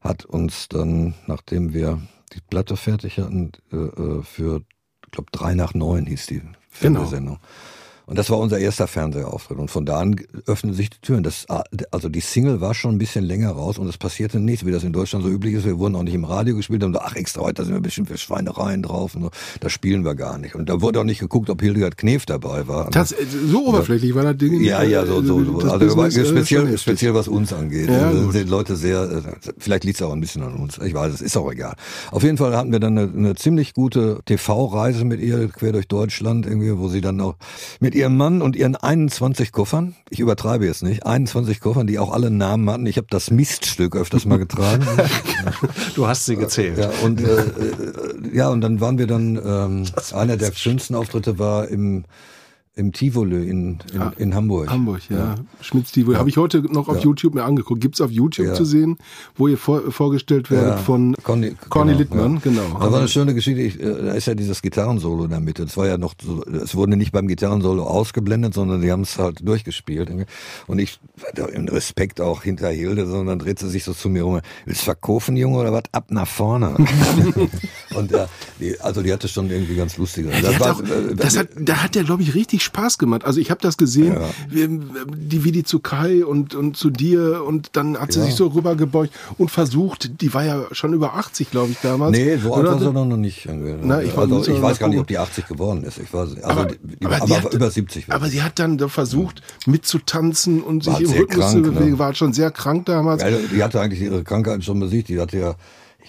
hat 0.00 0.24
uns 0.24 0.68
dann, 0.68 1.14
nachdem 1.26 1.72
wir 1.72 2.00
die 2.32 2.40
Platte 2.48 2.76
fertig 2.76 3.18
hatten, 3.18 3.52
äh, 3.72 3.76
äh, 3.76 4.22
für, 4.22 4.62
ich 5.04 5.12
glaube, 5.12 5.30
drei 5.32 5.54
nach 5.54 5.74
neun 5.74 6.06
hieß 6.06 6.26
die 6.26 6.42
Fernsehsendung. 6.68 7.38
Und 8.10 8.18
das 8.18 8.28
war 8.28 8.38
unser 8.38 8.58
erster 8.58 8.88
Fernsehauftritt. 8.88 9.56
Und 9.56 9.70
von 9.70 9.86
da 9.86 10.00
an 10.00 10.16
öffneten 10.46 10.76
sich 10.76 10.90
die 10.90 10.98
Türen. 11.00 11.22
Das, 11.22 11.46
also 11.92 12.08
die 12.08 12.18
Single 12.18 12.60
war 12.60 12.74
schon 12.74 12.96
ein 12.96 12.98
bisschen 12.98 13.24
länger 13.24 13.50
raus 13.50 13.78
und 13.78 13.86
es 13.86 13.98
passierte 13.98 14.40
nichts, 14.40 14.66
wie 14.66 14.72
das 14.72 14.82
in 14.82 14.92
Deutschland 14.92 15.24
so 15.24 15.30
üblich 15.30 15.54
ist. 15.54 15.64
Wir 15.64 15.78
wurden 15.78 15.94
auch 15.94 16.02
nicht 16.02 16.14
im 16.14 16.24
Radio 16.24 16.56
gespielt 16.56 16.82
und 16.82 17.00
ach 17.00 17.14
extra, 17.14 17.42
heute 17.42 17.64
sind 17.64 17.72
wir 17.72 17.80
bestimmt 17.80 18.08
für 18.08 18.18
Schweinereien 18.18 18.82
drauf. 18.82 19.14
Und 19.14 19.22
so. 19.22 19.30
Das 19.60 19.70
spielen 19.70 20.04
wir 20.04 20.16
gar 20.16 20.38
nicht. 20.38 20.56
Und 20.56 20.68
da 20.68 20.80
wurde 20.80 20.98
auch 20.98 21.04
nicht 21.04 21.20
geguckt, 21.20 21.50
ob 21.50 21.62
Hildegard 21.62 21.96
Knef 21.98 22.26
dabei 22.26 22.66
war. 22.66 22.90
Das, 22.90 23.14
so 23.46 23.68
oberflächlich 23.68 24.12
war 24.12 24.24
das 24.24 24.36
Ding. 24.38 24.60
Ja, 24.60 24.82
ja, 24.82 25.06
so, 25.06 25.22
so, 25.22 25.44
so. 25.44 25.70
Also 25.70 25.94
Business, 25.94 26.16
äh, 26.16 26.26
speziell, 26.26 26.78
speziell 26.78 27.14
was 27.14 27.28
uns 27.28 27.52
angeht. 27.52 27.88
Ja, 27.88 28.08
Also 28.08 28.32
sind 28.32 28.50
Leute 28.50 28.74
sehr, 28.74 29.02
äh, 29.02 29.50
vielleicht 29.58 29.84
liegt 29.84 30.00
es 30.00 30.04
auch 30.04 30.12
ein 30.12 30.20
bisschen 30.20 30.42
an 30.42 30.54
uns. 30.54 30.78
Ich 30.78 30.94
weiß, 30.94 31.14
es 31.14 31.20
ist 31.20 31.36
auch 31.36 31.52
egal. 31.52 31.76
Auf 32.10 32.24
jeden 32.24 32.38
Fall 32.38 32.56
hatten 32.56 32.72
wir 32.72 32.80
dann 32.80 32.98
eine, 32.98 33.08
eine 33.08 33.34
ziemlich 33.36 33.72
gute 33.72 34.18
TV-Reise 34.24 35.04
mit 35.04 35.20
ihr 35.20 35.46
quer 35.46 35.70
durch 35.70 35.86
Deutschland 35.86 36.44
irgendwie, 36.44 36.76
wo 36.76 36.88
sie 36.88 37.00
dann 37.00 37.20
auch 37.20 37.36
mit 37.78 37.99
ihrem 38.00 38.16
Mann 38.16 38.42
und 38.42 38.56
ihren 38.56 38.74
21 38.74 39.52
Koffern, 39.52 39.94
ich 40.08 40.20
übertreibe 40.20 40.66
jetzt 40.66 40.82
nicht, 40.82 41.06
21 41.06 41.60
Koffern, 41.60 41.86
die 41.86 41.98
auch 41.98 42.12
alle 42.12 42.30
Namen 42.30 42.68
hatten. 42.68 42.86
Ich 42.86 42.96
habe 42.96 43.06
das 43.10 43.30
Miststück 43.30 43.94
öfters 43.94 44.24
mal 44.24 44.38
getragen. 44.38 44.86
Du 45.94 46.06
hast 46.06 46.26
sie 46.26 46.36
gezählt. 46.36 46.78
Ja, 46.78 46.90
und, 47.02 47.20
äh, 47.20 47.40
äh, 47.40 47.44
ja, 48.32 48.48
und 48.48 48.60
dann 48.60 48.80
waren 48.80 48.98
wir 48.98 49.06
dann, 49.06 49.36
ähm, 49.36 49.84
einer 50.12 50.36
der 50.36 50.52
schönsten 50.52 50.94
Auftritte 50.94 51.38
war 51.38 51.68
im, 51.68 52.04
im 52.76 52.92
Tivoli 52.92 53.48
in, 53.48 53.78
in, 53.92 54.12
in 54.16 54.34
Hamburg. 54.34 54.70
Hamburg, 54.70 55.02
ja. 55.10 55.34
Schmitz 55.60 55.90
TV. 55.92 56.14
Habe 56.14 56.28
ich 56.28 56.36
heute 56.36 56.62
noch 56.72 56.88
auf 56.88 56.96
Ja. 56.98 57.02
YouTube 57.02 57.34
mir 57.34 57.44
angeguckt. 57.44 57.80
Gibt's 57.80 58.00
auf 58.00 58.10
YouTube 58.10 58.46
Ja. 58.46 58.54
zu 58.54 58.64
sehen, 58.64 58.96
wo 59.36 59.48
ihr 59.48 59.58
vor, 59.58 59.90
vorgestellt 59.90 60.50
werdet 60.50 60.70
Ja. 60.70 60.76
von 60.76 61.14
Conny, 61.22 61.56
Conny 61.68 61.88
genau, 61.92 61.98
Littmann, 61.98 62.34
ja. 62.34 62.40
genau. 62.42 62.78
Da 62.80 62.92
war 62.92 63.00
eine 63.00 63.08
schöne 63.08 63.34
Geschichte. 63.34 63.60
Ich, 63.60 63.80
äh, 63.80 63.84
da 63.84 64.12
ist 64.12 64.26
ja 64.26 64.34
dieses 64.34 64.62
Gitarrensolo 64.62 65.24
in 65.24 65.30
der 65.30 65.40
Mitte. 65.40 65.64
Das 65.64 65.76
war 65.76 65.88
ja 65.88 65.98
noch 65.98 66.14
es 66.62 66.74
wurde 66.74 66.96
nicht 66.96 67.12
beim 67.12 67.26
Gitarrensolo 67.28 67.82
ausgeblendet, 67.84 68.54
sondern 68.54 68.80
die 68.80 68.90
haben 68.92 69.02
es 69.02 69.18
halt 69.18 69.46
durchgespielt. 69.46 70.10
Und 70.66 70.78
ich 70.78 71.00
im 71.52 71.68
Respekt 71.68 72.20
auch 72.20 72.42
hinter 72.44 72.68
Hilde, 72.68 73.06
sondern 73.06 73.38
dreht 73.40 73.58
sie 73.58 73.68
sich 73.68 73.84
so 73.84 73.92
zu 73.92 74.08
mir 74.08 74.22
rum. 74.22 74.40
Willst 74.64 74.82
du 74.82 74.84
verkaufen, 74.84 75.36
Junge, 75.36 75.58
oder 75.58 75.72
was? 75.72 75.82
Ab 75.92 76.06
nach 76.10 76.28
vorne. 76.28 76.76
und 77.94 78.10
ja, 78.10 78.28
die, 78.60 78.80
also 78.80 79.02
die 79.02 79.12
hatte 79.12 79.28
schon 79.28 79.50
irgendwie 79.50 79.74
ganz 79.74 79.96
lustige. 79.96 80.30
Ja, 80.30 80.40
die 80.40 80.56
hat 80.56 80.62
auch, 80.62 80.80
äh, 80.80 81.14
das 81.14 81.36
hat, 81.36 81.48
da 81.58 81.82
hat 81.82 81.94
der, 81.94 82.04
glaube 82.04 82.22
ich, 82.22 82.34
richtig 82.34 82.62
Spaß 82.70 82.98
gemacht. 82.98 83.24
Also 83.24 83.40
ich 83.40 83.50
habe 83.50 83.60
das 83.60 83.76
gesehen, 83.76 84.16
wie, 84.48 84.68
die, 85.16 85.44
wie 85.44 85.52
die 85.52 85.64
zu 85.64 85.80
Kai 85.80 86.24
und, 86.24 86.54
und 86.54 86.76
zu 86.76 86.90
dir 86.90 87.42
und 87.44 87.70
dann 87.76 87.98
hat 87.98 88.12
sie 88.12 88.20
Ja. 88.20 88.26
sich 88.26 88.34
so 88.34 88.46
rübergebeugt 88.48 89.12
und 89.38 89.50
versucht, 89.50 90.20
die 90.22 90.32
war 90.34 90.44
ja 90.44 90.64
schon 90.72 90.92
über 90.92 91.14
80, 91.14 91.50
glaube 91.50 91.72
ich, 91.72 91.78
damals. 91.82 92.12
Nee, 92.16 92.36
so 92.36 92.54
alt 92.54 92.66
war 92.66 92.78
sie 92.78 92.92
noch 92.92 93.04
nicht. 93.16 93.46
irgendwie. 93.46 93.74
Na, 93.82 94.02
ich 94.02 94.16
war- 94.16 94.30
also, 94.30 94.52
ich 94.52 94.62
weiß 94.62 94.78
gar 94.78 94.88
nicht, 94.88 94.98
ob 95.00 95.06
die 95.06 95.18
80 95.18 95.46
geworden 95.48 95.82
ist. 95.84 95.98
Ich 95.98 96.12
weiß, 96.12 96.36
also 96.36 96.42
Aber, 96.44 96.66
die, 96.66 97.04
aber, 97.04 97.22
aber, 97.22 97.42
hat, 97.42 97.54
über 97.54 97.70
70 97.70 98.08
war 98.08 98.16
aber 98.16 98.28
sie. 98.28 98.42
hat 98.42 98.58
dann 98.58 98.78
da 98.78 98.88
versucht, 98.88 99.42
mitzutanzen 99.66 100.62
und 100.62 100.84
sich 100.84 100.92
War 100.92 101.00
im 101.00 101.06
sehr 101.06 101.20
Rhythmus 101.20 101.38
krank, 101.38 101.50
zu 101.52 101.58
ne? 101.58 101.78
bewegen. 101.78 101.98
War 101.98 102.06
halt 102.06 102.16
schon 102.16 102.32
sehr 102.32 102.50
krank 102.50 102.86
damals. 102.86 103.22
Ja, 103.22 103.28
die 103.30 103.62
hatte 103.62 103.80
eigentlich 103.80 104.00
ihre 104.00 104.22
Krankheit 104.22 104.62
schon 104.64 104.78
besiegt. 104.80 105.08
Die 105.08 105.20
hatte 105.20 105.38
ja, 105.38 105.54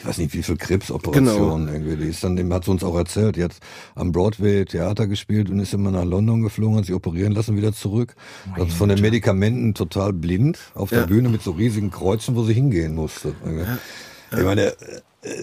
ich 0.02 0.08
weiß 0.08 0.18
nicht, 0.18 0.34
wie 0.34 0.44
viel 0.44 0.58
Krebsoperationen 0.58 1.68
irgendwie. 1.68 1.96
Die 1.96 2.10
ist 2.10 2.24
dann, 2.24 2.36
dem 2.36 2.52
hat 2.54 2.66
sie 2.66 2.72
uns 2.72 2.84
auch 2.84 2.96
erzählt. 2.98 3.36
Die 3.36 3.44
hat 3.44 3.54
am 3.96 4.12
Broadway 4.12 4.66
Theater 4.66 5.08
gespielt 5.08 5.50
und 5.50 5.60
ist 5.60 5.74
immer 5.74 5.92
nach 5.92 6.04
London 6.06 6.42
geflogen, 6.42 6.78
hat 6.78 6.86
sich 6.86 6.96
operieren 6.96 7.34
lassen, 7.34 7.56
wieder 7.56 7.74
zurück. 7.74 8.16
Also 8.54 8.68
von 8.68 8.90
den 8.90 9.00
Medikamenten 9.02 9.74
total 9.74 10.14
blind 10.14 10.58
auf 10.74 10.92
Ja. 10.92 11.00
der 11.02 11.08
Bühne 11.08 11.30
mit 11.30 11.42
so 11.44 11.52
riesigen 11.52 11.92
Kreuzen, 11.92 12.36
wo 12.36 12.44
sie 12.44 12.54
hingehen 12.54 12.96
musste. 12.96 13.34
Ich 14.32 14.44
meine, 14.44 14.74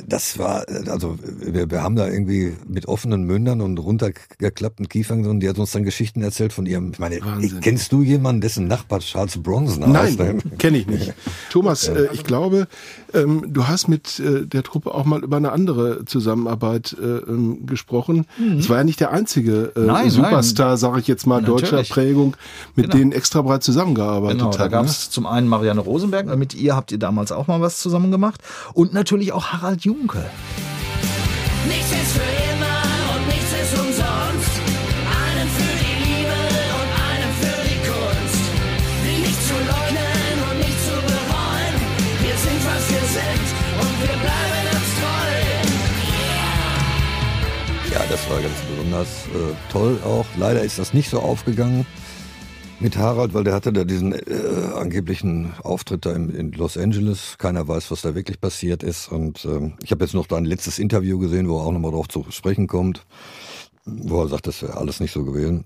das 0.09 0.39
war, 0.41 0.65
also 0.89 1.17
wir, 1.23 1.71
wir 1.71 1.83
haben 1.83 1.95
da 1.95 2.09
irgendwie 2.09 2.57
mit 2.67 2.87
offenen 2.89 3.23
Mündern 3.23 3.61
und 3.61 3.79
runtergeklappten 3.79 4.89
Kiefern, 4.89 5.25
und 5.27 5.41
die 5.41 5.49
hat 5.49 5.59
uns 5.59 5.71
dann 5.71 5.85
Geschichten 5.85 6.21
erzählt 6.23 6.53
von 6.53 6.67
ihrem, 6.67 6.91
ich 6.93 6.99
meine, 6.99 7.21
Wahnsinn. 7.21 7.61
kennst 7.61 7.93
du 7.93 8.03
jemanden, 8.03 8.41
dessen 8.41 8.67
Nachbar 8.67 8.99
Charles 9.01 9.41
Bronson 9.41 9.97
heißt? 9.97 10.19
Nein, 10.19 10.43
kenne 10.59 10.79
ich 10.79 10.87
nicht. 10.89 11.13
Thomas, 11.51 11.87
äh, 11.87 12.09
ich 12.13 12.25
glaube, 12.25 12.67
ähm, 13.15 13.45
du 13.53 13.69
hast 13.69 13.87
mit 13.89 14.19
äh, 14.19 14.47
der 14.47 14.65
Truppe 14.65 14.93
auch 14.93 15.05
mal 15.05 15.23
über 15.23 15.37
eine 15.37 15.53
andere 15.53 16.05
Zusammenarbeit 16.07 16.97
äh, 17.01 17.05
ähm, 17.05 17.65
gesprochen. 17.67 18.27
Es 18.59 18.69
war 18.69 18.79
ja 18.79 18.85
nicht 18.85 18.99
der 19.01 19.13
einzige 19.13 19.73
äh, 19.77 19.81
Mhm. 19.81 19.87
Nein, 19.87 20.11
Superstar, 20.11 20.77
sage 20.77 21.01
ich 21.01 21.07
jetzt 21.07 21.27
mal, 21.27 21.41
deutscher 21.43 21.67
Natürlich. 21.77 21.91
Prägung, 21.91 22.37
mit 22.75 22.87
Genau. 22.87 22.97
denen 22.97 23.13
extra 23.13 23.43
breit 23.43 23.63
zusammengearbeitet 23.63 24.39
Genau, 24.39 24.51
da 24.51 24.59
hat. 24.65 24.71
gab 24.73 24.85
ne? 24.85 24.91
es 24.91 25.09
zum 25.11 25.27
einen 25.27 25.47
Marianne 25.49 25.81
Rosenberg, 25.81 26.37
mit 26.37 26.55
ihr 26.55 26.75
habt 26.75 26.91
ihr 26.93 26.99
damals 26.99 27.31
auch 27.33 27.47
mal 27.47 27.61
was 27.61 27.79
zusammen 27.79 28.11
gemacht 28.11 28.41
und 28.75 28.93
natürlich 28.93 29.33
auch 29.33 29.47
Harald 29.53 29.68
Junke. 29.75 30.25
Nichts 31.69 31.91
ist 31.91 32.13
für 32.13 32.33
immer 32.53 32.81
und 33.15 33.27
nichts 33.29 33.53
ist 33.53 33.75
umsonst. 33.79 34.55
Einen 35.23 35.49
für 35.57 35.75
die 35.85 35.97
Liebe 36.05 36.39
und 36.79 36.91
einen 37.09 37.33
für 37.41 37.59
die 37.69 37.81
Kunst. 37.89 38.45
Nicht 39.25 39.41
zu 39.49 39.55
leugnen 39.55 40.35
und 40.49 40.59
nicht 40.59 40.81
zu 40.89 40.97
bereuen. 41.11 41.75
Wir 42.25 42.37
sind, 42.45 42.61
was 42.71 42.83
wir 42.93 43.05
sind 43.19 43.47
und 43.83 43.95
wir 44.03 44.17
bleiben 44.25 44.65
uns 44.77 44.91
treu. 45.01 45.33
Ja, 47.95 48.01
das 48.11 48.23
war 48.31 48.41
ganz 48.41 48.59
besonders 48.71 49.11
äh, 49.35 49.55
toll 49.73 49.99
auch. 50.05 50.27
Leider 50.37 50.63
ist 50.63 50.79
das 50.79 50.95
nicht 50.95 51.11
so 51.11 51.21
aufgegangen 51.21 51.87
mit 52.81 52.97
Harald, 52.97 53.35
weil 53.35 53.45
der 53.45 53.55
hatte 53.55 53.73
da 53.73 53.85
diesen 53.85 54.13
äh, 54.13 54.75
angeblichen 54.75 55.53
Auftritt 55.63 56.07
da 56.07 56.13
in, 56.13 56.31
in 56.31 56.53
Los 56.53 56.77
Angeles. 56.77 57.37
Keiner 57.39 57.67
weiß, 57.67 57.91
was 57.91 58.03
da 58.03 58.15
wirklich 58.15 58.41
passiert 58.41 58.83
ist. 58.83 59.09
Und 59.11 59.45
ähm, 59.45 59.75
ich 59.83 59.91
habe 59.91 60.05
jetzt 60.05 60.15
noch 60.15 60.27
da 60.27 60.37
ein 60.37 60.45
letztes 60.45 60.79
Interview 60.79 61.19
gesehen, 61.19 61.49
wo 61.49 61.59
er 61.59 61.65
auch 61.65 61.73
nochmal 61.73 61.91
drauf 61.91 62.09
zu 62.09 62.27
sprechen 62.31 62.67
kommt, 62.67 63.05
wo 63.85 64.23
er 64.23 64.29
sagt, 64.29 64.47
das 64.47 64.63
wäre 64.63 64.77
alles 64.77 65.01
nicht 65.01 65.13
so 65.13 65.25
gewesen. 65.25 65.65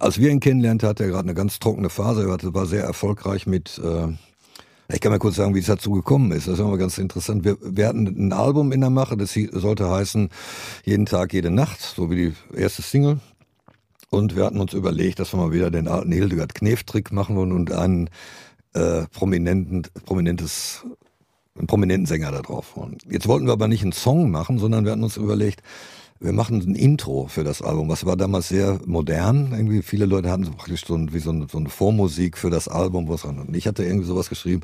Als 0.00 0.18
wir 0.18 0.30
ihn 0.30 0.40
kennenlernten, 0.40 0.88
hatte 0.88 1.04
er 1.04 1.10
gerade 1.10 1.24
eine 1.24 1.34
ganz 1.34 1.58
trockene 1.58 1.90
Phase. 1.90 2.22
Er 2.22 2.54
war 2.54 2.66
sehr 2.66 2.82
erfolgreich 2.82 3.46
mit, 3.46 3.78
äh, 3.78 4.08
Ich 4.92 5.00
kann 5.00 5.12
mal 5.12 5.18
kurz 5.18 5.36
sagen, 5.36 5.54
wie 5.54 5.60
es 5.60 5.66
dazu 5.66 5.92
gekommen 5.92 6.32
ist. 6.32 6.48
Das 6.48 6.54
ist 6.54 6.60
immer 6.60 6.78
ganz 6.78 6.98
interessant. 6.98 7.44
Wir, 7.44 7.56
wir 7.60 7.86
hatten 7.86 8.06
ein 8.06 8.32
Album 8.32 8.72
in 8.72 8.80
der 8.80 8.90
Mache, 8.90 9.16
das 9.16 9.34
sollte 9.52 9.88
heißen 9.88 10.30
Jeden 10.84 11.06
Tag, 11.06 11.32
jede 11.34 11.50
Nacht, 11.50 11.80
so 11.80 12.10
wie 12.10 12.16
die 12.16 12.58
erste 12.58 12.82
Single. 12.82 13.20
Und 14.12 14.36
wir 14.36 14.44
hatten 14.44 14.60
uns 14.60 14.74
überlegt, 14.74 15.20
dass 15.20 15.32
wir 15.32 15.38
mal 15.38 15.52
wieder 15.52 15.70
den 15.70 15.88
alten 15.88 16.12
Hildegard 16.12 16.54
Knef-Trick 16.54 17.12
machen 17.12 17.38
und 17.38 17.72
einen 17.72 18.10
äh, 18.74 19.04
prominenten, 19.10 19.84
prominentes, 20.04 20.84
einen 21.56 21.66
prominenten 21.66 22.04
Sänger 22.04 22.30
da 22.30 22.42
drauf 22.42 22.76
wollen. 22.76 22.98
Jetzt 23.08 23.26
wollten 23.26 23.46
wir 23.46 23.54
aber 23.54 23.68
nicht 23.68 23.82
einen 23.82 23.92
Song 23.92 24.30
machen, 24.30 24.58
sondern 24.58 24.84
wir 24.84 24.92
hatten 24.92 25.02
uns 25.02 25.16
überlegt, 25.16 25.62
wir 26.20 26.34
machen 26.34 26.60
ein 26.60 26.74
Intro 26.74 27.26
für 27.26 27.42
das 27.42 27.62
Album. 27.62 27.88
Was 27.88 28.04
war 28.04 28.18
damals 28.18 28.50
sehr 28.50 28.80
modern. 28.84 29.52
Irgendwie 29.52 29.80
viele 29.80 30.04
Leute 30.04 30.30
hatten 30.30 30.44
so 30.44 30.52
praktisch 30.52 30.84
so, 30.84 30.94
ein, 30.94 31.14
wie 31.14 31.18
so, 31.18 31.30
eine, 31.30 31.46
so 31.50 31.56
eine 31.56 31.70
Vormusik 31.70 32.36
für 32.36 32.50
das 32.50 32.68
Album. 32.68 33.08
Was. 33.08 33.24
Und 33.24 33.56
ich 33.56 33.66
hatte 33.66 33.82
irgendwie 33.82 34.06
sowas 34.06 34.28
geschrieben. 34.28 34.60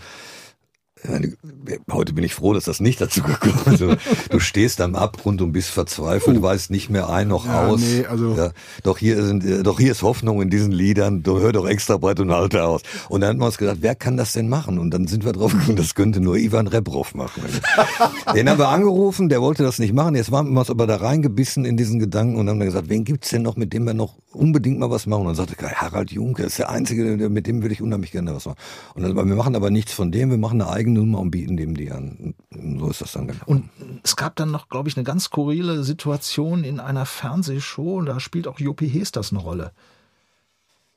Heute 1.91 2.13
bin 2.13 2.25
ich 2.25 2.35
froh, 2.35 2.53
dass 2.53 2.65
das 2.65 2.81
nicht 2.81 3.01
dazu 3.01 3.23
gekommen 3.23 3.55
ist. 3.59 3.67
Also, 3.69 3.95
du 4.31 4.41
stehst 4.41 4.81
am 4.81 4.95
Abgrund 4.95 5.41
und 5.43 5.53
bist 5.53 5.71
verzweifelt, 5.71 6.37
du 6.37 6.43
weißt 6.43 6.71
nicht 6.71 6.91
mehr 6.91 7.09
ein 7.09 7.29
noch 7.29 7.47
Ja, 7.47 7.67
aus. 7.69 7.81
nee, 7.81 8.05
also- 8.07 8.35
ja, 8.37 8.51
doch 8.83 8.99
hier 8.99 9.23
sind, 9.25 9.45
äh, 9.45 9.63
doch 9.63 9.79
hier 9.79 9.93
ist 9.93 10.03
Hoffnung 10.03 10.43
in 10.43 10.51
diesen 10.51 10.73
Liedern. 10.73 11.23
Du 11.23 11.39
hör 11.41 11.53
doch 11.53 11.67
extra 11.69 11.97
breit 11.97 12.21
und 12.21 12.31
halte 12.33 12.65
aus. 12.65 12.83
Und 13.09 13.21
dann 13.21 13.31
haben 13.31 13.39
wir 13.39 13.47
uns 13.47 13.59
gedacht, 13.59 13.79
wer 13.81 13.95
kann 13.95 14.17
das 14.17 14.33
denn 14.33 14.49
machen? 14.49 14.79
Und 14.79 14.91
dann 14.91 15.07
sind 15.07 15.25
wir 15.25 15.33
drauf 15.33 15.53
gekommen, 15.53 15.77
das 15.77 15.95
könnte 15.95 16.21
nur 16.21 16.37
Ivan 16.37 16.67
Rebrov 16.67 17.15
machen. 17.15 17.43
Den 18.35 18.49
haben 18.49 18.59
wir 18.59 18.69
angerufen, 18.69 19.29
der 19.29 19.41
wollte 19.41 19.63
das 19.63 19.79
nicht 19.79 19.93
machen. 19.95 20.15
Jetzt 20.15 20.31
waren 20.31 20.53
wir 20.53 20.61
uns 20.61 20.71
aber 20.71 20.87
da 20.87 20.97
reingebissen 20.97 21.65
in 21.65 21.77
diesen 21.77 21.99
Gedanken 21.99 22.37
und 22.37 22.49
haben 22.49 22.59
dann 22.59 22.69
gesagt, 22.69 22.89
wen 22.89 23.05
gibt's 23.05 23.31
denn 23.31 23.43
noch, 23.43 23.57
mit 23.57 23.73
dem 23.73 23.85
wir 23.85 23.95
noch 23.95 24.17
unbedingt 24.39 24.79
mal 24.79 24.91
was 24.91 25.07
machen? 25.07 25.23
Und 25.23 25.27
dann 25.27 25.35
sagte 25.35 25.57
er, 25.59 25.81
Harald 25.81 26.11
Junke 26.13 26.45
ist 26.45 26.59
der 26.59 26.71
Einzige, 26.71 27.29
mit 27.29 27.47
dem 27.47 27.63
würde 27.63 27.75
ich 27.75 27.83
unheimlich 27.83 28.13
gerne 28.13 28.35
was 28.35 28.47
machen. 28.47 28.59
Und 28.95 29.03
dann, 29.03 29.15
wir 29.15 29.37
machen 29.37 29.57
aber 29.57 29.71
nichts 29.71 29.93
von 29.93 30.13
dem, 30.13 30.31
wir 30.31 30.39
machen 30.39 30.61
eine 30.61 30.71
eigene 30.71 31.01
Nummer 31.01 31.21
und 31.21 31.31
bieten 31.31 31.57
dem 31.57 31.77
die 31.77 31.91
an. 31.91 32.35
Und 32.51 32.79
so 32.79 32.89
ist 32.89 33.01
das 33.01 33.13
dann 33.13 33.29
gekommen. 33.29 33.71
Und 33.79 34.01
es 34.03 34.17
gab 34.17 34.37
dann 34.37 34.51
noch, 34.51 34.69
glaube 34.69 34.89
ich, 34.89 34.97
eine 34.97 35.05
ganz 35.05 35.25
skurrile 35.25 35.83
Situation 35.85 36.65
in 36.65 36.81
einer 36.81 37.07
Fernsehshow. 37.07 37.99
Und 37.99 38.07
da 38.07 38.21
spielt 38.21 38.47
auch 38.47 38.59
Jopi 38.59 38.89
Hesters 38.89 39.33
eine 39.33 39.41
Rolle. 39.41 39.73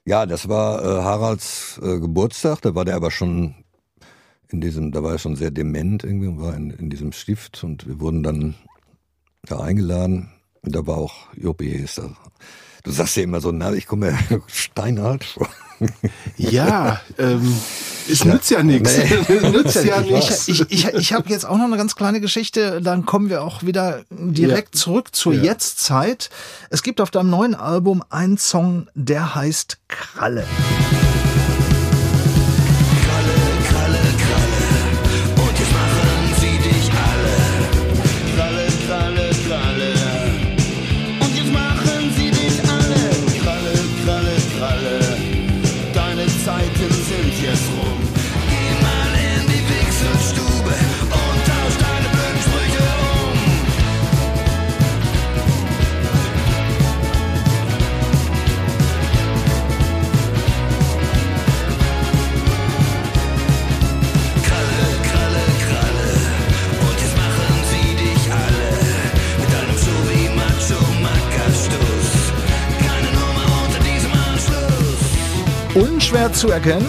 Ja, 0.05 0.25
das 0.25 0.49
war 0.49 0.83
äh, 0.83 1.03
Haralds 1.03 1.79
äh, 1.83 1.99
Geburtstag, 1.99 2.61
da 2.61 2.73
war 2.73 2.85
der 2.85 2.95
aber 2.95 3.11
schon 3.11 3.53
in 4.49 4.59
diesem, 4.59 4.91
da 4.91 5.03
war 5.03 5.13
er 5.13 5.19
schon 5.19 5.35
sehr 5.35 5.51
dement 5.51 6.03
irgendwie 6.03 6.27
und 6.27 6.41
war 6.41 6.55
in, 6.55 6.71
in 6.71 6.89
diesem 6.89 7.11
Stift 7.11 7.63
und 7.63 7.87
wir 7.87 7.99
wurden 7.99 8.23
dann 8.23 8.55
da 9.43 9.59
eingeladen 9.59 10.31
und 10.61 10.75
da 10.75 10.85
war 10.87 10.97
auch 10.97 11.27
Jopi 11.35 11.69
Hester. 11.69 12.15
Du 12.83 12.91
sagst 12.91 13.15
ja 13.17 13.23
immer 13.23 13.41
so, 13.41 13.51
na, 13.51 13.71
ich 13.73 13.85
komme 13.87 14.11
mir 14.11 14.41
steinalt 14.47 15.23
vor. 15.23 15.47
Ja, 16.37 17.01
ähm, 17.17 17.57
es 18.09 18.23
nützt 18.23 18.51
ja 18.51 18.61
nichts. 18.61 18.97
Nee. 19.27 19.39
nützt 19.49 19.83
ja 19.83 20.01
Ich, 20.01 20.11
nichts. 20.11 20.47
ich, 20.47 20.61
ich, 20.69 20.87
ich 20.87 21.13
habe 21.13 21.27
jetzt 21.29 21.43
auch 21.45 21.57
noch 21.57 21.65
eine 21.65 21.77
ganz 21.77 21.95
kleine 21.95 22.21
Geschichte, 22.21 22.81
dann 22.81 23.05
kommen 23.07 23.29
wir 23.29 23.41
auch 23.43 23.63
wieder 23.63 24.03
direkt 24.11 24.75
Ja. 24.75 24.79
zurück 24.81 25.15
zur 25.15 25.33
Ja. 25.33 25.43
Jetztzeit. 25.43 26.29
Es 26.69 26.83
gibt 26.83 27.01
auf 27.01 27.09
deinem 27.09 27.31
neuen 27.31 27.55
Album 27.55 28.03
einen 28.09 28.37
Song, 28.37 28.87
der 28.93 29.33
heißt 29.33 29.79
Kralle. 29.87 30.45
Zu 76.41 76.49
erkennen. 76.49 76.87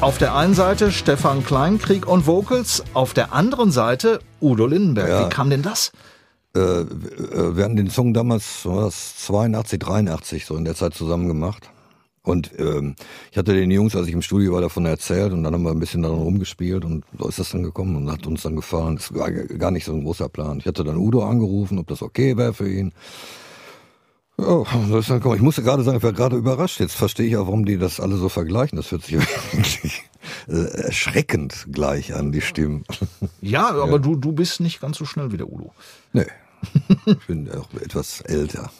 Auf 0.00 0.16
der 0.16 0.34
einen 0.34 0.54
Seite 0.54 0.90
Stefan 0.90 1.44
Kleinkrieg 1.44 2.08
und 2.08 2.26
Vocals, 2.26 2.82
auf 2.94 3.12
der 3.12 3.34
anderen 3.34 3.72
Seite 3.72 4.20
Udo 4.40 4.66
Lindenberg. 4.66 5.08
Ja. 5.10 5.26
Wie 5.26 5.28
kam 5.28 5.50
denn 5.50 5.60
das? 5.60 5.92
Äh, 6.56 6.60
äh, 6.60 6.86
wir 7.56 7.62
hatten 7.62 7.76
den 7.76 7.90
Song 7.90 8.14
damals, 8.14 8.64
was 8.64 8.74
war 8.74 8.84
das 8.84 9.16
82, 9.18 9.78
83, 9.80 10.46
so 10.46 10.56
in 10.56 10.64
der 10.64 10.74
Zeit 10.76 10.94
zusammen 10.94 11.28
gemacht. 11.28 11.68
Und 12.22 12.52
ähm, 12.58 12.94
ich 13.30 13.36
hatte 13.36 13.52
den 13.52 13.70
Jungs, 13.70 13.94
als 13.94 14.06
ich 14.06 14.14
im 14.14 14.22
Studio 14.22 14.54
war, 14.54 14.62
davon 14.62 14.86
erzählt 14.86 15.34
und 15.34 15.44
dann 15.44 15.52
haben 15.52 15.62
wir 15.64 15.72
ein 15.72 15.78
bisschen 15.78 16.00
daran 16.00 16.16
rumgespielt 16.16 16.86
und 16.86 17.04
so 17.18 17.28
ist 17.28 17.38
das 17.38 17.50
dann 17.50 17.62
gekommen 17.62 17.96
und 17.96 18.10
hat 18.10 18.26
uns 18.26 18.44
dann 18.44 18.56
gefallen. 18.56 18.96
Es 18.96 19.12
war 19.12 19.30
gar 19.30 19.72
nicht 19.72 19.84
so 19.84 19.92
ein 19.92 20.04
großer 20.04 20.30
Plan. 20.30 20.58
Ich 20.58 20.64
hatte 20.64 20.84
dann 20.84 20.96
Udo 20.96 21.22
angerufen, 21.22 21.78
ob 21.78 21.86
das 21.86 22.00
okay 22.00 22.34
wäre 22.38 22.54
für 22.54 22.70
ihn. 22.72 22.94
Ja, 24.40 25.14
gekommen. 25.16 25.36
Ich 25.36 25.42
musste 25.42 25.62
gerade 25.62 25.82
sagen, 25.82 25.98
ich 25.98 26.02
war 26.02 26.12
gerade 26.12 26.36
überrascht. 26.36 26.80
Jetzt 26.80 26.94
verstehe 26.94 27.26
ich 27.26 27.36
auch, 27.36 27.46
warum 27.46 27.64
die 27.64 27.78
das 27.78 28.00
alle 28.00 28.16
so 28.16 28.28
vergleichen. 28.28 28.76
Das 28.76 28.90
hört 28.90 29.02
sich 29.02 29.18
wirklich 29.52 30.02
äh, 30.48 30.82
erschreckend 30.82 31.66
gleich 31.70 32.14
an, 32.14 32.32
die 32.32 32.40
Stimmen. 32.40 32.84
Ja, 33.40 33.68
aber 33.82 33.98
Du, 33.98 34.16
du 34.16 34.32
bist 34.32 34.60
nicht 34.60 34.80
ganz 34.80 34.98
so 34.98 35.04
schnell 35.04 35.32
wie 35.32 35.36
der 35.36 35.50
Udo. 35.50 35.72
Nee. 36.12 36.26
Ich 37.06 37.26
bin 37.26 37.50
auch 37.52 37.72
etwas 37.80 38.20
älter. 38.20 38.70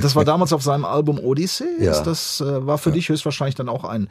Das 0.00 0.16
war 0.16 0.24
damals 0.24 0.52
auf 0.52 0.62
seinem 0.64 0.84
Album 0.84 1.20
Odyssey. 1.20 1.68
Ja. 1.78 2.02
Das 2.02 2.40
äh, 2.40 2.66
war 2.66 2.78
für 2.78 2.90
dich 2.90 3.08
höchstwahrscheinlich 3.08 3.54
dann 3.54 3.68
auch 3.68 3.84
ein 3.84 4.08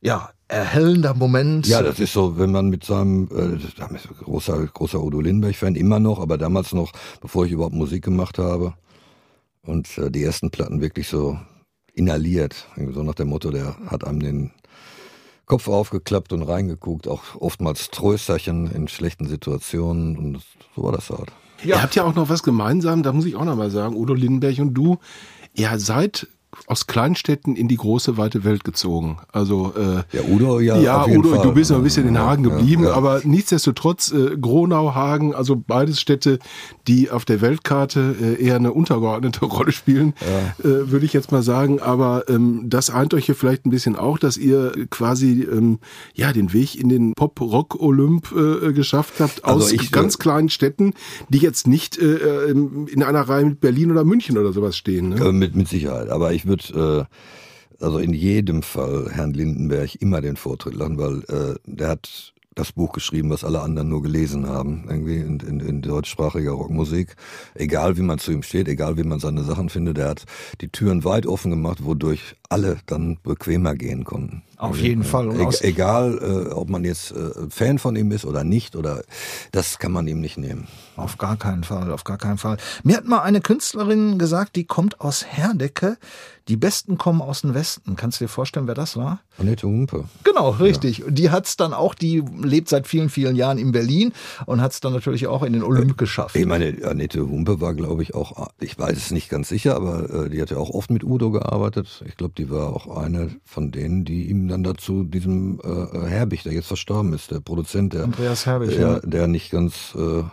ja, 0.00 0.30
erhellender 0.48 1.14
Moment. 1.14 1.68
Ja, 1.68 1.80
das 1.80 2.00
ist 2.00 2.12
so, 2.12 2.36
wenn 2.36 2.50
man 2.50 2.70
mit 2.70 2.84
seinem 2.84 3.28
äh, 3.30 4.24
großer 4.24 4.66
großer 4.66 5.00
Udo 5.00 5.20
Lindenberg-Fan 5.20 5.76
immer 5.76 6.00
noch, 6.00 6.20
aber 6.20 6.36
damals 6.36 6.72
noch, 6.72 6.92
bevor 7.20 7.46
ich 7.46 7.52
überhaupt 7.52 7.76
Musik 7.76 8.04
gemacht 8.04 8.38
habe 8.38 8.74
und 9.64 9.98
äh, 9.98 10.10
die 10.10 10.22
ersten 10.22 10.50
Platten 10.50 10.80
wirklich 10.80 11.08
so 11.08 11.38
inhaliert, 11.94 12.66
so 12.92 13.02
nach 13.02 13.14
dem 13.14 13.28
Motto, 13.28 13.50
der 13.50 13.76
hat 13.86 14.04
einem 14.04 14.20
den 14.20 14.50
Kopf 15.46 15.68
aufgeklappt 15.68 16.32
und 16.32 16.42
reingeguckt, 16.42 17.06
auch 17.06 17.22
oftmals 17.38 17.90
Trösterchen 17.90 18.70
in 18.70 18.88
schlechten 18.88 19.26
Situationen 19.26 20.16
und 20.16 20.42
so 20.74 20.82
war 20.82 20.92
das 20.92 21.10
halt. 21.10 21.32
Ihr 21.62 21.80
habt 21.80 21.94
ja 21.94 22.04
auch 22.04 22.14
noch 22.14 22.28
was 22.28 22.42
gemeinsam, 22.42 23.02
da 23.02 23.12
muss 23.12 23.26
ich 23.26 23.36
auch 23.36 23.44
noch 23.44 23.56
mal 23.56 23.70
sagen, 23.70 23.94
Udo 23.94 24.14
Lindenberg 24.14 24.58
und 24.58 24.74
du, 24.74 24.98
ihr 25.54 25.78
seid 25.78 26.26
aus 26.66 26.86
Kleinstädten 26.86 27.56
in 27.56 27.68
die 27.68 27.76
große 27.76 28.16
weite 28.16 28.44
Welt 28.44 28.64
gezogen. 28.64 29.18
Also 29.32 29.72
äh, 29.76 30.16
Ja, 30.16 30.22
Udo 30.30 30.60
ja. 30.60 30.76
ja, 30.78 31.06
Udo, 31.06 31.30
Fall. 31.30 31.42
du 31.42 31.52
bist 31.52 31.70
noch 31.70 31.78
ein 31.78 31.84
bisschen 31.84 32.06
in 32.08 32.14
Ja, 32.14 32.26
Hagen 32.26 32.44
ja, 32.44 32.50
geblieben, 32.56 32.84
ja. 32.84 32.92
aber 32.94 33.20
nichtsdestotrotz 33.24 34.12
äh, 34.12 34.36
Gronau, 34.40 34.94
Hagen, 34.94 35.34
also 35.34 35.56
beides 35.56 36.00
Städte, 36.00 36.38
die 36.86 37.10
auf 37.10 37.24
der 37.24 37.40
Weltkarte 37.40 38.14
äh, 38.20 38.42
eher 38.44 38.56
eine 38.56 38.72
untergeordnete 38.72 39.44
Rolle 39.44 39.72
spielen, 39.72 40.14
äh, 40.60 40.64
würde 40.64 41.06
ich 41.06 41.12
jetzt 41.12 41.32
mal 41.32 41.42
sagen. 41.42 41.80
Aber 41.80 42.24
ähm, 42.28 42.64
das 42.66 42.90
eint 42.90 43.14
euch 43.14 43.26
hier 43.26 43.34
vielleicht 43.34 43.66
ein 43.66 43.70
bisschen 43.70 43.96
auch, 43.96 44.18
dass 44.18 44.36
ihr 44.36 44.72
quasi 44.90 45.42
ähm, 45.42 45.78
ja 46.14 46.32
den 46.32 46.52
Weg 46.52 46.78
in 46.80 46.88
den 46.88 47.14
Pop-Rock-Olymp 47.14 48.32
äh, 48.32 48.72
geschafft 48.72 49.14
habt 49.20 49.44
Also 49.44 49.64
aus 49.66 49.72
ich, 49.72 49.90
ganz 49.92 50.14
äh, 50.14 50.18
kleinen 50.18 50.48
Städten, 50.48 50.94
die 51.28 51.38
jetzt 51.38 51.66
nicht 51.66 51.98
äh, 51.98 52.50
ähm, 52.50 52.86
in 52.90 53.02
einer 53.02 53.22
Reihe 53.22 53.44
mit 53.44 53.60
Berlin 53.60 53.90
oder 53.90 54.04
München 54.04 54.38
oder 54.38 54.52
sowas 54.52 54.76
stehen. 54.76 55.10
Ne? 55.10 55.16
Äh, 55.16 55.32
mit, 55.32 55.54
mit 55.54 55.68
Sicherheit. 55.68 56.08
Aber 56.10 56.32
ich 56.32 56.43
würde 56.46 57.08
äh, 57.80 57.84
also 57.84 57.98
in 57.98 58.12
jedem 58.12 58.62
Fall 58.62 59.10
Herrn 59.12 59.32
Lindenberg 59.32 59.96
immer 59.96 60.20
den 60.20 60.36
Vortritt 60.36 60.74
lassen, 60.74 60.98
weil 60.98 61.22
äh, 61.24 61.58
der 61.66 61.88
hat 61.88 62.34
das 62.54 62.72
Buch 62.72 62.92
geschrieben, 62.92 63.30
was 63.30 63.44
alle 63.44 63.60
anderen 63.60 63.88
nur 63.88 64.02
gelesen 64.02 64.48
haben, 64.48 64.84
irgendwie 64.88 65.16
in, 65.16 65.40
in, 65.40 65.60
in 65.60 65.82
deutschsprachiger 65.82 66.52
Rockmusik. 66.52 67.16
Egal 67.54 67.96
wie 67.96 68.02
man 68.02 68.18
zu 68.18 68.32
ihm 68.32 68.42
steht, 68.42 68.68
egal 68.68 68.96
wie 68.96 69.02
man 69.02 69.18
seine 69.18 69.42
Sachen 69.42 69.68
findet, 69.68 69.96
der 69.96 70.08
hat 70.08 70.24
die 70.60 70.68
Türen 70.68 71.04
weit 71.04 71.26
offen 71.26 71.50
gemacht, 71.50 71.84
wodurch 71.84 72.36
alle 72.48 72.78
dann 72.86 73.18
bequemer 73.22 73.74
gehen 73.74 74.04
konnten. 74.04 74.42
Auf 74.56 74.78
jeden 74.78 75.04
Fall. 75.04 75.34
E 75.40 75.48
egal, 75.60 76.18
äh, 76.22 76.52
ob 76.52 76.70
man 76.70 76.84
jetzt 76.84 77.12
äh, 77.12 77.30
Fan 77.50 77.78
von 77.78 77.96
ihm 77.96 78.12
ist 78.12 78.24
oder 78.24 78.44
nicht, 78.44 78.76
oder 78.76 79.02
das 79.52 79.78
kann 79.78 79.92
man 79.92 80.06
ihm 80.06 80.20
nicht 80.20 80.38
nehmen. 80.38 80.68
Auf 80.96 81.18
gar 81.18 81.36
keinen 81.36 81.64
Fall, 81.64 81.90
auf 81.90 82.04
gar 82.04 82.18
keinen 82.18 82.38
Fall. 82.38 82.56
Mir 82.82 82.96
hat 82.96 83.06
mal 83.06 83.22
eine 83.22 83.40
Künstlerin 83.40 84.18
gesagt, 84.18 84.56
die 84.56 84.64
kommt 84.64 85.00
aus 85.00 85.26
Herdecke. 85.26 85.98
Die 86.48 86.56
Besten 86.56 86.98
kommen 86.98 87.22
aus 87.22 87.40
dem 87.40 87.54
Westen. 87.54 87.96
Kannst 87.96 88.20
du 88.20 88.24
dir 88.24 88.28
vorstellen, 88.28 88.66
wer 88.66 88.74
das 88.74 88.98
war? 88.98 89.20
Annette 89.38 89.66
Humpe. 89.66 90.04
Genau, 90.24 90.50
richtig. 90.50 91.02
Und 91.02 91.14
die 91.14 91.30
hat's 91.30 91.56
dann 91.56 91.72
auch, 91.72 91.94
die 91.94 92.22
lebt 92.42 92.68
seit 92.68 92.86
vielen, 92.86 93.08
vielen 93.08 93.34
Jahren 93.34 93.56
in 93.56 93.72
Berlin 93.72 94.12
und 94.44 94.60
hat's 94.60 94.80
dann 94.80 94.92
natürlich 94.92 95.26
auch 95.26 95.42
in 95.42 95.54
den 95.54 95.62
Olymp 95.62 95.96
geschafft. 95.96 96.36
Ich 96.36 96.44
meine, 96.44 96.76
Annette 96.84 97.26
Humpe 97.26 97.62
war, 97.62 97.72
glaube 97.72 98.02
ich, 98.02 98.14
auch, 98.14 98.48
ich 98.60 98.78
weiß 98.78 98.96
es 98.96 99.10
nicht 99.10 99.30
ganz 99.30 99.48
sicher, 99.48 99.74
aber 99.74 100.26
äh, 100.26 100.28
die 100.28 100.40
hat 100.42 100.50
ja 100.50 100.58
auch 100.58 100.68
oft 100.68 100.90
mit 100.90 101.02
Udo 101.02 101.30
gearbeitet. 101.30 102.04
Ich 102.06 102.18
glaube, 102.18 102.33
glaube, 102.34 102.50
die 102.50 102.50
war 102.50 102.74
auch 102.74 102.96
eine 102.96 103.30
von 103.44 103.70
denen, 103.70 104.04
die 104.04 104.28
ihm 104.28 104.48
dann 104.48 104.62
dazu 104.62 105.04
diesem 105.04 105.60
äh, 105.62 106.08
Herbig, 106.08 106.42
der 106.42 106.52
jetzt 106.52 106.66
verstorben 106.68 107.12
ist, 107.12 107.30
der 107.30 107.40
Produzent, 107.40 107.92
der 107.92 108.04
Andreas 108.04 108.46
Herbig, 108.46 108.70
der, 108.70 108.78
ja. 108.78 109.00
der 109.00 109.26
nicht 109.26 109.50
ganz 109.50 109.94
äh, 109.96 110.24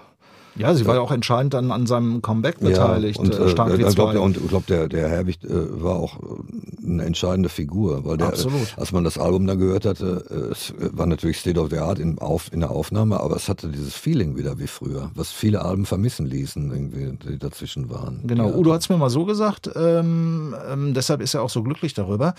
Ja, 0.55 0.73
sie 0.73 0.85
war 0.85 0.95
ja 0.95 1.01
auch 1.01 1.11
entscheidend 1.11 1.53
dann 1.53 1.71
an 1.71 1.85
seinem 1.87 2.21
Comeback 2.21 2.59
beteiligt. 2.59 3.19
und, 3.19 3.33
äh, 3.33 3.45
äh, 3.45 3.49
stark 3.49 3.69
wie 3.69 3.73
ich 3.73 3.79
glaube, 3.79 3.93
zwei. 3.93 4.11
der, 4.13 4.21
und 4.21 4.37
ich 4.37 4.47
glaub, 4.47 4.65
der, 4.67 4.89
der 4.89 5.09
Herbig 5.09 5.43
äh, 5.43 5.49
war 5.81 5.95
auch 5.95 6.19
äh, 6.19 6.85
eine 6.85 7.03
entscheidende 7.05 7.49
Figur, 7.49 8.03
weil 8.05 8.17
der, 8.17 8.27
Absolut. 8.27 8.77
als 8.77 8.91
man 8.91 9.03
das 9.03 9.17
Album 9.17 9.47
da 9.47 9.55
gehört 9.55 9.85
hatte, 9.85 10.25
äh, 10.29 10.51
es 10.51 10.73
war 10.91 11.05
natürlich 11.05 11.37
State 11.39 11.59
of 11.59 11.69
the 11.69 11.77
Art 11.77 11.99
in, 11.99 12.19
auf, 12.19 12.51
in 12.51 12.59
der 12.59 12.71
Aufnahme, 12.71 13.19
aber 13.19 13.35
es 13.37 13.47
hatte 13.47 13.69
dieses 13.69 13.95
Feeling 13.95 14.35
wieder 14.37 14.59
wie 14.59 14.67
früher, 14.67 15.11
was 15.15 15.31
viele 15.31 15.63
Alben 15.63 15.85
vermissen 15.85 16.25
ließen, 16.25 16.69
irgendwie, 16.71 17.17
die 17.29 17.39
dazwischen 17.39 17.89
waren. 17.89 18.21
Genau, 18.25 18.49
Ja. 18.49 18.55
Udo 18.55 18.73
hat 18.73 18.81
es 18.81 18.89
mir 18.89 18.97
mal 18.97 19.09
so 19.09 19.25
gesagt, 19.25 19.69
ähm, 19.75 20.53
ähm, 20.69 20.93
deshalb 20.93 21.21
ist 21.21 21.33
er 21.33 21.43
auch 21.43 21.49
so 21.49 21.63
glücklich 21.63 21.93
darüber. 21.93 22.33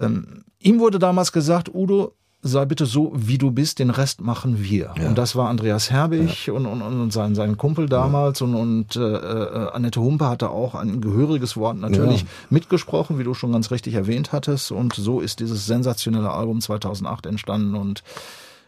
Ähm, 0.00 0.44
ihm 0.58 0.80
wurde 0.80 0.98
damals 0.98 1.30
gesagt, 1.32 1.72
Udo, 1.74 2.14
sei 2.42 2.64
bitte 2.64 2.86
so, 2.86 3.12
wie 3.14 3.36
du 3.36 3.50
bist, 3.50 3.78
den 3.80 3.90
Rest 3.90 4.22
machen 4.22 4.62
wir. 4.62 4.94
Ja. 4.98 5.08
Und 5.08 5.18
das 5.18 5.36
war 5.36 5.48
Andreas 5.50 5.90
Herbig 5.90 6.50
und, 6.50 6.64
und, 6.66 6.80
und 6.80 7.12
sein, 7.12 7.34
sein 7.34 7.56
Kumpel 7.58 7.86
damals 7.88 8.40
und, 8.40 8.54
und 8.54 8.96
äh, 8.96 9.00
äh, 9.00 9.70
Annette 9.72 10.00
Humpe 10.00 10.26
hatte 10.26 10.48
auch 10.50 10.74
ein 10.74 11.00
gehöriges 11.02 11.56
Wort 11.56 11.76
natürlich 11.76 12.22
Ja. 12.22 12.26
mitgesprochen, 12.48 13.18
wie 13.18 13.24
du 13.24 13.34
schon 13.34 13.52
ganz 13.52 13.70
richtig 13.70 13.92
erwähnt 13.94 14.32
hattest. 14.32 14.72
Und 14.72 14.94
so 14.94 15.20
ist 15.20 15.40
dieses 15.40 15.66
sensationelle 15.66 16.30
Album 16.30 16.60
2008 16.62 17.26
entstanden 17.26 17.74
und 17.74 18.02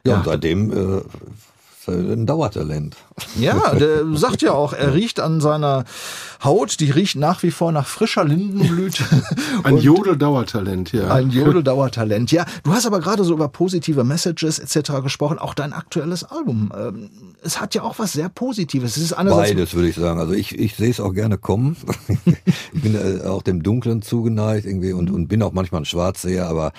Ja, 0.04 0.12
Ja. 0.12 0.18
und 0.18 0.24
seitdem 0.26 0.72
äh, 0.72 1.00
ein 1.88 2.26
Dauertalent. 2.26 2.96
Ja, 3.38 3.74
der 3.74 4.04
sagt 4.14 4.42
ja 4.42 4.52
auch, 4.52 4.72
er 4.72 4.94
riecht 4.94 5.20
an 5.20 5.40
seiner 5.40 5.84
Haut, 6.42 6.80
die 6.80 6.90
riecht 6.90 7.16
nach 7.16 7.42
wie 7.42 7.50
vor 7.50 7.72
nach 7.72 7.86
frischer 7.86 8.24
Lindenblüte. 8.24 9.04
Ein 9.64 9.78
Jodel-Dauertalent, 9.78 10.92
ja. 10.92 11.08
Ein 11.08 11.30
Jodeldauertalent. 11.30 12.32
Ja, 12.32 12.44
du 12.64 12.72
hast 12.72 12.86
aber 12.86 13.00
gerade 13.00 13.24
so 13.24 13.34
über 13.34 13.48
positive 13.48 14.04
Messages 14.04 14.58
etc. 14.58 15.02
gesprochen, 15.02 15.38
auch 15.38 15.54
dein 15.54 15.72
aktuelles 15.72 16.24
Album. 16.24 16.72
Ähm, 16.76 17.10
Es 17.42 17.60
hat 17.60 17.74
ja 17.74 17.82
auch 17.82 17.98
was 17.98 18.12
sehr 18.12 18.28
Positives. 18.28 18.96
Es 18.96 19.02
ist 19.02 19.12
einerseits 19.12 19.50
Beides 19.50 19.74
würde 19.74 19.88
ich 19.88 19.96
sagen. 19.96 20.18
Also 20.18 20.32
ich, 20.32 20.58
ich 20.58 20.76
sehe 20.76 20.90
es 20.90 21.00
auch 21.00 21.12
gerne 21.12 21.38
kommen. 21.38 21.76
ich 22.72 22.82
bin 22.82 22.94
äh, 22.94 23.26
auch 23.26 23.42
dem 23.42 23.62
Dunklen 23.62 24.02
zugeneigt 24.02 24.66
irgendwie 24.66 24.92
und, 24.92 25.10
und 25.10 25.28
bin 25.28 25.42
auch 25.42 25.52
manchmal 25.52 25.82
ein 25.82 25.86
Schwarzseher, 25.86 26.48
aber 26.48 26.72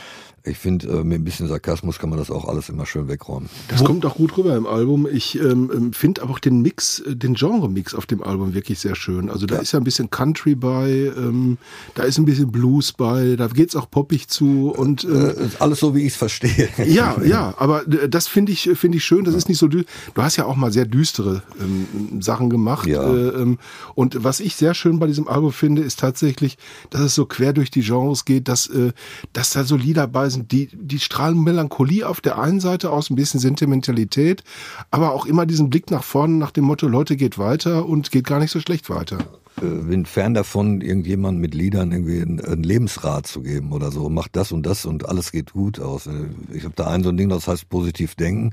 ich 0.45 0.57
finde, 0.57 0.87
äh, 0.87 1.03
mit 1.03 1.21
ein 1.21 1.23
bisschen 1.23 1.47
Sarkasmus 1.47 1.99
kann 1.99 2.09
man 2.09 2.19
das 2.19 2.29
auch 2.29 2.45
alles 2.45 2.67
immer 2.67 2.85
schön 2.85 3.07
wegräumen. 3.07 3.49
Das 3.69 3.83
kommt 3.83 4.05
auch 4.05 4.15
gut 4.15 4.37
rüber 4.37 4.55
im 4.55 4.67
Album. 4.67 5.07
Ich 5.09 5.39
ähm, 5.39 5.71
ähm, 5.73 5.93
finde 5.93 6.21
aber 6.21 6.32
auch 6.33 6.39
den 6.39 6.61
Mix, 6.61 6.99
äh, 6.99 7.15
den 7.15 7.35
Genre-Mix 7.35 7.93
auf 7.93 8.07
dem 8.07 8.23
Album 8.23 8.55
wirklich 8.55 8.79
sehr 8.79 8.95
schön. 8.95 9.29
Also 9.29 9.45
da 9.45 9.57
ist 9.57 9.71
ja 9.71 9.79
ein 9.79 9.83
bisschen 9.83 10.09
Country 10.09 10.55
bei, 10.55 11.11
ähm, 11.15 11.57
da 11.93 12.03
ist 12.03 12.17
ein 12.17 12.25
bisschen 12.25 12.51
Blues 12.51 12.91
bei, 12.91 13.35
da 13.37 13.47
geht's 13.47 13.75
auch 13.75 13.89
poppig 13.89 14.27
zu 14.27 14.73
und 14.75 15.03
ähm, 15.03 15.13
Äh, 15.13 15.33
alles 15.59 15.79
so, 15.79 15.95
wie 15.95 16.01
ich 16.01 16.13
es 16.13 16.15
verstehe. 16.15 16.69
ja, 16.85 17.15
ja, 17.23 17.53
aber 17.57 17.87
äh, 17.87 18.09
das 18.09 18.27
finde 18.27 18.51
ich 18.51 18.69
finde 18.73 18.97
ich 18.97 19.03
schön. 19.03 19.23
Das 19.25 19.35
ist 19.35 19.47
nicht 19.47 19.59
so 19.59 19.67
Du 19.67 19.83
hast 20.17 20.37
ja 20.37 20.45
auch 20.45 20.55
mal 20.55 20.71
sehr 20.71 20.85
düstere 20.85 21.43
ähm, 21.59 22.21
Sachen 22.21 22.49
gemacht. 22.49 22.87
Ja. 22.87 23.03
Äh, 23.03 23.29
ähm, 23.29 23.59
und 23.95 24.23
was 24.23 24.39
ich 24.39 24.55
sehr 24.55 24.73
schön 24.73 24.99
bei 24.99 25.07
diesem 25.07 25.27
Album 25.27 25.51
finde, 25.51 25.81
ist 25.81 25.99
tatsächlich, 25.99 26.57
dass 26.89 27.01
es 27.01 27.15
so 27.15 27.25
quer 27.25 27.53
durch 27.53 27.71
die 27.71 27.81
Genres 27.81 28.25
geht, 28.25 28.47
dass 28.47 28.67
äh, 28.67 28.91
dass 29.33 29.51
da 29.51 29.63
so 29.63 29.75
Lieder 29.75 30.07
bei 30.07 30.29
sind, 30.29 30.51
die 30.51 30.69
die 30.73 30.99
strahlen 30.99 31.43
Melancholie 31.43 32.07
auf 32.07 32.21
der 32.21 32.39
einen 32.39 32.59
Seite 32.59 32.89
aus, 32.91 33.09
ein 33.09 33.15
bisschen 33.15 33.39
Sentimentalität, 33.39 34.43
aber 34.91 35.11
auch 35.11 35.25
immer 35.25 35.45
diesen 35.45 35.69
Blick 35.69 35.91
nach 35.91 36.03
vorne 36.13 36.35
nach 36.35 36.51
dem 36.51 36.65
Motto 36.65 36.87
Leute 36.87 37.15
geht 37.15 37.39
weiter 37.39 37.87
und 37.87 38.11
geht 38.11 38.27
gar 38.27 38.37
nicht 38.39 38.51
so 38.51 38.59
schlecht 38.59 38.87
weiter. 38.91 39.17
äh, 39.59 39.65
bin 39.65 40.05
fern 40.05 40.35
davon, 40.35 40.81
irgendjemand 40.81 41.39
mit 41.39 41.55
Liedern 41.55 41.91
irgendwie 41.91 42.21
einen, 42.21 42.61
Lebensrat 42.61 43.25
zu 43.25 43.41
geben 43.41 43.71
oder 43.71 43.89
so. 43.89 44.09
Macht 44.09 44.35
das 44.35 44.51
und 44.51 44.63
das 44.63 44.85
und 44.85 45.09
alles 45.09 45.31
geht 45.31 45.53
gut 45.53 45.79
aus. 45.79 46.05
Äh, 46.05 46.27
Ich 46.53 46.65
habe 46.65 46.75
da 46.75 46.85
ein 46.85 47.01
so 47.03 47.09
ein 47.09 47.17
Ding, 47.17 47.29
das 47.29 47.47
heißt 47.47 47.67
positiv 47.67 48.13
denken. 48.13 48.51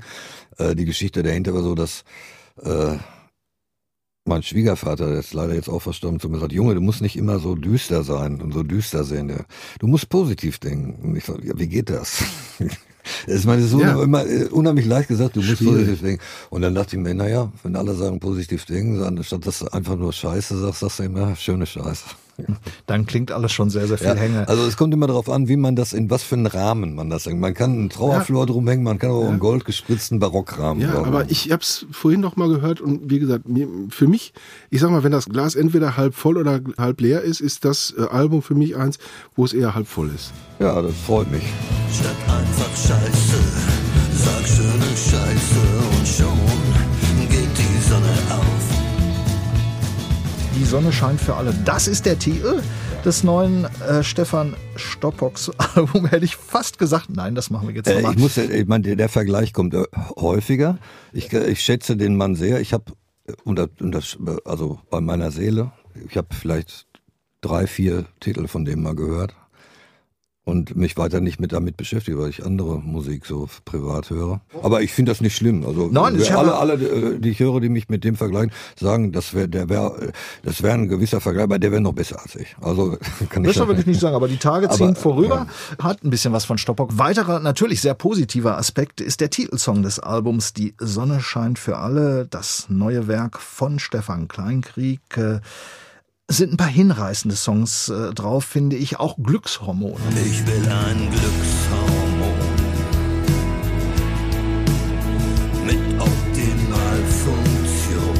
Äh, 0.57 0.73
Die 0.75 0.85
Geschichte 0.85 1.21
dahinter 1.21 1.53
war 1.53 1.61
so, 1.61 1.75
dass 1.75 2.03
mein 4.25 4.43
Schwiegervater, 4.43 5.07
der 5.09 5.19
ist 5.19 5.33
leider 5.33 5.53
jetzt 5.55 5.69
auch 5.69 5.81
verstorben, 5.81 6.19
zu 6.19 6.29
mir 6.29 6.39
sagt, 6.39 6.51
Junge, 6.53 6.75
du 6.75 6.81
musst 6.81 7.01
nicht 7.01 7.15
immer 7.15 7.39
so 7.39 7.55
düster 7.55 8.03
sein 8.03 8.41
und 8.41 8.53
so 8.53 8.61
düster 8.63 9.03
sehen. 9.03 9.31
Du 9.79 9.87
musst 9.87 10.09
positiv 10.09 10.59
denken. 10.59 11.01
Und 11.01 11.15
ich 11.15 11.25
sage, 11.25 11.47
ja, 11.47 11.53
wie 11.57 11.67
geht 11.67 11.89
das? 11.89 12.23
Das 13.25 13.35
ist 13.35 13.45
meine 13.45 13.63
so 13.63 13.79
Ja. 13.81 14.01
immer 14.01 14.25
äh, 14.25 14.45
unheimlich 14.45 14.85
leicht 14.85 15.07
gesagt, 15.07 15.35
du 15.35 15.41
musst 15.41 15.57
Schwierig. 15.57 15.73
positiv 15.85 16.01
denken. 16.01 16.23
Und 16.49 16.61
dann 16.61 16.75
dachte 16.75 16.95
ich 16.95 17.01
mir, 17.01 17.13
naja, 17.13 17.51
wenn 17.63 17.75
alle 17.75 17.93
sagen 17.95 18.19
positiv 18.19 18.65
denken, 18.65 19.01
anstatt 19.03 19.45
dass 19.45 19.59
du 19.59 19.67
einfach 19.67 19.95
nur 19.97 20.13
Scheiße 20.13 20.57
sagst, 20.57 20.79
sagst 20.81 20.99
du 20.99 21.03
immer 21.03 21.35
schöne 21.35 21.65
Scheiße. 21.65 22.03
dann 22.87 23.05
klingt 23.05 23.31
alles 23.31 23.51
schon 23.51 23.69
sehr, 23.69 23.87
sehr 23.87 23.97
viel 23.97 24.07
Ja, 24.07 24.15
Hänge. 24.15 24.47
also 24.47 24.65
es 24.65 24.77
kommt 24.77 24.93
immer 24.93 25.07
darauf 25.07 25.29
an, 25.29 25.47
wie 25.47 25.57
man 25.57 25.75
das, 25.75 25.93
in 25.93 26.09
was 26.09 26.23
für 26.23 26.35
einen 26.35 26.45
Rahmen 26.47 26.95
man 26.95 27.09
das 27.09 27.25
hängt. 27.25 27.39
Man 27.39 27.53
kann 27.53 27.71
einen 27.73 27.89
Trauerflor 27.89 28.45
drumhängen, 28.45 28.83
man 28.83 28.99
kann 28.99 29.11
auch 29.11 29.27
einen 29.27 29.39
goldgespritzten 29.39 30.19
Barockrahmen. 30.19 30.81
Ja, 30.81 30.91
drauf 30.91 31.07
aber 31.07 31.29
ich 31.29 31.51
habe 31.51 31.61
es 31.61 31.85
vorhin 31.91 32.21
noch 32.21 32.35
mal 32.35 32.49
gehört 32.49 32.81
und 32.81 33.09
wie 33.09 33.19
gesagt, 33.19 33.45
für 33.89 34.07
mich, 34.07 34.33
ich 34.69 34.81
sag 34.81 34.91
mal, 34.91 35.03
wenn 35.03 35.11
das 35.11 35.25
Glas 35.29 35.55
entweder 35.55 35.97
halb 35.97 36.15
voll 36.15 36.37
oder 36.37 36.59
halb 36.77 37.01
leer 37.01 37.21
ist, 37.21 37.39
ist 37.41 37.65
das 37.65 37.93
äh, 37.97 38.03
Album 38.03 38.41
für 38.41 38.55
mich 38.55 38.75
eins, 38.75 38.97
wo 39.35 39.45
es 39.45 39.53
eher 39.53 39.75
halb 39.75 39.87
voll 39.87 40.09
ist. 40.13 40.31
Ja, 40.59 40.81
das 40.81 40.93
freut 41.05 41.29
mich. 41.31 41.43
Statt 41.93 42.15
einfach 42.27 42.75
Scheiße, 42.75 43.37
sag 44.13 44.47
schöne 44.47 44.95
Scheiße 44.95 45.59
und 45.99 46.07
schon 46.07 46.30
Die 50.55 50.65
Sonne 50.65 50.91
scheint 50.91 51.19
für 51.19 51.35
alle. 51.35 51.53
Das 51.65 51.87
ist 51.87 52.05
der 52.05 52.19
Titel 52.19 52.61
des 53.05 53.23
neuen 53.23 53.65
äh, 53.87 54.03
Stefan 54.03 54.53
Stoppocks 54.75 55.49
Album. 55.75 56.05
Hätte 56.05 56.25
ich 56.25 56.35
fast 56.35 56.77
gesagt, 56.77 57.09
nein, 57.09 57.35
das 57.35 57.49
machen 57.49 57.67
wir 57.69 57.75
jetzt 57.75 57.87
Äh, 57.87 57.95
nochmal. 57.95 58.13
ich 58.13 58.19
muss, 58.19 58.35
ja- 58.35 58.43
ich 58.43 58.67
meine, 58.67 58.83
der, 58.83 58.95
der 58.95 59.09
Vergleich 59.09 59.53
kommt 59.53 59.73
äh, 59.73 59.83
häufiger. 60.19 60.77
Ich, 61.13 61.31
äh, 61.33 61.47
ich 61.49 61.61
schätze 61.61 61.95
den 61.97 62.15
Mann 62.15 62.35
sehr. 62.35 62.59
Ich 62.61 62.73
habe, 62.73 62.91
also 64.45 64.79
bei 64.89 65.01
meiner 65.01 65.31
Seele, 65.31 65.71
ich 66.07 66.15
habe 66.17 66.27
vielleicht 66.37 66.85
drei, 67.41 67.65
vier 67.65 68.05
Titel 68.19 68.47
von 68.47 68.65
dem 68.65 68.83
mal 68.83 68.95
gehört 68.95 69.35
und 70.43 70.75
mich 70.75 70.97
weiter 70.97 71.21
nicht 71.21 71.39
mit 71.39 71.53
damit 71.53 71.77
beschäftigt, 71.77 72.17
weil 72.17 72.29
ich 72.29 72.43
andere 72.43 72.79
Musik 72.79 73.27
so 73.27 73.47
privat 73.63 74.09
höre. 74.09 74.41
Aber 74.63 74.81
ich 74.81 74.91
finde 74.91 75.11
das 75.11 75.21
nicht 75.21 75.35
schlimm. 75.35 75.63
Also 75.65 75.89
Nein, 75.91 76.19
ich 76.19 76.33
alle, 76.33 76.55
alle, 76.55 76.73
äh, 76.73 77.19
die 77.19 77.29
ich 77.29 77.39
höre, 77.39 77.59
die 77.59 77.69
mich 77.69 77.89
mit 77.89 78.03
dem 78.03 78.15
vergleichen, 78.15 78.51
sagen, 78.75 79.11
das 79.11 79.35
wäre, 79.35 79.47
der 79.47 79.69
wäre, 79.69 80.11
das 80.43 80.63
wäre 80.63 80.73
ein 80.73 80.87
gewisser 80.87 81.21
Vergleich, 81.21 81.43
aber 81.43 81.59
der 81.59 81.71
wäre 81.71 81.81
noch 81.81 81.93
besser 81.93 82.19
als 82.21 82.35
ich. 82.35 82.55
Also 82.59 82.97
kann 83.29 83.45
ich 83.45 83.55
Das 83.55 83.67
will 83.67 83.77
ich 83.77 83.85
nicht 83.85 83.99
sagen, 83.99 84.15
aber 84.15 84.27
die 84.27 84.37
Tage 84.37 84.67
ziehen 84.69 84.89
Aber, 84.89 84.95
vorüber. 84.95 85.47
Hat 85.77 86.03
ein 86.03 86.09
bisschen 86.09 86.33
was 86.33 86.45
von 86.45 86.57
Stoppock. 86.57 86.97
Weiterer, 86.97 87.39
natürlich 87.39 87.81
sehr 87.81 87.93
positiver 87.93 88.57
Aspekt 88.57 88.99
ist 88.99 89.21
der 89.21 89.29
Titelsong 89.29 89.83
des 89.83 89.99
Albums 89.99 90.53
Die 90.53 90.73
Sonne 90.79 91.21
scheint 91.21 91.59
für 91.59 91.77
alle. 91.77 92.25
Das 92.25 92.65
neue 92.67 93.07
Werk 93.07 93.39
von 93.39 93.77
Stefan 93.77 94.27
Kleinkrieg. 94.27 95.01
Äh, 95.17 95.39
sind 96.37 96.53
ein 96.53 96.57
paar 96.57 96.67
hinreißende 96.67 97.35
Songs 97.35 97.89
äh, 97.89 98.13
drauf, 98.13 98.45
finde 98.45 98.75
ich. 98.77 98.99
Auch 98.99 99.17
Glückshormone. 99.21 99.99
Ich 100.23 100.47
will 100.47 100.65
ein 100.69 101.09
Glückshormon 101.09 102.37
mit 105.65 105.79
Optimalfunktion. 105.99 108.17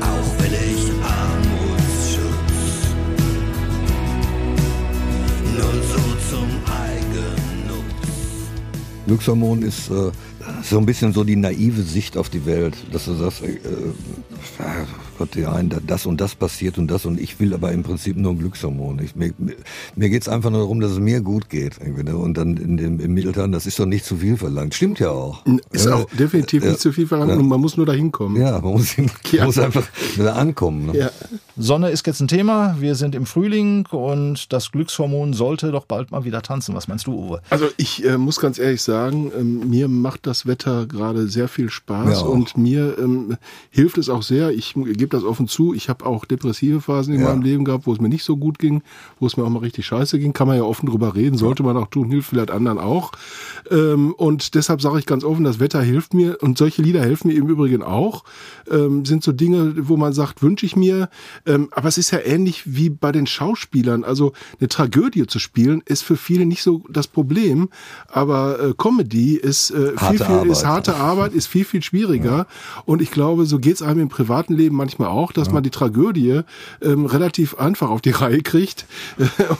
Auch 0.00 0.38
will 0.42 0.54
ich 0.54 0.90
Armutsschutz, 1.04 2.56
nur 5.54 5.82
so 5.82 6.02
zum 6.30 6.48
Eigennutz. 6.84 8.00
Glückshormon 9.06 9.62
ist 9.62 9.90
äh, 9.90 10.10
so 10.68 10.78
ein 10.78 10.86
bisschen 10.86 11.12
so 11.12 11.24
die 11.24 11.36
naive 11.36 11.82
Sicht 11.82 12.16
auf 12.16 12.28
die 12.28 12.44
Welt, 12.46 12.76
dass 12.92 13.06
du 13.06 13.14
sagst, 13.14 13.42
äh, 13.42 13.52
äh, 13.52 13.92
Gott, 15.18 15.34
ja, 15.36 15.52
ein, 15.52 15.70
das 15.86 16.06
und 16.06 16.20
das 16.20 16.34
passiert 16.34 16.78
und 16.78 16.88
das 16.90 17.06
und 17.06 17.20
ich 17.20 17.38
will 17.40 17.54
aber 17.54 17.72
im 17.72 17.82
Prinzip 17.82 18.16
nur 18.16 18.32
ein 18.32 18.38
Glückshormon. 18.38 19.00
Ich, 19.02 19.16
mir 19.16 19.32
mir- 19.38 19.56
mir 19.94 20.10
geht's 20.10 20.28
einfach 20.28 20.50
nur 20.50 20.60
darum, 20.60 20.80
dass 20.80 20.92
es 20.92 20.98
mir 20.98 21.20
gut 21.20 21.48
geht. 21.48 21.78
Irgendwie, 21.80 22.02
ne? 22.04 22.16
Und 22.16 22.36
dann 22.36 22.56
in 22.56 22.76
dem, 22.76 23.00
im 23.00 23.14
Mittelteil, 23.14 23.50
das 23.50 23.66
ist 23.66 23.78
doch 23.78 23.86
nicht 23.86 24.04
zu 24.04 24.16
viel 24.16 24.36
verlangt. 24.36 24.74
Stimmt 24.74 24.98
ja 25.00 25.10
auch. 25.10 25.44
Ist 25.72 25.86
ja, 25.86 25.94
auch 25.94 26.04
definitiv 26.10 26.62
ja, 26.64 26.70
nicht 26.70 26.80
zu 26.80 26.92
viel 26.92 27.06
verlangt 27.06 27.32
ja. 27.32 27.38
und 27.38 27.48
man 27.48 27.60
muss 27.60 27.76
nur 27.76 27.86
dahin 27.86 28.12
kommen. 28.12 28.40
Ja, 28.40 28.60
man 28.60 28.72
muss, 28.72 28.94
Ja. 29.32 29.44
muss 29.46 29.58
einfach 29.58 29.86
da 30.16 30.34
ankommen. 30.34 30.86
Ne? 30.86 30.98
Ja. 30.98 31.10
Sonne 31.56 31.90
ist 31.90 32.06
jetzt 32.06 32.20
ein 32.20 32.28
Thema. 32.28 32.76
Wir 32.78 32.94
sind 32.94 33.14
im 33.14 33.24
Frühling 33.26 33.86
und 33.90 34.52
das 34.52 34.70
Glückshormon 34.72 35.32
sollte 35.32 35.70
doch 35.72 35.86
bald 35.86 36.10
mal 36.10 36.24
wieder 36.24 36.42
tanzen. 36.42 36.74
Was 36.74 36.88
meinst 36.88 37.06
du, 37.06 37.12
Uwe? 37.14 37.40
Also 37.50 37.66
ich 37.78 38.04
äh, 38.04 38.18
muss 38.18 38.38
ganz 38.40 38.58
ehrlich 38.58 38.82
sagen, 38.82 39.32
ähm, 39.38 39.70
mir 39.70 39.88
macht 39.88 40.26
das 40.26 40.46
Wetter 40.46 40.86
gerade 40.86 41.28
sehr 41.28 41.48
viel 41.48 41.70
Spaß 41.70 42.22
und 42.22 42.56
mir 42.56 42.96
ähm, 42.98 43.36
hilft 43.70 43.96
es 43.98 44.08
auch 44.08 44.22
sehr. 44.22 44.50
Ich 44.50 44.74
gebe 44.74 45.05
gebe 45.06 45.16
das 45.16 45.24
offen 45.24 45.46
zu. 45.48 45.72
Ich 45.74 45.88
habe 45.88 46.04
auch 46.04 46.24
depressive 46.24 46.80
Phasen 46.80 47.14
in 47.14 47.20
Ja. 47.20 47.28
meinem 47.28 47.42
Leben 47.42 47.64
gehabt, 47.64 47.86
wo 47.86 47.92
es 47.92 48.00
mir 48.00 48.08
nicht 48.08 48.24
so 48.24 48.36
gut 48.36 48.58
ging, 48.58 48.82
wo 49.20 49.26
es 49.26 49.36
mir 49.36 49.44
auch 49.44 49.48
mal 49.50 49.60
richtig 49.60 49.86
scheiße 49.86 50.18
ging. 50.18 50.32
Kann 50.32 50.48
man 50.48 50.56
ja 50.56 50.64
offen 50.64 50.86
drüber 50.88 51.14
reden, 51.14 51.36
sollte 51.38 51.62
man 51.62 51.76
auch 51.76 51.86
tun, 51.88 52.08
hilft 52.10 52.30
vielleicht 52.30 52.50
anderen 52.50 52.78
auch. 52.78 53.12
Ähm, 53.70 54.12
und 54.14 54.54
deshalb 54.54 54.80
sage 54.82 54.98
ich 54.98 55.06
ganz 55.06 55.22
offen, 55.24 55.44
das 55.44 55.60
Wetter 55.60 55.80
hilft 55.82 56.14
mir 56.14 56.38
und 56.42 56.58
solche 56.58 56.82
Lieder 56.82 57.00
helfen 57.00 57.28
mir 57.28 57.34
im 57.34 57.48
Übrigen 57.48 57.82
auch. 57.82 58.24
Ähm, 58.70 59.04
sind 59.04 59.22
so 59.22 59.32
Dinge, 59.32 59.74
wo 59.88 59.96
man 59.96 60.12
sagt, 60.12 60.42
wünsche 60.42 60.66
ich 60.66 60.76
mir. 60.76 61.08
Ähm, 61.46 61.68
aber 61.72 61.88
es 61.88 61.98
ist 61.98 62.10
ja 62.10 62.18
ähnlich 62.24 62.62
wie 62.66 62.90
bei 62.90 63.12
den 63.12 63.26
Schauspielern. 63.26 64.02
Also 64.04 64.32
eine 64.58 64.68
Tragödie 64.68 65.26
zu 65.26 65.38
spielen 65.38 65.82
ist 65.84 66.02
für 66.02 66.16
viele 66.16 66.46
nicht 66.46 66.62
so 66.62 66.82
das 66.90 67.06
Problem, 67.06 67.68
aber 68.08 68.58
äh, 68.60 68.74
Comedy 68.76 69.36
ist 69.36 69.70
äh, 69.70 69.90
viel, 69.90 69.96
Harte 69.98 70.24
viel 70.24 70.50
ist 70.50 70.64
Arbeit. 70.64 70.64
harte 70.64 70.94
Arbeit, 70.96 71.32
ist 71.34 71.46
viel, 71.46 71.64
viel 71.64 71.82
schwieriger. 71.82 72.46
Und 72.84 73.02
ich 73.02 73.10
glaube, 73.10 73.46
so 73.46 73.58
geht's 73.58 73.82
einem 73.82 74.00
im 74.00 74.08
privaten 74.08 74.54
Leben 74.54 74.76
manchmal 74.76 74.95
auch, 75.04 75.32
dass 75.32 75.50
man 75.50 75.62
die 75.62 75.70
Tragödie 75.70 76.40
ähm, 76.82 77.06
relativ 77.06 77.58
einfach 77.58 77.90
auf 77.90 78.00
die 78.00 78.10
Reihe 78.12 78.40
kriegt. 78.40 78.86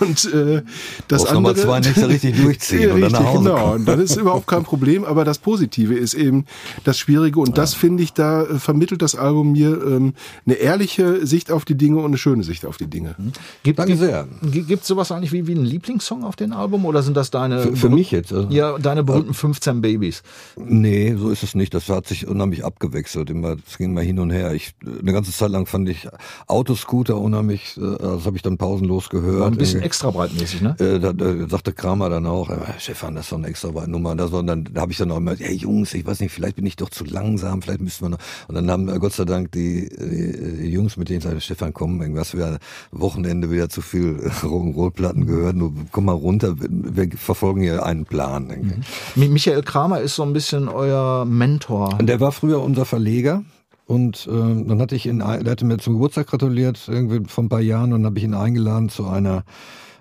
Und 0.01 0.33
äh, 0.33 0.63
das 1.09 1.25
Brauchst 1.25 1.37
andere. 1.37 1.55
zwei 1.55 1.81
Nächte 1.81 2.09
richtig 2.09 2.37
durchziehen 2.43 2.81
Ja, 2.81 2.95
und 2.95 3.01
dann 3.01 3.13
richtig, 3.13 3.21
nach 3.21 3.33
Hause 3.33 3.45
genau. 3.45 3.61
kommen. 3.61 3.75
Und 3.81 3.85
dann 3.87 4.01
ist 4.01 4.17
überhaupt 4.17 4.47
kein 4.47 4.63
Problem. 4.63 5.05
Aber 5.05 5.25
das 5.25 5.39
Positive 5.39 5.95
ist 5.95 6.15
eben 6.15 6.47
das 6.85 6.99
Schwierige. 6.99 7.41
Und 7.41 7.59
das 7.59 7.75
finde 7.75 8.03
ich, 8.03 8.13
da 8.13 8.45
äh, 8.45 8.59
vermittelt 8.59 9.03
das 9.03 9.15
Album 9.15 9.53
mir 9.53 9.71
ähm, 9.71 10.15
eine 10.47 10.55
ehrliche 10.55 11.27
Sicht 11.27 11.51
auf 11.51 11.65
die 11.65 11.77
Dinge 11.77 11.99
und 11.99 12.07
eine 12.07 12.19
schöne 12.19 12.45
Sicht 12.45 12.65
auf 12.65 12.77
die 12.77 12.87
Dinge. 12.87 13.15
Gibt 13.63 13.79
Danke 13.79 13.97
sehr. 13.97 14.27
Gibt 14.43 14.83
es 14.83 14.89
sowas 14.89 15.13
eigentlich 15.13 15.33
wie, 15.33 15.47
wie 15.47 15.53
einen 15.55 15.65
Lieblingssong 15.65 16.25
auf 16.25 16.37
dem 16.37 16.53
Album 16.53 16.85
oder 16.85 17.03
sind 17.03 17.17
das 17.17 17.31
deine 17.31 17.61
Für, 17.61 17.77
für 17.77 17.89
mich 17.91 18.11
jetzt. 18.11 18.33
Also, 18.33 18.49
ja 18.51 18.77
deine 18.79 19.03
berühmten 19.03 19.35
15 19.35 19.81
Babys? 19.81 20.23
Nee, 20.57 21.15
so 21.19 21.31
ist 21.31 21.43
es 21.43 21.55
nicht. 21.55 21.75
Das 21.75 21.89
hat 21.89 22.07
sich 22.07 22.27
unheimlich 22.27 22.65
abgewechselt. 22.65 23.31
Immer, 23.31 23.57
es 23.67 23.79
ging 23.79 23.93
mal 23.95 24.05
hin 24.05 24.19
und 24.19 24.31
her. 24.31 24.55
Ich, 24.55 24.75
eine 24.85 25.13
ganze 25.13 25.26
Zeit 25.33 25.51
lang 25.51 25.67
fand 25.67 25.89
ich 25.89 26.09
Autoscooter 26.47 27.19
unheimlich, 27.19 27.77
äh, 27.77 27.97
das 27.99 28.27
habe 28.27 28.37
ich 28.37 28.43
dann 28.43 28.59
pausenlos 28.59 29.09
gehört. 29.09 29.41
War 29.41 29.47
ein 29.49 29.57
bisschen 29.57 29.83
extra 29.83 30.11
breitmäßig, 30.11 30.63
ne? 30.63 30.77
Äh, 30.79 30.99
da, 31.01 31.13
da 31.13 31.49
sagte 31.49 31.73
Kramer 31.73 32.09
dann 32.11 32.27
auch, 32.27 32.51
äh, 32.51 32.57
Stefan, 32.79 33.15
das 33.15 33.27
ist 33.27 33.33
doch 33.33 33.39
eine 33.39 33.49
extra 33.49 33.87
Nummer. 33.87 34.11
Und 34.11 34.19
das, 34.19 34.31
und 34.33 34.47
dann 34.47 34.69
da 34.73 34.83
habe 34.83 34.93
ich 34.93 34.99
dann 34.99 35.11
auch 35.11 35.17
immer, 35.19 35.35
hey 35.37 35.55
Jungs, 35.55 35.95
ich 35.95 36.07
weiß 36.07 36.21
nicht, 36.21 36.33
vielleicht 36.33 36.57
bin 36.57 36.67
ich 36.67 36.77
doch 36.77 36.91
zu 36.91 37.05
langsam, 37.05 37.63
vielleicht 37.63 37.81
müssten 37.81 38.05
wir 38.05 38.09
noch. 38.11 38.19
Und 38.49 38.55
dann 38.55 38.71
haben 38.71 38.89
äh, 38.89 38.99
Gott 38.99 39.13
sei 39.13 39.25
Dank 39.25 39.53
die, 39.53 39.89
die, 39.89 40.63
die 40.63 40.71
Jungs, 40.71 40.97
mit 40.97 41.09
denen 41.09 41.19
ich 41.19 41.25
sagte, 41.25 41.41
Stefan, 41.41 41.73
komm, 41.73 42.01
irgendwas 42.01 42.35
wieder 42.35 42.59
Wochenende 42.93 43.51
wieder 43.51 43.69
zu 43.69 43.83
viel 43.83 44.17
Rock'n'Roll-Platten 44.43 45.27
gehört. 45.27 45.57
Nur 45.57 45.73
komm 45.93 46.07
mal 46.07 46.13
runter, 46.13 46.55
wir 46.59 47.09
verfolgen 47.17 47.61
hier 47.63 47.85
einen 47.85 48.05
Plan. 48.05 48.83
Mi- 49.15 49.29
Michael 49.29 49.63
Kramer 49.63 50.01
ist 50.01 50.17
so 50.17 50.23
ein 50.23 50.33
bisschen 50.33 50.69
euer 50.69 51.25
Mentor. 51.25 51.97
Und 51.99 52.07
der 52.07 52.21
war 52.21 52.33
früher 52.33 52.61
unser 52.61 52.85
Verleger. 52.85 53.43
Und 53.87 54.29
ähm, 54.31 54.67
dann 54.67 54.81
hatte 54.81 54.97
ich 54.97 55.07
ihn, 55.07 55.21
der 55.21 55.45
hatte 55.45 55.65
mir 55.65 55.79
zum 55.79 55.95
Geburtstag 55.95 56.27
gratuliert, 56.27 56.89
irgendwie 56.89 57.29
vor 57.29 57.45
ein 57.45 57.49
paar 57.49 57.61
Jahren, 57.61 57.93
und 57.93 58.05
habe 58.05 58.19
ich 58.19 58.25
ihn 58.25 58.35
eingeladen 58.35 58.89
zu 58.89 59.07
einer 59.07 59.45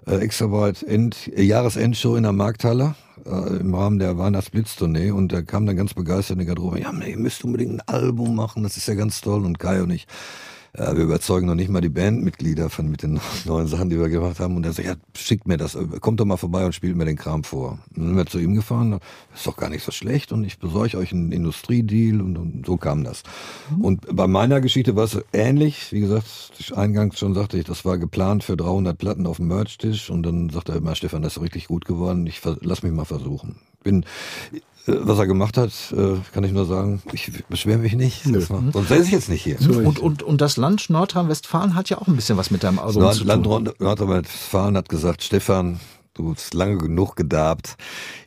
äh, 0.08 0.16
Extraweit 0.18 0.82
End, 0.84 1.32
äh, 1.36 1.44
Jahresendshow 1.44 2.16
in 2.16 2.24
der 2.24 2.32
Markthalle 2.32 2.96
äh, 3.26 3.58
im 3.58 3.76
Rahmen 3.76 4.00
der 4.00 4.18
Weihnachtsblitztournee. 4.18 5.12
Und 5.12 5.32
der 5.32 5.44
kam 5.44 5.66
dann 5.66 5.76
ganz 5.76 5.94
begeistert 5.94 6.36
in 6.36 6.40
die 6.40 6.46
Garderobe, 6.46 6.80
ja, 6.80 6.92
ihr 6.92 7.18
müsst 7.18 7.44
unbedingt 7.44 7.74
ein 7.74 7.82
Album 7.88 8.36
machen, 8.36 8.64
das 8.64 8.78
ist 8.78 8.88
ja 8.88 8.96
ganz 8.96 9.22
toll 9.22 9.46
und 9.46 9.60
Kai 9.60 9.82
und 9.82 9.92
ich 9.92 10.04
äh, 10.04 10.08
wir 10.78 11.04
überzeugen 11.04 11.48
noch 11.48 11.56
nicht 11.56 11.70
mal 11.70 11.82
die 11.82 11.90
Bandmitglieder 11.90 12.70
von 12.70 12.90
mit 12.90 13.04
den 13.04 13.20
neuen 13.46 13.68
Sachen, 13.68 13.90
die 13.90 14.00
wir 14.00 14.10
gemacht 14.10 14.40
haben. 14.40 14.56
Und 14.56 14.66
er 14.66 14.74
sagt, 14.74 14.88
ja, 14.88 14.96
schickt 15.16 15.48
mir 15.48 15.58
das, 15.58 15.76
äh, 15.76 15.86
kommt 16.02 16.20
doch 16.20 16.26
mal 16.26 16.38
vorbei 16.38 16.66
und 16.66 16.74
spielt 16.74 16.96
mir 16.96 17.06
den 17.06 17.16
Kram 17.16 17.44
vor. 17.44 17.80
Und 17.90 17.98
dann 17.98 18.08
sind 18.08 18.18
wir 18.18 18.26
zu 18.26 18.40
ihm 18.40 18.56
gefahren, 18.56 18.92
das 18.92 19.02
ist 19.40 19.48
doch 19.48 19.58
gar 19.58 19.70
nicht 19.70 19.84
so 19.84 19.92
schlecht 19.92 20.32
und 20.32 20.44
ich 20.44 20.60
besorge 20.60 20.98
euch 20.98 21.12
einen 21.12 21.32
Industriedeal 21.32 22.22
und, 22.22 22.38
und 22.38 22.66
so 22.66 22.78
kam 22.78 23.04
das. 23.04 23.24
Und 23.80 24.06
bei 24.16 24.28
meiner 24.28 24.62
Geschichte 24.62 24.96
war 24.96 25.06
es 25.06 25.18
ähnlich, 25.34 25.92
wie 25.92 26.02
gesagt, 26.02 26.28
eingangs 26.76 27.20
schon 27.20 27.34
sagte 27.34 27.58
ich, 27.58 27.66
das 27.66 27.86
war 27.86 27.98
geplant 27.98 28.44
für 28.44 28.58
300 28.58 28.98
Platten 28.98 29.28
auf 29.28 29.38
dem 29.38 29.48
Merch-Tisch 29.48 30.10
und 30.10 30.24
dann 30.24 30.50
sagte 30.50 30.74
er 30.74 30.78
immer, 30.80 30.96
Stefan, 30.96 31.22
das 31.22 31.38
ist 31.38 31.44
richtig 31.44 31.68
gut 31.68 31.86
geworden, 31.86 32.28
ich 32.28 32.42
lass 32.62 32.84
mich 32.84 32.92
mal 32.92 33.06
versuchen. 33.06 33.58
Bin 33.84 34.04
äh, 34.54 34.60
was 34.88 35.18
er 35.20 35.28
gemacht 35.28 35.58
hat, 35.58 35.72
äh, 35.96 36.16
kann 36.34 36.44
ich 36.44 36.52
nur 36.52 36.66
sagen, 36.66 37.02
ich 37.12 37.32
beschwere 37.50 37.78
mich 37.80 37.94
nicht. 37.96 38.26
War, 38.50 38.62
sonst 38.72 38.90
wäre 38.90 39.02
ich 39.04 39.12
jetzt 39.12 39.30
nicht 39.30 39.44
hier. 39.44 39.58
Und, 39.62 40.00
und, 40.00 40.24
und 40.24 40.42
das 40.42 40.58
Land 40.58 40.90
Nordrhein-Westfalen 40.90 41.76
hat 41.76 41.90
ja 41.90 41.98
auch 41.98 42.08
ein 42.08 42.16
bisschen 42.16 42.38
was 42.38 42.52
mit 42.52 42.64
deinem 42.64 42.80
Album 42.80 43.02
Nord- 43.04 43.16
zu 43.16 43.24
Land 43.24 43.44
tun. 43.44 43.64
Nord- 43.64 43.80
Nordrhein-Westfalen 43.80 44.78
hat 44.78 44.90
gesagt, 44.90 45.24
Stefan, 45.24 45.80
du 46.16 46.34
hast 46.34 46.54
lange 46.54 46.78
genug 46.78 47.16
gedarbt. 47.16 47.76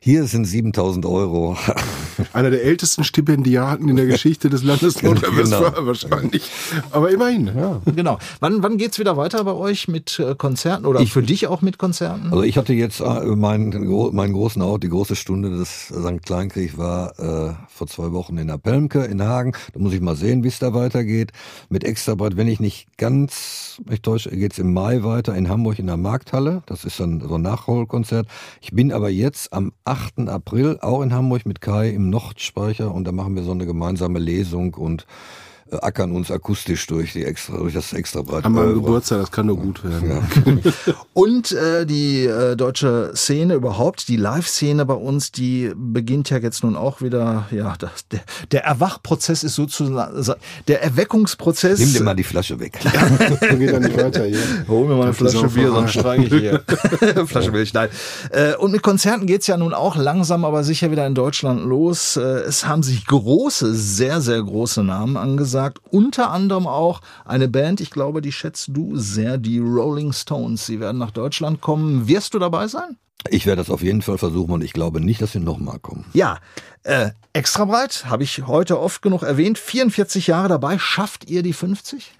Hier 0.00 0.24
sind 0.24 0.44
7000 0.44 1.04
Euro. 1.06 1.56
Einer 2.32 2.50
der 2.50 2.62
ältesten 2.64 3.04
Stipendiaten 3.04 3.88
in 3.88 3.96
der 3.96 4.06
Geschichte 4.06 4.48
des 4.50 4.62
Landes 4.62 4.94
Genau. 4.98 5.14
Nordrhein-Westfalen 5.14 5.86
wahrscheinlich. 5.86 6.50
Aber 6.90 7.10
immerhin, 7.10 7.46
ja. 7.46 7.80
Genau. 7.84 8.18
Wann, 8.40 8.62
wann 8.62 8.76
geht's 8.78 8.98
wieder 8.98 9.16
weiter 9.16 9.42
bei 9.44 9.52
euch 9.52 9.88
mit 9.88 10.18
äh, 10.18 10.34
Konzerten 10.34 10.86
oder 10.86 11.04
für 11.06 11.22
dich 11.22 11.46
auch 11.46 11.62
mit 11.62 11.78
Konzerten? 11.78 12.26
Also 12.26 12.42
ich 12.42 12.56
hatte 12.56 12.72
jetzt 12.72 13.00
äh, 13.00 13.24
meinen, 13.36 13.70
meinen 14.14 14.32
großen 14.32 14.62
Out, 14.62 14.82
die 14.82 14.88
große 14.88 15.16
Stunde 15.16 15.50
des 15.50 15.86
St. 15.86 16.22
Kleinkrieg 16.24 16.78
war 16.78 17.18
äh, 17.18 17.54
vor 17.68 17.86
zwei 17.86 18.12
Wochen 18.12 18.36
in 18.38 18.48
der 18.48 18.58
Pelmke 18.58 19.04
in 19.04 19.22
Hagen. 19.22 19.52
Da 19.72 19.80
muss 19.80 19.92
ich 19.92 20.00
mal 20.00 20.16
sehen, 20.16 20.44
wie 20.44 20.48
es 20.48 20.58
da 20.58 20.74
weitergeht. 20.74 21.32
Mit 21.68 21.84
Extrabreit, 21.84 22.36
wenn 22.36 22.48
ich 22.48 22.60
nicht 22.60 22.88
ganz 22.98 23.80
mich 23.86 24.02
täusche, 24.02 24.30
geht's 24.30 24.58
im 24.58 24.72
Mai 24.72 25.02
weiter 25.02 25.34
in 25.34 25.48
Hamburg 25.48 25.78
in 25.78 25.86
der 25.86 25.96
Markthalle. 25.96 26.62
Das 26.66 26.84
ist 26.84 27.00
dann 27.00 27.20
so 27.20 27.34
ein 27.34 27.42
Nachholkonzert. 27.78 28.26
Ich 28.60 28.72
bin 28.72 28.92
aber 28.92 29.08
jetzt 29.08 29.52
am 29.52 29.72
8. 29.84 30.28
April 30.28 30.78
auch 30.80 31.02
in 31.02 31.12
Hamburg 31.12 31.46
mit 31.46 31.60
Kai 31.60 31.90
im 31.90 32.10
Nordspeicher 32.10 32.92
und 32.92 33.04
da 33.04 33.12
machen 33.12 33.36
wir 33.36 33.42
so 33.42 33.52
eine 33.52 33.66
gemeinsame 33.66 34.18
Lesung 34.18 34.74
und 34.74 35.06
ackern 35.70 36.12
uns 36.12 36.30
akustisch 36.30 36.86
durch 36.86 37.12
die 37.12 37.24
extra 37.24 37.56
durch 37.58 37.74
das 37.74 37.92
Extrabreit. 37.92 38.44
An 38.44 38.52
meinem. 38.52 38.74
Geburtstag, 38.74 39.20
das 39.20 39.30
kann 39.30 39.46
nur 39.46 39.56
gut 39.56 39.82
werden. 39.84 40.10
Ja. 40.10 40.72
Und 41.12 41.52
äh, 41.52 41.84
die 41.84 42.24
äh, 42.24 42.56
deutsche 42.56 43.12
Szene 43.14 43.54
überhaupt, 43.54 44.08
die 44.08 44.16
Live-Szene 44.16 44.86
bei 44.86 44.94
uns, 44.94 45.32
die 45.32 45.72
beginnt 45.76 46.30
ja 46.30 46.38
jetzt 46.38 46.62
nun 46.62 46.76
auch 46.76 47.02
wieder, 47.02 47.46
ja, 47.50 47.74
das, 47.78 48.08
der, 48.08 48.20
der 48.52 48.64
Erwachprozess 48.64 49.42
ist 49.44 49.54
sozusagen, 49.54 50.34
der 50.68 50.82
Erweckungsprozess. 50.82 51.78
Nimm 51.80 51.92
dir 51.92 52.02
mal 52.02 52.14
die 52.14 52.24
Flasche 52.24 52.58
weg. 52.60 52.78
Geht 53.40 53.70
er 53.70 53.80
nicht 53.80 53.96
weiter 53.96 54.24
hier. 54.24 54.38
Hol 54.68 54.86
mir 54.86 54.94
mal 54.94 55.04
eine 55.04 55.12
Flasche 55.14 55.48
Bier, 55.48 55.70
sonst 55.70 55.92
streike 55.92 56.24
ich 56.24 56.34
hier. 56.34 56.62
Flasche 57.26 57.50
Milch, 57.50 57.74
nein. 57.74 57.88
Äh, 58.30 58.54
Und 58.56 58.72
mit 58.72 58.82
Konzerten 58.82 59.26
geht's 59.26 59.46
ja 59.46 59.56
nun 59.56 59.74
auch 59.74 59.96
langsam, 59.96 60.44
aber 60.44 60.64
sicher 60.64 60.90
wieder 60.90 61.06
in 61.06 61.14
Deutschland 61.14 61.62
los. 61.64 62.16
Äh, 62.16 62.20
Es 62.20 62.66
haben 62.66 62.82
sich 62.82 63.06
große, 63.06 63.74
sehr, 63.74 64.20
sehr 64.20 64.42
große 64.42 64.82
Namen 64.84 65.16
angesagt. 65.16 65.57
Unter 65.90 66.30
anderem 66.30 66.66
auch 66.66 67.00
eine 67.24 67.48
Band, 67.48 67.80
ich 67.80 67.90
glaube, 67.90 68.22
die 68.22 68.32
schätzt 68.32 68.68
du 68.72 68.96
sehr, 68.96 69.38
die 69.38 69.58
Rolling 69.58 70.12
Stones. 70.12 70.66
Sie 70.66 70.80
werden 70.80 70.98
nach 70.98 71.10
Deutschland 71.10 71.60
kommen. 71.60 72.08
Wirst 72.08 72.34
du 72.34 72.38
dabei 72.38 72.68
sein? 72.68 72.96
Ich 73.30 73.46
werde 73.46 73.62
das 73.62 73.70
auf 73.70 73.82
jeden 73.82 74.02
Fall 74.02 74.16
versuchen 74.16 74.52
und 74.52 74.64
ich 74.64 74.72
glaube 74.72 75.00
nicht, 75.00 75.20
dass 75.20 75.32
sie 75.32 75.40
nochmal 75.40 75.80
kommen. 75.80 76.04
Ja, 76.12 76.38
äh, 76.84 77.10
extra 77.32 77.64
breit, 77.64 78.04
habe 78.06 78.22
ich 78.22 78.46
heute 78.46 78.80
oft 78.80 79.02
genug 79.02 79.22
erwähnt. 79.22 79.58
44 79.58 80.28
Jahre 80.28 80.48
dabei. 80.48 80.78
Schafft 80.78 81.28
ihr 81.28 81.42
die 81.42 81.52
50? 81.52 82.12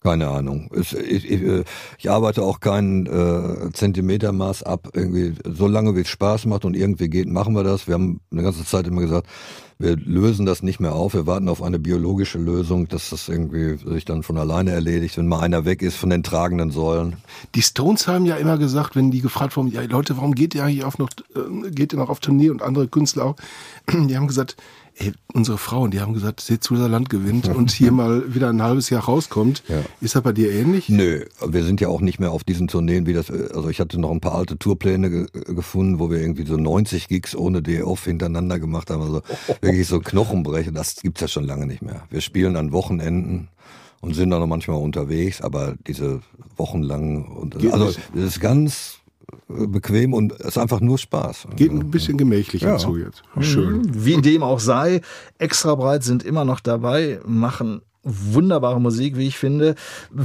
Keine 0.00 0.28
Ahnung. 0.28 0.70
Ich, 0.76 0.94
ich, 0.94 1.30
äh, 1.30 1.64
ich 1.98 2.08
arbeite 2.08 2.42
auch 2.42 2.60
kein 2.60 3.06
äh, 3.06 3.72
Zentimetermaß 3.72 4.62
ab. 4.62 4.90
Irgendwie, 4.92 5.34
so 5.44 5.66
lange 5.66 5.96
wie 5.96 6.02
es 6.02 6.08
Spaß 6.08 6.46
macht 6.46 6.64
und 6.64 6.76
irgendwie 6.76 7.08
geht, 7.08 7.28
machen 7.28 7.54
wir 7.54 7.64
das. 7.64 7.88
Wir 7.88 7.94
haben 7.94 8.20
eine 8.30 8.44
ganze 8.44 8.64
Zeit 8.64 8.86
immer 8.86 9.00
gesagt, 9.00 9.26
wir 9.80 9.96
lösen 9.96 10.46
das 10.46 10.62
nicht 10.62 10.78
mehr 10.78 10.94
auf. 10.94 11.14
Wir 11.14 11.26
warten 11.26 11.48
auf 11.48 11.62
eine 11.62 11.78
biologische 11.78 12.38
Lösung, 12.38 12.88
dass 12.88 13.10
das 13.10 13.28
irgendwie 13.28 13.76
sich 13.76 14.04
dann 14.04 14.22
von 14.22 14.36
alleine 14.36 14.70
erledigt, 14.72 15.16
wenn 15.18 15.28
mal 15.28 15.40
einer 15.40 15.64
weg 15.64 15.82
ist 15.82 15.96
von 15.96 16.10
den 16.10 16.22
tragenden 16.22 16.70
Säulen. 16.70 17.16
Die 17.54 17.62
Stones 17.62 18.06
haben 18.06 18.24
ja 18.24 18.36
immer 18.36 18.58
gesagt, 18.58 18.96
wenn 18.96 19.10
die 19.10 19.20
gefragt 19.20 19.56
wurden, 19.56 19.70
ja 19.70 19.82
Leute, 19.82 20.16
warum 20.16 20.34
geht 20.34 20.54
ihr 20.54 20.64
eigentlich 20.64 20.84
auf 20.84 20.98
noch, 20.98 21.10
äh, 21.34 21.70
geht 21.70 21.92
ihr 21.92 21.98
noch 21.98 22.08
auf 22.08 22.20
Tournee 22.20 22.50
und 22.50 22.62
andere 22.62 22.88
Künstler 22.88 23.24
auch, 23.24 23.36
die 23.92 24.16
haben 24.16 24.26
gesagt, 24.26 24.56
ey, 24.98 25.12
unsere 25.32 25.58
Frauen, 25.58 25.90
die 25.90 26.00
haben 26.00 26.12
gesagt, 26.12 26.40
seht 26.40 26.62
zu, 26.62 26.74
unser 26.74 26.88
Land 26.88 27.08
gewinnt 27.08 27.48
und 27.54 27.70
hier 27.70 27.92
mal 27.92 28.34
wieder 28.34 28.48
ein 28.48 28.62
halbes 28.62 28.90
Jahr 28.90 29.04
rauskommt. 29.04 29.62
Ja. 29.68 29.82
Ist 30.00 30.14
das 30.14 30.22
bei 30.22 30.32
dir 30.32 30.52
ähnlich? 30.52 30.88
Nö, 30.88 31.24
wir 31.46 31.64
sind 31.64 31.80
ja 31.80 31.88
auch 31.88 32.00
nicht 32.00 32.18
mehr 32.18 32.32
auf 32.32 32.44
diesen 32.44 32.68
Tourneen, 32.68 33.06
wie 33.06 33.12
das, 33.12 33.30
also 33.30 33.68
ich 33.68 33.80
hatte 33.80 34.00
noch 34.00 34.10
ein 34.10 34.20
paar 34.20 34.34
alte 34.34 34.58
Tourpläne 34.58 35.10
ge 35.10 35.26
gefunden, 35.54 35.98
wo 35.98 36.10
wir 36.10 36.20
irgendwie 36.20 36.46
so 36.46 36.56
90 36.56 37.08
Gigs 37.08 37.34
ohne 37.34 37.62
Day-Off 37.62 38.04
hintereinander 38.04 38.58
gemacht 38.58 38.90
haben, 38.90 39.02
also 39.02 39.22
wirklich 39.60 39.86
so 39.86 40.00
Knochenbrechen, 40.00 40.74
das 40.74 40.96
gibt's 40.96 41.20
ja 41.20 41.28
schon 41.28 41.44
lange 41.44 41.66
nicht 41.66 41.82
mehr. 41.82 42.02
Wir 42.10 42.20
spielen 42.20 42.56
an 42.56 42.72
Wochenenden 42.72 43.48
und 44.00 44.14
sind 44.14 44.30
dann 44.30 44.40
noch 44.40 44.46
manchmal 44.46 44.80
unterwegs, 44.80 45.40
aber 45.40 45.74
diese 45.86 46.20
wochenlangen, 46.56 47.52
also 47.72 47.86
das 48.14 48.24
ist 48.24 48.40
ganz 48.40 48.98
äh, 49.06 49.07
bequem 49.48 50.14
und 50.14 50.32
es 50.32 50.46
ist 50.48 50.58
einfach 50.58 50.80
nur 50.80 50.98
Spaß. 50.98 51.48
Geht 51.56 51.70
ein 51.72 51.90
bisschen 51.90 52.16
gemächlicher 52.18 52.68
Ja. 52.68 52.78
zu 52.78 52.96
jetzt. 52.96 53.22
Schön. 53.40 53.82
Wie 54.04 54.20
dem 54.20 54.42
auch 54.42 54.60
sei, 54.60 55.00
extra 55.38 55.74
breit 55.74 56.04
sind 56.04 56.22
immer 56.22 56.44
noch 56.44 56.60
dabei, 56.60 57.20
machen 57.26 57.82
wunderbare 58.04 58.80
Musik, 58.80 59.18
wie 59.18 59.26
ich 59.26 59.36
finde. 59.36 59.74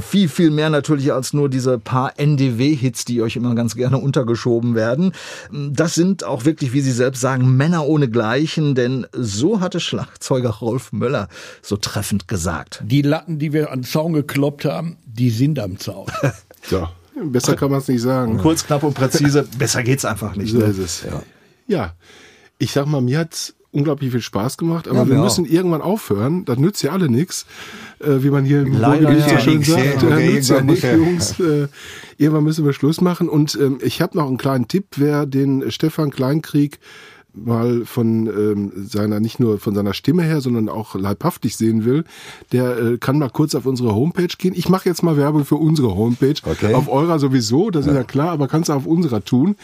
Viel, 0.00 0.28
viel 0.28 0.50
mehr 0.50 0.70
natürlich 0.70 1.12
als 1.12 1.34
nur 1.34 1.50
diese 1.50 1.78
paar 1.78 2.18
NDW-Hits, 2.18 3.04
die 3.04 3.20
euch 3.20 3.36
immer 3.36 3.54
ganz 3.54 3.76
gerne 3.76 3.98
untergeschoben 3.98 4.74
werden. 4.74 5.12
Das 5.52 5.94
sind 5.94 6.24
auch 6.24 6.46
wirklich, 6.46 6.72
wie 6.72 6.80
Sie 6.80 6.92
selbst 6.92 7.20
sagen, 7.20 7.56
Männer 7.56 7.84
ohne 7.86 8.08
Gleichen, 8.08 8.74
denn 8.74 9.06
so 9.12 9.60
hatte 9.60 9.80
Schlagzeuger 9.80 10.50
Rolf 10.50 10.92
Möller 10.92 11.28
so 11.60 11.76
treffend 11.76 12.26
gesagt. 12.26 12.82
Die 12.86 13.02
Latten, 13.02 13.38
die 13.38 13.52
wir 13.52 13.70
an 13.70 13.80
den 13.80 13.84
Zaun 13.84 14.14
gekloppt 14.14 14.64
haben, 14.64 14.96
die 15.04 15.28
sind 15.30 15.58
am 15.58 15.78
Zaun. 15.78 16.06
So, 16.66 16.88
besser 17.22 17.56
kann 17.56 17.70
man 17.70 17.80
es 17.80 17.88
nicht 17.88 18.02
sagen. 18.02 18.38
Kurz, 18.42 18.66
knapp 18.66 18.82
und 18.82 18.94
präzise, 18.94 19.46
besser 19.58 19.82
geht's 19.82 20.04
einfach 20.04 20.36
nicht. 20.36 20.52
So 20.52 20.58
ne? 20.58 20.66
ist 20.66 20.78
es. 20.78 21.04
Ja. 21.04 21.22
ja, 21.66 21.94
ich 22.58 22.72
sag 22.72 22.86
mal, 22.86 23.00
mir 23.00 23.18
hat's 23.18 23.54
unglaublich 23.74 24.12
viel 24.12 24.20
Spaß 24.22 24.56
gemacht, 24.56 24.86
aber 24.86 25.00
Ja, 25.00 25.08
wir 25.08 25.16
mir 25.16 25.22
müssen 25.22 25.44
irgendwann 25.44 25.82
aufhören. 25.82 26.44
Das 26.44 26.58
nützt 26.58 26.82
ja 26.82 26.92
alle 26.92 27.08
nichts, 27.08 27.44
äh, 27.98 28.22
wie 28.22 28.30
man 28.30 28.44
hier 28.44 28.62
im 28.62 28.76
Ruhrgebiet 28.76 29.28
so 29.28 29.38
schön 29.38 29.62
sagt. 29.62 30.02
ja. 30.02 30.08
Äh, 30.08 30.14
Okay, 30.14 30.32
nützt 30.34 30.50
ja 30.50 30.60
nicht, 30.60 30.82
Jungs. 30.84 31.40
Äh, 31.40 31.68
irgendwann 32.16 32.44
müssen 32.44 32.64
wir 32.64 32.72
Schluss 32.72 33.00
machen. 33.00 33.28
Und 33.28 33.58
ähm, 33.60 33.78
ich 33.82 34.00
habe 34.00 34.16
noch 34.16 34.28
einen 34.28 34.36
kleinen 34.38 34.68
Tipp, 34.68 34.86
wer 34.96 35.26
den 35.26 35.70
Stefan 35.72 36.10
Kleinkrieg 36.10 36.78
mal 37.34 37.84
von 37.84 38.26
ähm, 38.26 38.72
seiner, 38.86 39.20
nicht 39.20 39.38
nur 39.40 39.58
von 39.58 39.74
seiner 39.74 39.92
Stimme 39.94 40.22
her, 40.22 40.40
sondern 40.40 40.68
auch 40.68 40.94
leibhaftig 40.94 41.56
sehen 41.56 41.84
will, 41.84 42.04
der 42.52 42.78
äh, 42.78 42.98
kann 42.98 43.18
mal 43.18 43.30
kurz 43.30 43.54
auf 43.54 43.64
unsere 43.66 43.94
Homepage 43.94 44.28
gehen. 44.38 44.54
Ich 44.56 44.68
mache 44.68 44.88
jetzt 44.88 45.02
mal 45.02 45.16
Werbung 45.16 45.44
für 45.44 45.56
unsere 45.56 45.96
Homepage. 45.96 46.36
Okay. 46.44 46.74
Auf 46.74 46.88
eurer 46.88 47.18
sowieso, 47.18 47.70
das 47.70 47.86
ist 47.86 47.94
ja 47.94 48.04
klar, 48.04 48.30
aber 48.30 48.46
kannst 48.48 48.68
du 48.68 48.74
auf 48.74 48.86
unserer 48.86 49.24
tun. 49.24 49.56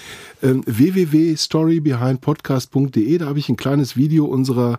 Ähm, 0.42 0.62
www.storybehindpodcast.de, 0.66 3.18
da 3.18 3.26
habe 3.26 3.38
ich 3.38 3.48
ein 3.48 3.56
kleines 3.56 3.96
Video 3.96 4.24
unserer 4.24 4.78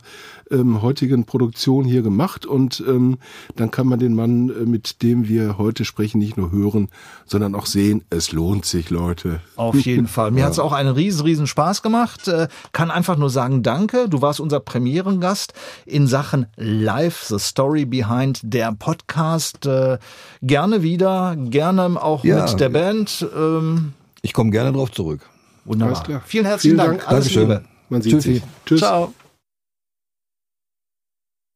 ähm, 0.51 0.81
heutigen 0.81 1.25
Produktion 1.25 1.85
hier 1.85 2.01
gemacht 2.01 2.45
und 2.45 2.83
ähm, 2.87 3.17
dann 3.55 3.71
kann 3.71 3.87
man 3.87 3.99
den 3.99 4.13
Mann, 4.15 4.49
äh, 4.49 4.65
mit 4.65 5.01
dem 5.01 5.27
wir 5.27 5.57
heute 5.57 5.85
sprechen, 5.85 6.19
nicht 6.19 6.37
nur 6.37 6.51
hören, 6.51 6.89
sondern 7.25 7.55
auch 7.55 7.65
sehen. 7.65 8.03
Es 8.09 8.31
lohnt 8.31 8.65
sich, 8.65 8.89
Leute. 8.89 9.41
Auf 9.55 9.75
jeden 9.79 10.07
Fall. 10.07 10.31
Mir 10.31 10.45
hat's 10.45 10.59
auch 10.59 10.73
einen 10.73 10.93
riesen, 10.93 11.23
riesen 11.23 11.47
Spaß 11.47 11.81
gemacht. 11.81 12.27
Äh, 12.27 12.47
Kann 12.71 12.91
einfach 12.91 13.17
nur 13.17 13.29
sagen, 13.29 13.63
danke. 13.63 14.07
Du 14.09 14.21
warst 14.21 14.39
unser 14.39 14.59
Premierengast 14.59 15.53
in 15.85 16.07
Sachen 16.07 16.47
Live, 16.55 17.23
The 17.23 17.39
Story 17.39 17.85
Behind 17.85 18.39
der 18.43 18.71
Podcast. 18.73 19.65
Äh, 19.65 19.97
Gerne 20.43 20.81
wieder, 20.83 21.35
gerne 21.37 22.01
auch 22.01 22.23
Ja. 22.23 22.45
mit 22.45 22.59
der 22.59 22.69
Band. 22.69 23.25
Ähm, 23.35 23.93
Ich 24.23 24.33
komme 24.33 24.49
gerne 24.51 24.71
drauf 24.73 24.91
zurück. 24.91 25.21
Wunderbar. 25.65 25.95
Alles 25.95 26.05
klar. 26.07 26.21
Vielen 26.25 26.45
herzlichen 26.45 26.77
Vielen 26.77 26.87
Dank. 26.87 26.99
Dank. 27.01 27.09
Alles 27.11 27.25
Dankeschön. 27.25 27.49
Liebe. 27.49 27.63
Man 27.89 28.01
sieht 28.01 28.13
Tschüssi. 28.13 28.33
sich. 28.35 28.43
Tschüss. 28.65 28.79
Ciao. 28.79 29.13